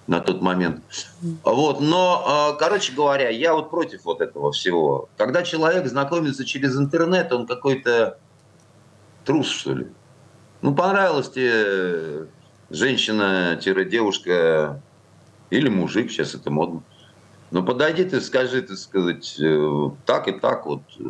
на 0.07 0.21
тот 0.21 0.41
момент. 0.41 0.81
Вот, 1.43 1.81
но, 1.81 2.23
а, 2.25 2.53
короче 2.53 2.93
говоря, 2.93 3.29
я 3.29 3.53
вот 3.53 3.69
против 3.69 4.05
вот 4.05 4.21
этого 4.21 4.53
всего. 4.53 5.09
Когда 5.17 5.43
человек 5.43 5.85
знакомится 5.87 6.45
через 6.45 6.77
интернет, 6.77 7.33
он 7.33 7.45
какой-то 7.45 8.17
трус, 9.25 9.49
что 9.49 9.73
ли. 9.73 9.87
Ну, 10.61 10.73
понравилась 10.73 11.29
тебе 11.29 12.27
женщина-девушка 12.69 14.81
или 15.49 15.69
мужик, 15.69 16.11
сейчас 16.11 16.35
это 16.35 16.49
модно. 16.49 16.83
Но 17.49 17.63
подойди 17.63 18.03
ты, 18.03 18.19
скажи, 18.21 18.61
ты 18.61 18.75
сказать, 18.75 19.39
э, 19.39 19.89
так 20.05 20.27
и 20.27 20.33
так 20.33 20.65
вот, 20.65 20.83
э, 20.99 21.03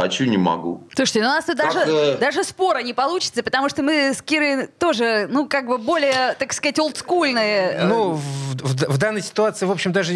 Хочу, 0.00 0.24
не 0.24 0.38
могу. 0.38 0.88
Слушайте, 0.94 1.20
ну 1.20 1.26
у 1.26 1.30
нас 1.30 1.44
тут 1.44 1.56
даже, 1.56 1.78
э... 1.80 2.16
даже 2.18 2.42
спора 2.42 2.78
не 2.78 2.94
получится, 2.94 3.42
потому 3.42 3.68
что 3.68 3.82
мы 3.82 4.14
с 4.14 4.22
Кирой 4.22 4.66
тоже, 4.66 5.28
ну, 5.30 5.46
как 5.46 5.66
бы 5.66 5.76
более, 5.76 6.34
так 6.38 6.52
сказать, 6.54 6.78
олдскульные. 6.78 7.84
Ну, 7.84 8.12
в, 8.12 8.20
в, 8.56 8.88
в 8.94 8.98
данной 8.98 9.20
ситуации, 9.20 9.66
в 9.66 9.70
общем, 9.70 9.92
даже 9.92 10.14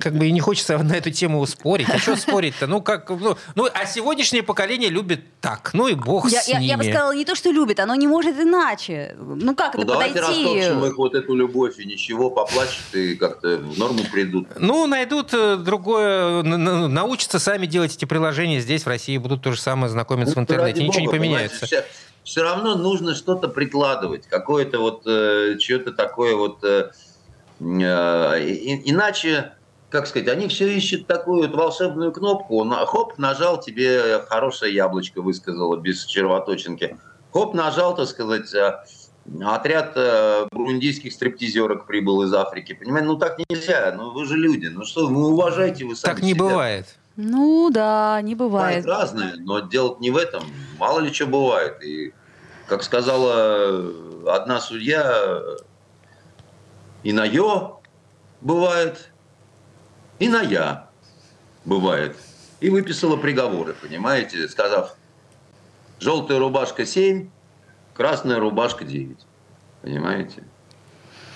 как 0.00 0.14
бы 0.14 0.26
и 0.26 0.32
не 0.32 0.40
хочется 0.40 0.78
на 0.82 0.94
эту 0.94 1.10
тему 1.10 1.44
спорить. 1.46 1.88
А 1.90 1.98
что 1.98 2.16
спорить-то? 2.26 2.66
Ну, 2.66 2.80
как, 2.80 3.10
ну, 3.10 3.36
ну, 3.54 3.68
а 3.72 3.86
сегодняшнее 3.86 4.42
поколение 4.42 4.88
любит 4.88 5.20
так. 5.40 5.70
Ну 5.74 5.86
и 5.88 5.94
бог 5.94 6.30
я, 6.30 6.40
с 6.40 6.48
я, 6.48 6.58
ними. 6.58 6.70
Я 6.70 6.76
бы 6.78 6.84
сказала, 6.84 7.12
не 7.12 7.24
то, 7.24 7.34
что 7.34 7.50
любит, 7.50 7.78
оно 7.78 7.94
не 7.94 8.06
может 8.06 8.40
иначе. 8.40 9.16
Ну, 9.18 9.54
как 9.54 9.74
ну, 9.74 9.82
это 9.82 9.92
давайте 9.92 10.20
подойти? 10.20 10.44
растопчем 10.44 10.84
их 10.86 10.96
вот 10.96 11.14
эту 11.14 11.34
любовь, 11.34 11.78
и 11.78 11.84
ничего, 11.84 12.30
поплачут 12.30 12.94
и 12.94 13.14
как-то 13.16 13.58
в 13.58 13.78
норму 13.78 14.00
придут. 14.10 14.48
Ну, 14.58 14.86
найдут 14.86 15.34
э, 15.34 15.56
другое, 15.56 16.42
научатся 16.42 17.38
сами 17.38 17.66
делать 17.66 17.94
эти 17.94 18.06
приложения 18.06 18.60
здесь, 18.60 18.84
в 18.84 18.88
России 18.88 19.18
будут 19.28 19.42
то 19.42 19.52
же 19.52 19.60
самое 19.60 19.88
знакомиться 19.88 20.34
ну, 20.36 20.42
в 20.42 20.44
интернете. 20.44 20.82
Ничего 20.82 21.04
Бога, 21.04 21.12
не 21.16 21.18
поменяется. 21.18 21.66
Все, 21.66 21.84
все 22.22 22.42
равно 22.42 22.76
нужно 22.76 23.14
что-то 23.14 23.48
прикладывать, 23.48 24.26
какое-то 24.26 24.78
вот, 24.78 25.02
э, 25.06 25.58
что-то 25.58 25.92
такое 25.92 26.36
вот... 26.36 26.62
Э, 26.64 26.90
э, 27.60 27.64
иначе, 28.84 29.52
как 29.90 30.06
сказать, 30.06 30.28
они 30.28 30.48
все 30.48 30.68
ищут 30.68 31.06
такую 31.06 31.42
вот 31.42 31.56
волшебную 31.56 32.12
кнопку. 32.12 32.58
Он, 32.58 32.72
хоп, 32.86 33.18
нажал, 33.18 33.60
тебе 33.60 34.20
хорошее 34.28 34.74
яблочко 34.74 35.22
высказало 35.22 35.76
без 35.76 36.04
червоточинки. 36.04 36.96
Хоп, 37.32 37.54
нажал, 37.54 37.96
так 37.96 38.08
сказать, 38.08 38.54
э, 38.54 38.78
отряд 39.44 39.92
э, 39.96 40.46
бурундийских 40.52 41.12
стриптизерок 41.12 41.86
прибыл 41.86 42.22
из 42.22 42.32
Африки. 42.32 42.74
Понимаете, 42.74 43.08
ну 43.08 43.16
так 43.16 43.38
нельзя, 43.48 43.92
ну 43.96 44.12
вы 44.12 44.24
же 44.24 44.36
люди, 44.36 44.66
ну 44.66 44.84
что, 44.84 45.08
ну 45.08 45.20
уважайте 45.28 45.84
вы 45.84 45.96
сами 45.96 46.14
Так 46.14 46.22
не 46.22 46.30
себя. 46.30 46.44
бывает. 46.44 46.86
Ну 47.16 47.70
да, 47.70 48.20
не 48.22 48.34
бывает. 48.34 48.84
Бывает 48.84 49.00
разное, 49.00 49.34
но 49.38 49.60
дело 49.60 49.96
не 50.00 50.10
в 50.10 50.16
этом. 50.16 50.44
Мало 50.78 51.00
ли 51.00 51.12
что 51.12 51.26
бывает. 51.26 51.82
И, 51.82 52.12
как 52.66 52.82
сказала 52.82 54.34
одна 54.34 54.60
судья, 54.60 55.40
и 57.02 57.12
на 57.12 57.24
«ё» 57.24 57.80
бывает, 58.40 59.10
и 60.18 60.28
на 60.28 60.42
«я» 60.42 60.90
бывает. 61.64 62.16
И 62.60 62.68
выписала 62.68 63.16
приговоры, 63.16 63.74
понимаете, 63.74 64.48
сказав, 64.48 64.96
желтая 66.00 66.38
рубашка 66.38 66.84
7, 66.84 67.30
красная 67.94 68.38
рубашка 68.38 68.84
9. 68.84 69.18
Понимаете? 69.82 70.42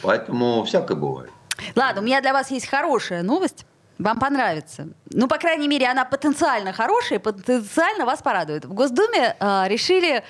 Поэтому 0.03 0.65
всякое 0.65 0.97
бывает. 0.97 1.31
Ладно, 1.77 2.01
у 2.01 2.05
меня 2.05 2.21
для 2.21 2.33
вас 2.33 2.51
есть 2.51 2.67
хорошая 2.67 3.23
новость. 3.23 3.67
Вам 4.01 4.19
понравится. 4.19 4.89
Ну, 5.11 5.29
по 5.29 5.37
крайней 5.37 5.69
мере, 5.69 5.87
она 5.87 6.07
потенциально 6.07 6.73
хорошая, 6.73 7.19
потенциально 7.19 8.07
вас 8.07 8.23
порадует. 8.23 8.65
В 8.65 8.73
Госдуме 8.73 9.37
э, 9.39 9.65
решили 9.69 10.23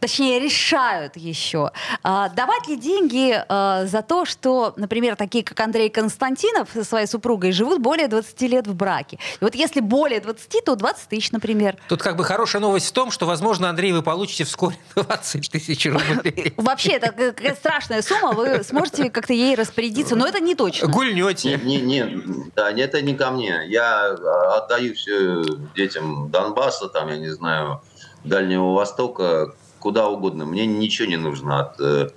точнее 0.00 0.38
решают 0.38 1.16
еще, 1.16 1.70
а, 2.02 2.28
давать 2.28 2.68
ли 2.68 2.76
деньги 2.76 3.42
а, 3.48 3.86
за 3.86 4.02
то, 4.02 4.24
что, 4.24 4.74
например, 4.76 5.16
такие 5.16 5.44
как 5.44 5.58
Андрей 5.60 5.88
Константинов 5.88 6.68
со 6.72 6.84
своей 6.84 7.06
супругой 7.06 7.52
живут 7.52 7.80
более 7.80 8.08
20 8.08 8.40
лет 8.42 8.66
в 8.66 8.74
браке. 8.74 9.18
И 9.40 9.44
вот 9.44 9.54
если 9.54 9.80
более 9.80 10.20
20, 10.20 10.64
то 10.64 10.76
20 10.76 11.08
тысяч, 11.08 11.32
например. 11.32 11.76
Тут 11.88 12.02
как 12.02 12.16
бы 12.16 12.24
хорошая 12.24 12.60
новость 12.60 12.88
в 12.88 12.92
том, 12.92 13.10
что, 13.10 13.26
возможно, 13.26 13.68
Андрей, 13.68 13.92
вы 13.92 14.02
получите 14.02 14.44
вскоре 14.44 14.76
20 14.94 15.50
тысяч 15.50 15.86
рублей. 15.86 16.54
Вообще, 16.56 16.92
это 16.92 17.12
какая 17.12 17.54
страшная 17.54 18.02
сумма, 18.02 18.32
вы 18.32 18.62
сможете 18.64 19.10
как-то 19.10 19.32
ей 19.32 19.54
распорядиться, 19.54 20.16
но 20.16 20.26
это 20.26 20.40
не 20.40 20.54
точно. 20.54 20.88
Гульнете. 20.88 21.58
Не, 21.64 21.80
не, 21.80 22.00
не, 22.00 22.48
да, 22.54 22.70
это 22.70 23.00
не 23.02 23.14
ко 23.14 23.30
мне. 23.30 23.62
Я 23.66 24.10
а, 24.10 24.58
отдаю 24.58 24.94
все 24.94 25.42
детям 25.74 26.30
Донбасса, 26.30 26.88
там, 26.88 27.08
я 27.08 27.16
не 27.16 27.30
знаю, 27.30 27.80
Дальнего 28.24 28.74
Востока, 28.74 29.54
куда 29.86 30.08
угодно. 30.08 30.44
Мне 30.46 30.66
ничего 30.66 31.06
не 31.06 31.16
нужно 31.16 31.60
от 31.60 31.80
э, 31.80 32.08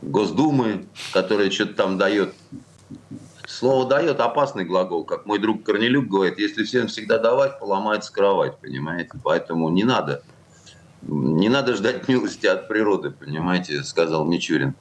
Госдумы, 0.00 0.86
которая 1.12 1.50
что-то 1.50 1.74
там 1.74 1.98
дает. 1.98 2.32
Слово 3.46 3.86
«дает»– 3.86 4.18
опасный 4.20 4.64
глагол. 4.64 5.04
Как 5.04 5.26
мой 5.26 5.38
друг 5.38 5.62
Корнелюк 5.62 6.06
говорит, 6.06 6.38
если 6.38 6.64
всем 6.64 6.86
всегда 6.86 7.18
давать, 7.18 7.58
поломается 7.58 8.10
кровать, 8.10 8.56
понимаете? 8.62 9.10
Поэтому 9.22 9.68
не 9.68 9.84
надо. 9.84 10.22
Не 11.02 11.50
надо 11.50 11.76
ждать 11.76 12.08
милости 12.08 12.46
от 12.46 12.66
природы, 12.66 13.10
понимаете, 13.10 13.82
сказал 13.82 14.24
Мичурин 14.24 14.74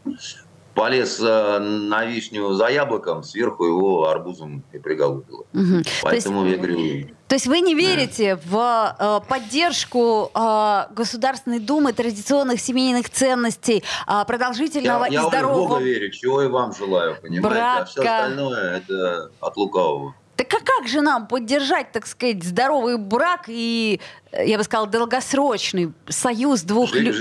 полез 0.75 1.19
э, 1.21 1.59
на 1.59 2.05
вишню 2.05 2.53
за 2.53 2.67
яблоком, 2.67 3.23
сверху 3.23 3.65
его 3.65 4.07
арбузом 4.07 4.63
и 4.73 4.77
приголубило. 4.77 5.45
Угу. 5.53 5.83
Поэтому 6.03 6.41
то 6.41 6.47
есть, 6.47 6.57
я 6.57 6.67
говорю... 6.67 7.07
То 7.27 7.35
есть 7.35 7.47
вы 7.47 7.61
не 7.61 7.73
верите 7.73 8.35
да. 8.35 8.41
в 8.45 9.23
э, 9.23 9.27
поддержку 9.27 10.29
э, 10.35 10.85
Государственной 10.91 11.59
Думы 11.59 11.93
традиционных 11.93 12.59
семейных 12.59 13.09
ценностей, 13.09 13.83
э, 14.07 14.25
продолжительного 14.27 15.05
я, 15.05 15.21
и 15.21 15.27
здорового... 15.27 15.61
Я 15.61 15.67
Бога 15.69 15.81
верю, 15.81 16.11
чего 16.11 16.41
и 16.43 16.47
вам 16.47 16.73
желаю, 16.73 17.15
понимаете? 17.21 17.47
Брака. 17.47 17.81
А 17.81 17.85
все 17.85 18.01
остальное 18.01 18.77
это 18.77 19.31
от 19.39 19.57
лукавого. 19.57 20.13
Так 20.35 20.53
а 20.53 20.57
как 20.59 20.87
же 20.87 21.01
нам 21.01 21.27
поддержать, 21.27 21.93
так 21.93 22.05
сказать, 22.05 22.43
здоровый 22.43 22.97
брак 22.97 23.45
и, 23.47 24.01
я 24.43 24.57
бы 24.57 24.63
сказал, 24.63 24.87
долгосрочный 24.87 25.93
союз 26.07 26.61
двух 26.61 26.93
людей? 26.93 27.11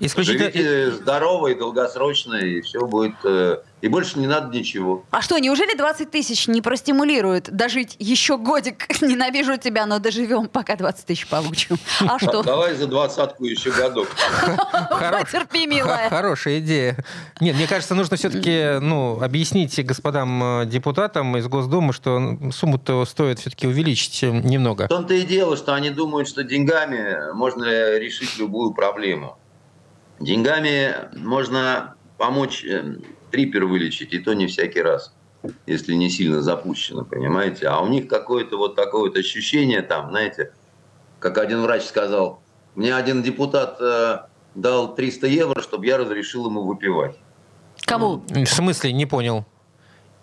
Исключительно... 0.00 0.50
Живите 0.50 0.90
здоровый, 0.92 1.54
долгосрочный, 1.54 2.58
и 2.58 2.60
все 2.60 2.86
будет... 2.86 3.14
Э, 3.24 3.58
и 3.82 3.88
больше 3.88 4.18
не 4.18 4.26
надо 4.26 4.56
ничего. 4.56 5.04
А 5.10 5.20
что, 5.20 5.38
неужели 5.38 5.76
20 5.76 6.10
тысяч 6.10 6.48
не 6.48 6.62
простимулирует 6.62 7.54
дожить 7.54 7.94
еще 7.98 8.38
годик? 8.38 8.86
Ненавижу 9.02 9.58
тебя, 9.58 9.86
но 9.86 9.98
доживем, 9.98 10.48
пока 10.48 10.76
20 10.76 11.04
тысяч 11.04 11.26
получим. 11.26 11.76
А 12.00 12.18
что? 12.18 12.42
Давай 12.42 12.74
за 12.74 12.86
двадцатку 12.86 13.44
еще 13.44 13.70
годок. 13.70 14.08
Потерпи, 14.90 15.66
милая. 15.66 16.08
Хорошая 16.08 16.58
идея. 16.60 16.96
Нет, 17.40 17.56
мне 17.56 17.66
кажется, 17.66 17.94
нужно 17.94 18.16
все-таки 18.16 18.78
ну, 18.80 19.20
объяснить 19.22 19.84
господам 19.84 20.62
э, 20.62 20.66
депутатам 20.66 21.36
из 21.36 21.46
Госдумы, 21.46 21.92
что 21.92 22.38
сумму-то 22.52 23.04
стоит 23.04 23.40
все-таки 23.40 23.66
увеличить 23.66 24.22
э, 24.22 24.30
немного. 24.30 24.86
В 24.86 24.88
том-то 24.88 25.14
и 25.14 25.22
дело, 25.22 25.56
что 25.56 25.74
они 25.74 25.90
думают, 25.90 26.28
что 26.28 26.42
деньгами 26.46 27.32
можно 27.34 27.98
решить 27.98 28.38
любую 28.38 28.72
проблему. 28.72 29.38
Деньгами 30.20 30.94
можно 31.16 31.96
помочь 32.16 32.64
э, 32.64 32.96
трипер 33.30 33.66
вылечить, 33.66 34.14
и 34.14 34.18
то 34.18 34.32
не 34.34 34.46
всякий 34.46 34.80
раз, 34.80 35.14
если 35.66 35.94
не 35.94 36.08
сильно 36.08 36.42
запущено, 36.42 37.04
понимаете. 37.04 37.68
А 37.68 37.80
у 37.80 37.88
них 37.88 38.08
какое-то 38.08 38.56
вот 38.56 38.76
такое 38.76 39.02
вот 39.02 39.16
ощущение 39.16 39.82
там, 39.82 40.10
знаете, 40.10 40.52
как 41.18 41.38
один 41.38 41.62
врач 41.62 41.82
сказал, 41.82 42.42
мне 42.74 42.94
один 42.94 43.22
депутат 43.22 43.78
э, 43.80 44.20
дал 44.54 44.94
300 44.94 45.26
евро, 45.26 45.62
чтобы 45.62 45.86
я 45.86 45.98
разрешил 45.98 46.46
ему 46.46 46.62
выпивать. 46.62 47.16
Кому? 47.84 48.22
В 48.28 48.46
смысле, 48.46 48.92
не 48.92 49.06
понял. 49.06 49.44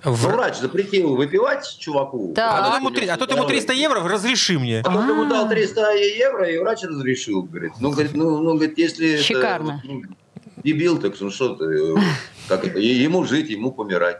В... 0.03 0.23
Ну, 0.23 0.29
врач 0.33 0.57
запретил 0.57 1.15
выпивать 1.15 1.77
чуваку. 1.79 2.33
Да. 2.35 2.57
А, 2.57 2.79
тут 2.79 2.97
ему, 2.97 3.11
а 3.11 3.17
тут 3.17 3.31
ему 3.31 3.45
300 3.45 3.73
евро, 3.73 4.01
разреши 4.01 4.59
мне. 4.59 4.81
А 4.81 4.91
тут 4.91 5.07
ему 5.07 5.25
дал 5.25 5.47
300 5.47 5.93
евро, 5.93 6.49
и 6.49 6.57
врач 6.57 6.83
разрешил. 6.83 7.43
Говорит, 7.43 7.73
ну, 7.79 7.91
говорит, 7.91 8.13
ну, 8.13 8.39
ну 8.39 8.55
говорит, 8.55 8.77
если... 8.77 9.17
Шикарно. 9.17 9.81
Это, 9.83 9.93
вот, 9.93 10.03
дебил, 10.63 10.99
так 10.99 11.19
ну 11.19 11.29
что 11.29 11.55
ты, 11.55 11.65
э, 11.65 11.95
как 12.47 12.65
это, 12.65 12.79
ему 12.79 13.23
жить, 13.23 13.49
ему 13.49 13.71
помирать. 13.71 14.17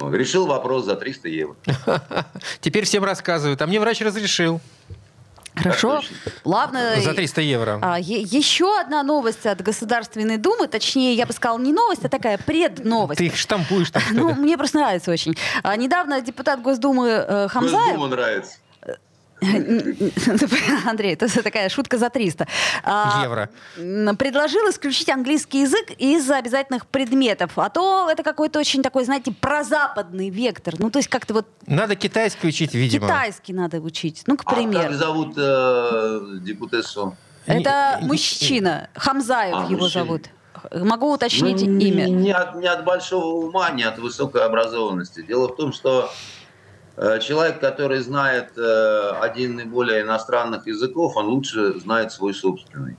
решил 0.00 0.46
вопрос 0.46 0.84
за 0.84 0.94
300 0.94 1.28
евро. 1.28 1.56
Теперь 2.60 2.84
всем 2.84 3.04
рассказывают, 3.04 3.60
а 3.62 3.66
мне 3.66 3.80
врач 3.80 4.00
разрешил. 4.00 4.60
Хорошо. 5.56 6.02
Плавно. 6.42 7.00
За 7.00 7.14
300 7.14 7.40
евро. 7.40 7.78
А, 7.82 7.98
еще 7.98 8.78
одна 8.78 9.02
новость 9.02 9.46
от 9.46 9.62
Государственной 9.62 10.36
Думы, 10.36 10.68
точнее, 10.68 11.14
я 11.14 11.26
бы 11.26 11.32
сказала, 11.32 11.58
не 11.58 11.72
новость, 11.72 12.04
а 12.04 12.08
такая 12.08 12.38
предновость. 12.38 13.18
Ты 13.18 13.26
их 13.26 13.36
штампуешь 13.36 13.90
там, 13.90 14.02
Ну, 14.12 14.34
мне 14.34 14.56
просто 14.58 14.78
нравится 14.78 15.10
очень. 15.10 15.34
А, 15.62 15.76
недавно 15.76 16.20
депутат 16.20 16.60
Госдумы 16.60 17.08
э, 17.08 17.48
Хамзаев... 17.48 17.96
Госдума 17.96 18.08
нравится. 18.08 18.58
Андрей, 20.86 21.12
это 21.12 21.42
такая 21.42 21.68
шутка 21.68 21.98
за 21.98 22.08
300. 22.08 22.46
А, 22.82 23.22
Евро. 23.22 23.50
Предложил 24.16 24.70
исключить 24.70 25.10
английский 25.10 25.62
язык 25.62 25.90
из 25.98 26.30
обязательных 26.30 26.86
предметов. 26.86 27.52
А 27.56 27.68
то 27.68 28.08
это 28.10 28.22
какой-то 28.22 28.58
очень 28.58 28.82
такой, 28.82 29.04
знаете, 29.04 29.32
прозападный 29.32 30.30
вектор. 30.30 30.74
Ну, 30.78 30.90
то 30.90 30.98
есть 30.98 31.08
как-то 31.08 31.34
вот... 31.34 31.46
Надо 31.66 31.96
китайский 31.96 32.48
учить, 32.48 32.72
видимо. 32.74 33.06
Китайский 33.06 33.52
надо 33.52 33.78
учить. 33.80 34.22
Ну, 34.26 34.38
к 34.38 34.44
примеру. 34.44 34.84
А 34.84 34.88
как 34.88 34.94
зовут 34.94 35.34
э, 35.36 36.20
депутессу? 36.40 37.14
Это 37.44 37.98
мужчина. 38.00 38.88
Хамзаев 38.94 39.54
а, 39.54 39.62
его 39.64 39.82
мужчина. 39.82 40.04
зовут. 40.04 40.22
Могу 40.72 41.12
уточнить 41.12 41.62
ну, 41.62 41.78
имя. 41.78 42.06
Не 42.06 42.32
от, 42.32 42.56
не 42.56 42.66
от 42.66 42.84
большого 42.84 43.46
ума, 43.46 43.70
не 43.70 43.82
от 43.82 43.98
высокой 43.98 44.42
образованности. 44.44 45.20
Дело 45.20 45.48
в 45.48 45.56
том, 45.56 45.72
что 45.72 46.10
Э, 46.10 46.35
человек, 47.20 47.60
который 47.60 48.00
знает 48.00 48.56
э, 48.56 49.10
один 49.20 49.60
и 49.60 49.64
более 49.64 50.02
иностранных 50.02 50.66
языков, 50.66 51.16
он 51.16 51.26
лучше 51.26 51.78
знает 51.78 52.12
свой 52.12 52.32
собственный. 52.32 52.96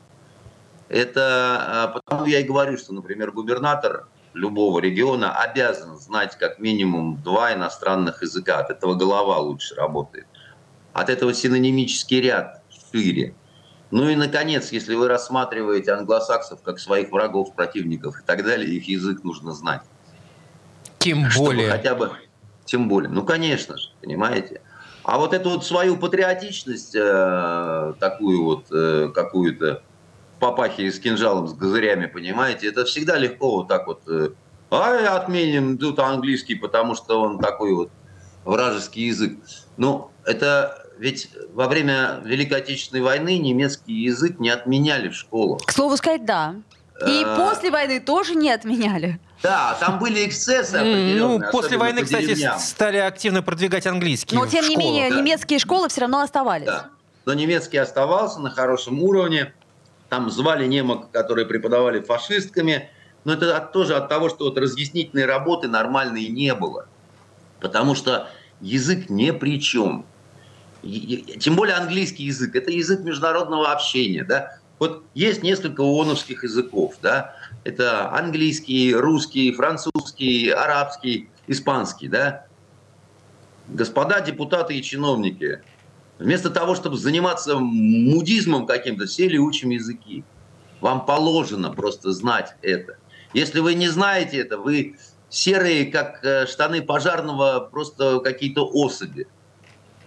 Это 0.88 1.90
э, 1.90 2.00
потому 2.00 2.26
я 2.26 2.40
и 2.40 2.44
говорю, 2.44 2.78
что, 2.78 2.94
например, 2.94 3.32
губернатор 3.32 4.08
любого 4.34 4.80
региона 4.80 5.34
обязан 5.34 5.98
знать 5.98 6.38
как 6.38 6.60
минимум 6.60 7.22
два 7.24 7.54
иностранных 7.54 8.22
языка. 8.22 8.60
От 8.60 8.70
этого 8.70 8.94
голова 8.94 9.40
лучше 9.40 9.76
работает. 9.76 10.28
От 10.94 11.10
этого 11.10 11.34
синонимический 11.34 12.22
ряд 12.22 12.62
шире. 12.92 13.34
Ну 13.90 14.10
и, 14.10 14.16
наконец, 14.16 14.72
если 14.72 14.96
вы 14.96 15.08
рассматриваете 15.08 15.94
англосаксов 15.94 16.62
как 16.62 16.80
своих 16.80 17.12
врагов, 17.12 17.54
противников 17.56 18.20
и 18.20 18.24
так 18.24 18.44
далее, 18.44 18.70
их 18.70 18.88
язык 18.88 19.24
нужно 19.24 19.54
знать. 19.54 19.82
Тем 21.00 21.26
более. 21.38 21.72
Хотя 21.72 21.96
бы 21.96 22.12
тем 22.68 22.88
более. 22.88 23.10
Ну, 23.10 23.24
конечно 23.24 23.78
же, 23.78 23.90
понимаете. 24.02 24.62
А 25.04 25.18
вот 25.18 25.34
эту 25.34 25.50
вот 25.52 25.66
свою 25.66 25.98
патриотичность, 25.98 26.94
э, 26.94 27.94
такую 28.00 28.44
вот 28.44 28.66
э, 28.72 29.10
какую-то 29.16 29.82
папахи 30.40 30.92
с 30.92 31.00
кинжалом, 31.00 31.48
с 31.48 31.54
газырями, 31.54 32.06
понимаете, 32.08 32.68
это 32.68 32.86
всегда 32.86 33.18
легко 33.18 33.58
вот 33.58 33.68
так 33.70 33.88
вот. 33.88 34.02
Э, 34.08 34.30
а 34.70 35.16
отменим 35.16 35.78
тут 35.78 35.98
английский, 36.00 36.56
потому 36.56 36.94
что 36.94 37.22
он 37.22 37.40
такой 37.40 37.74
вот 37.74 37.90
вражеский 38.44 39.08
язык. 39.08 39.38
Ну, 39.78 40.12
это 40.26 40.86
ведь 41.00 41.30
во 41.54 41.68
время 41.68 42.22
Великой 42.26 42.58
Отечественной 42.58 43.04
войны 43.04 43.38
немецкий 43.38 43.94
язык 43.94 44.40
не 44.40 44.50
отменяли 44.50 45.10
в 45.10 45.16
школах. 45.16 45.62
К 45.66 45.72
слову 45.72 45.96
сказать, 45.96 46.26
да. 46.26 46.56
И 47.06 47.24
э, 47.24 47.36
после 47.36 47.70
войны 47.70 48.00
тоже 48.00 48.36
не 48.36 48.50
отменяли. 48.50 49.20
Да, 49.44 49.78
там 49.80 50.00
были 50.00 50.26
эксцессы 50.26 50.80
Ну, 50.80 51.40
после 51.52 51.78
войны, 51.78 52.04
кстати, 52.04 52.36
стали 52.60 52.98
активно 52.98 53.44
продвигать 53.44 53.86
английский 53.86 54.36
Но, 54.36 54.48
тем 54.48 54.68
не 54.68 54.76
менее, 54.76 55.10
немецкие 55.12 55.60
школы 55.60 55.90
все 55.90 56.02
равно 56.02 56.22
оставались. 56.22 56.66
Да. 56.66 56.90
Но 57.26 57.34
немецкий 57.34 57.78
оставался 57.78 58.40
на 58.40 58.50
хорошем 58.50 59.04
уровне. 59.04 59.54
Там 60.10 60.32
звали 60.32 60.66
немок, 60.66 61.12
которые 61.12 61.46
преподавали 61.46 62.02
фашистками. 62.02 62.90
Но 63.26 63.34
это 63.34 63.60
тоже 63.60 63.96
от 63.96 64.08
того, 64.08 64.30
что 64.30 64.46
вот 64.46 64.58
разъяснительной 64.58 65.26
работы 65.26 65.68
нормальной 65.68 66.30
не 66.30 66.56
было. 66.56 66.88
Потому 67.60 67.94
что 67.94 68.30
язык 68.62 69.10
ни 69.10 69.32
при 69.32 69.60
чем. 69.62 70.06
Тем 70.82 71.56
более 71.56 71.76
английский 71.76 72.24
язык. 72.24 72.56
Это 72.56 72.72
язык 72.72 73.02
международного 73.02 73.72
общения. 73.72 74.24
Да? 74.24 74.58
Вот 74.80 75.04
есть 75.16 75.42
несколько 75.44 75.82
ооновских 75.82 76.44
языков, 76.44 76.96
да, 77.02 77.36
это 77.64 78.12
английский, 78.14 78.94
русский, 78.94 79.52
французский, 79.52 80.50
арабский, 80.50 81.30
испанский, 81.48 82.08
да. 82.08 82.46
Господа 83.68 84.22
депутаты 84.22 84.78
и 84.78 84.84
чиновники, 84.84 85.62
вместо 86.20 86.50
того, 86.50 86.76
чтобы 86.76 86.98
заниматься 86.98 87.58
мудизмом 87.58 88.66
каким-то, 88.66 89.08
сели 89.08 89.38
учим 89.38 89.72
языки. 89.72 90.24
Вам 90.80 91.06
положено 91.06 91.72
просто 91.72 92.12
знать 92.12 92.56
это. 92.62 92.98
Если 93.34 93.60
вы 93.60 93.74
не 93.74 93.90
знаете 93.90 94.38
это, 94.38 94.58
вы 94.58 94.96
серые, 95.30 95.88
как 95.88 96.24
э, 96.24 96.46
штаны 96.46 96.82
пожарного, 96.82 97.60
просто 97.60 98.20
какие-то 98.20 98.66
особи. 98.66 99.28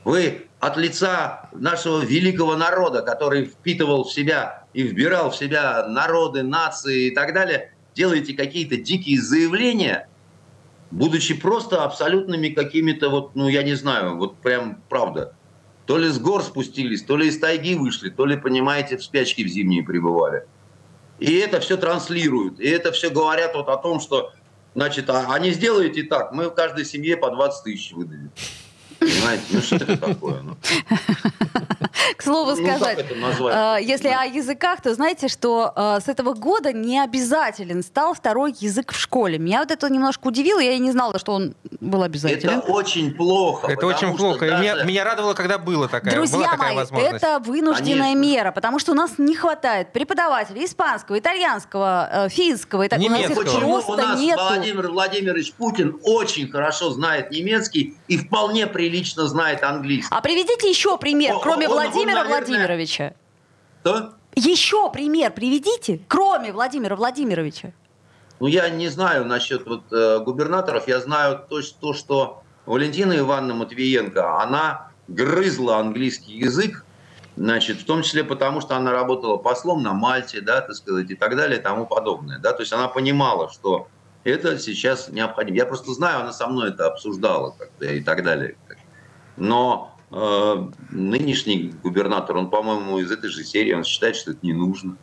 Вы 0.05 0.47
от 0.61 0.77
лица 0.77 1.51
нашего 1.53 2.01
великого 2.01 2.57
народа, 2.57 3.03
который 3.03 3.45
впитывал 3.45 4.05
в 4.05 4.12
себя 4.12 4.60
и 4.73 4.83
вбирал 4.83 5.31
в 5.31 5.37
себя 5.37 5.87
народы, 5.87 6.43
нации 6.43 7.09
и 7.09 7.11
так 7.11 7.35
далее, 7.35 7.73
делаете 7.95 8.35
какие-то 8.35 8.77
дикие 8.77 9.21
заявления, 9.21 10.09
будучи 10.91 11.35
просто 11.35 11.85
абсолютными 11.85 12.49
какими-то 12.51 13.09
вот, 13.09 13.35
ну, 13.35 13.49
я 13.49 13.62
не 13.62 13.75
знаю, 13.75 14.16
вот 14.16 14.37
прям 14.39 14.83
правда. 14.89 15.35
То 15.87 15.99
ли 15.99 16.09
с 16.09 16.18
гор 16.18 16.43
спустились, 16.43 17.03
то 17.03 17.16
ли 17.16 17.29
из 17.29 17.39
тайги 17.39 17.75
вышли, 17.75 18.11
то 18.11 18.25
ли, 18.25 18.37
понимаете, 18.37 18.97
в 18.97 19.03
спячке 19.03 19.45
в 19.45 19.49
зимние 19.49 19.83
пребывали. 19.83 20.45
И 21.18 21.35
это 21.35 21.61
все 21.61 21.77
транслируют, 21.77 22.61
и 22.61 22.68
это 22.68 22.93
все 22.93 23.11
говорят 23.11 23.55
вот 23.55 23.68
о 23.68 23.77
том, 23.77 24.01
что, 24.01 24.33
значит, 24.75 25.11
а, 25.11 25.27
а 25.29 25.39
не 25.39 25.51
сделаете 25.51 26.05
так, 26.05 26.33
мы 26.33 26.49
в 26.49 26.55
каждой 26.55 26.85
семье 26.85 27.16
по 27.16 27.31
20 27.31 27.64
тысяч 27.64 27.93
выдадим. 27.93 28.31
Понимаете, 29.01 29.45
ну 29.51 29.61
что 29.61 29.77
это 29.77 29.97
такое? 29.97 30.43
Ну? 30.43 30.57
К 32.17 32.23
слову 32.23 32.51
ну, 32.51 32.57
сказать, 32.57 32.99
э, 32.99 33.79
если 33.83 34.09
о 34.09 34.25
языках, 34.25 34.81
то 34.83 34.95
знаете, 34.95 35.29
что 35.29 35.73
э, 35.75 35.99
с 36.05 36.09
этого 36.09 36.35
года 36.35 36.73
не 36.73 37.01
обязателен 37.01 37.83
стал 37.83 38.15
второй 38.15 38.55
язык 38.59 38.93
в 38.93 38.99
школе. 38.99 39.39
Меня 39.39 39.61
вот 39.61 39.71
это 39.71 39.89
немножко 39.89 40.29
удивило, 40.29 40.61
я 40.61 40.73
и 40.73 40.79
не 40.79 40.93
знала, 40.93 41.19
что 41.19 41.33
он 41.33 41.55
был 41.81 42.03
обязателен. 42.03 42.59
Это 42.59 42.71
очень 42.71 43.15
плохо. 43.15 43.73
Это 43.73 43.87
очень 43.87 44.17
плохо. 44.17 44.47
Даже... 44.47 44.63
Меня, 44.63 44.85
меня 44.85 45.05
радовало, 45.05 45.35
когда 45.35 45.59
было 45.59 45.89
такая, 45.89 46.15
Друзья 46.15 46.39
была 46.39 46.49
такая 46.49 46.69
мои, 46.69 46.77
возможность. 46.77 47.15
это 47.17 47.39
вынужденная 47.39 48.13
Конечно. 48.13 48.21
мера, 48.21 48.53
потому 48.53 48.79
что 48.79 48.93
у 48.93 48.95
нас 48.95 49.13
не 49.19 49.35
хватает 49.35 49.93
преподавателей 49.93 50.67
испанского, 50.67 51.19
итальянского, 51.19 52.09
э, 52.13 52.29
финского 52.29 52.85
и 52.85 52.89
так 52.89 52.99
Немецкого. 52.99 53.45
Почему 53.45 53.83
у 53.87 53.97
нас 53.97 54.21
нету. 54.21 54.43
Владимир 54.43 54.89
Владимирович 54.89 55.53
Путин 55.53 55.99
очень 56.03 56.51
хорошо 56.51 56.91
знает 56.91 57.31
немецкий 57.31 57.97
и 58.09 58.19
вполне 58.19 58.67
прилично 58.91 59.26
знает 59.26 59.62
английский. 59.62 60.14
А 60.14 60.20
приведите 60.20 60.68
еще 60.68 60.99
пример, 60.99 61.36
кроме 61.43 61.68
он, 61.68 61.74
Владимира 61.74 62.20
он, 62.20 62.28
наверное... 62.28 62.59
Владимировича. 62.59 63.14
Что? 63.82 64.12
Еще 64.34 64.91
пример 64.91 65.32
приведите, 65.32 66.01
кроме 66.09 66.53
Владимира 66.53 66.97
Владимировича. 66.97 67.72
Ну, 68.41 68.47
я 68.47 68.68
не 68.70 68.88
знаю 68.88 69.24
насчет 69.26 69.66
вот, 69.66 69.93
э, 69.93 70.18
губернаторов. 70.20 70.88
Я 70.88 71.01
знаю 71.01 71.45
то, 71.49 71.61
то, 71.80 71.93
что 71.93 72.43
Валентина 72.66 73.18
Ивановна 73.18 73.55
Матвиенко, 73.55 74.41
она 74.41 74.91
грызла 75.09 75.78
английский 75.78 76.32
язык, 76.38 76.84
значит, 77.36 77.80
в 77.80 77.84
том 77.84 78.03
числе 78.03 78.24
потому, 78.24 78.61
что 78.61 78.76
она 78.76 78.93
работала 78.93 79.36
послом 79.36 79.82
на 79.82 79.93
Мальте, 79.93 80.41
да, 80.41 80.61
так 80.62 80.74
сказать, 80.74 81.11
и 81.11 81.14
так 81.14 81.36
далее, 81.36 81.59
и 81.59 81.62
тому 81.62 81.86
подобное. 81.86 82.38
Да? 82.38 82.53
То 82.53 82.62
есть 82.62 82.72
она 82.72 82.88
понимала, 82.88 83.51
что 83.51 83.88
это 84.24 84.59
сейчас 84.59 85.09
необходимо. 85.09 85.57
Я 85.57 85.66
просто 85.66 85.93
знаю, 85.93 86.20
она 86.20 86.32
со 86.32 86.47
мной 86.47 86.70
это 86.70 86.86
обсуждала 86.86 87.55
как-то 87.59 87.86
и 87.86 88.01
так 88.01 88.22
далее. 88.22 88.57
Но 89.37 89.97
э, 90.11 90.68
нынешний 90.91 91.74
губернатор, 91.83 92.37
он, 92.37 92.51
по-моему, 92.51 92.99
из 92.99 93.11
этой 93.11 93.31
же 93.31 93.45
серии, 93.45 93.72
он 93.72 93.85
считает, 93.85 94.16
что 94.16 94.33
это 94.33 94.41
не 94.43 94.53
нужно. 94.53 94.97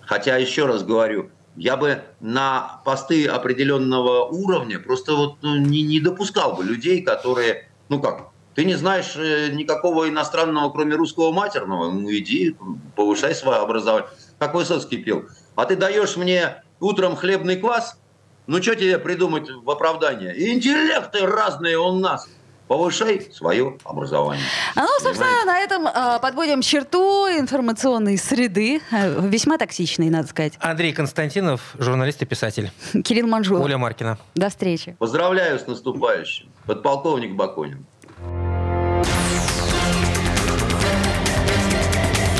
Хотя, 0.00 0.36
еще 0.36 0.66
раз 0.66 0.82
говорю, 0.82 1.30
я 1.58 1.76
бы 1.76 2.02
на 2.20 2.80
посты 2.84 3.26
определенного 3.26 4.24
уровня 4.24 4.78
просто 4.78 5.14
вот 5.14 5.36
ну, 5.42 5.56
не, 5.56 5.82
не 5.82 6.00
допускал 6.00 6.54
бы 6.54 6.64
людей, 6.64 7.02
которые, 7.02 7.68
ну 7.88 8.00
как, 8.00 8.28
ты 8.54 8.64
не 8.64 8.74
знаешь 8.74 9.14
э, 9.16 9.50
никакого 9.52 10.08
иностранного, 10.08 10.70
кроме 10.70 10.94
русского 10.94 11.32
матерного, 11.32 11.90
ну 11.90 12.10
иди, 12.10 12.56
повышай 12.96 13.34
свое 13.34 13.58
образование. 13.58 14.08
Как 14.38 14.54
Высоцкий 14.54 14.98
пел. 14.98 15.24
А 15.56 15.64
ты 15.64 15.74
даешь 15.74 16.16
мне 16.16 16.62
утром 16.80 17.16
хлебный 17.16 17.56
квас, 17.56 17.98
ну 18.46 18.62
что 18.62 18.76
тебе 18.76 18.98
придумать 18.98 19.50
в 19.50 19.68
оправдание? 19.70 20.54
Интеллекты 20.54 21.26
разные 21.26 21.78
у 21.78 21.92
нас 21.98 22.28
повышай 22.68 23.26
свое 23.32 23.76
образование. 23.84 24.44
А 24.74 24.82
ну, 24.82 24.88
собственно, 25.00 25.26
Понимаете? 25.42 25.46
на 25.46 25.58
этом 25.58 25.86
э, 25.86 26.20
подводим 26.20 26.60
черту 26.62 27.26
информационной 27.28 28.18
среды, 28.18 28.80
э, 28.90 29.20
весьма 29.28 29.58
токсичной, 29.58 30.10
надо 30.10 30.28
сказать. 30.28 30.52
Андрей 30.60 30.92
Константинов, 30.92 31.74
журналист 31.78 32.22
и 32.22 32.26
писатель. 32.26 32.70
Кирилл 33.04 33.26
Манжур. 33.26 33.60
Оля 33.60 33.78
Маркина. 33.78 34.18
До 34.34 34.48
встречи. 34.50 34.94
Поздравляю 34.98 35.58
с 35.58 35.66
наступающим. 35.66 36.48
Подполковник 36.66 37.34
Бакунин. 37.34 37.86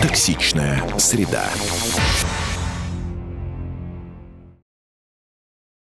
Токсичная 0.03 0.83
среда. 0.99 1.45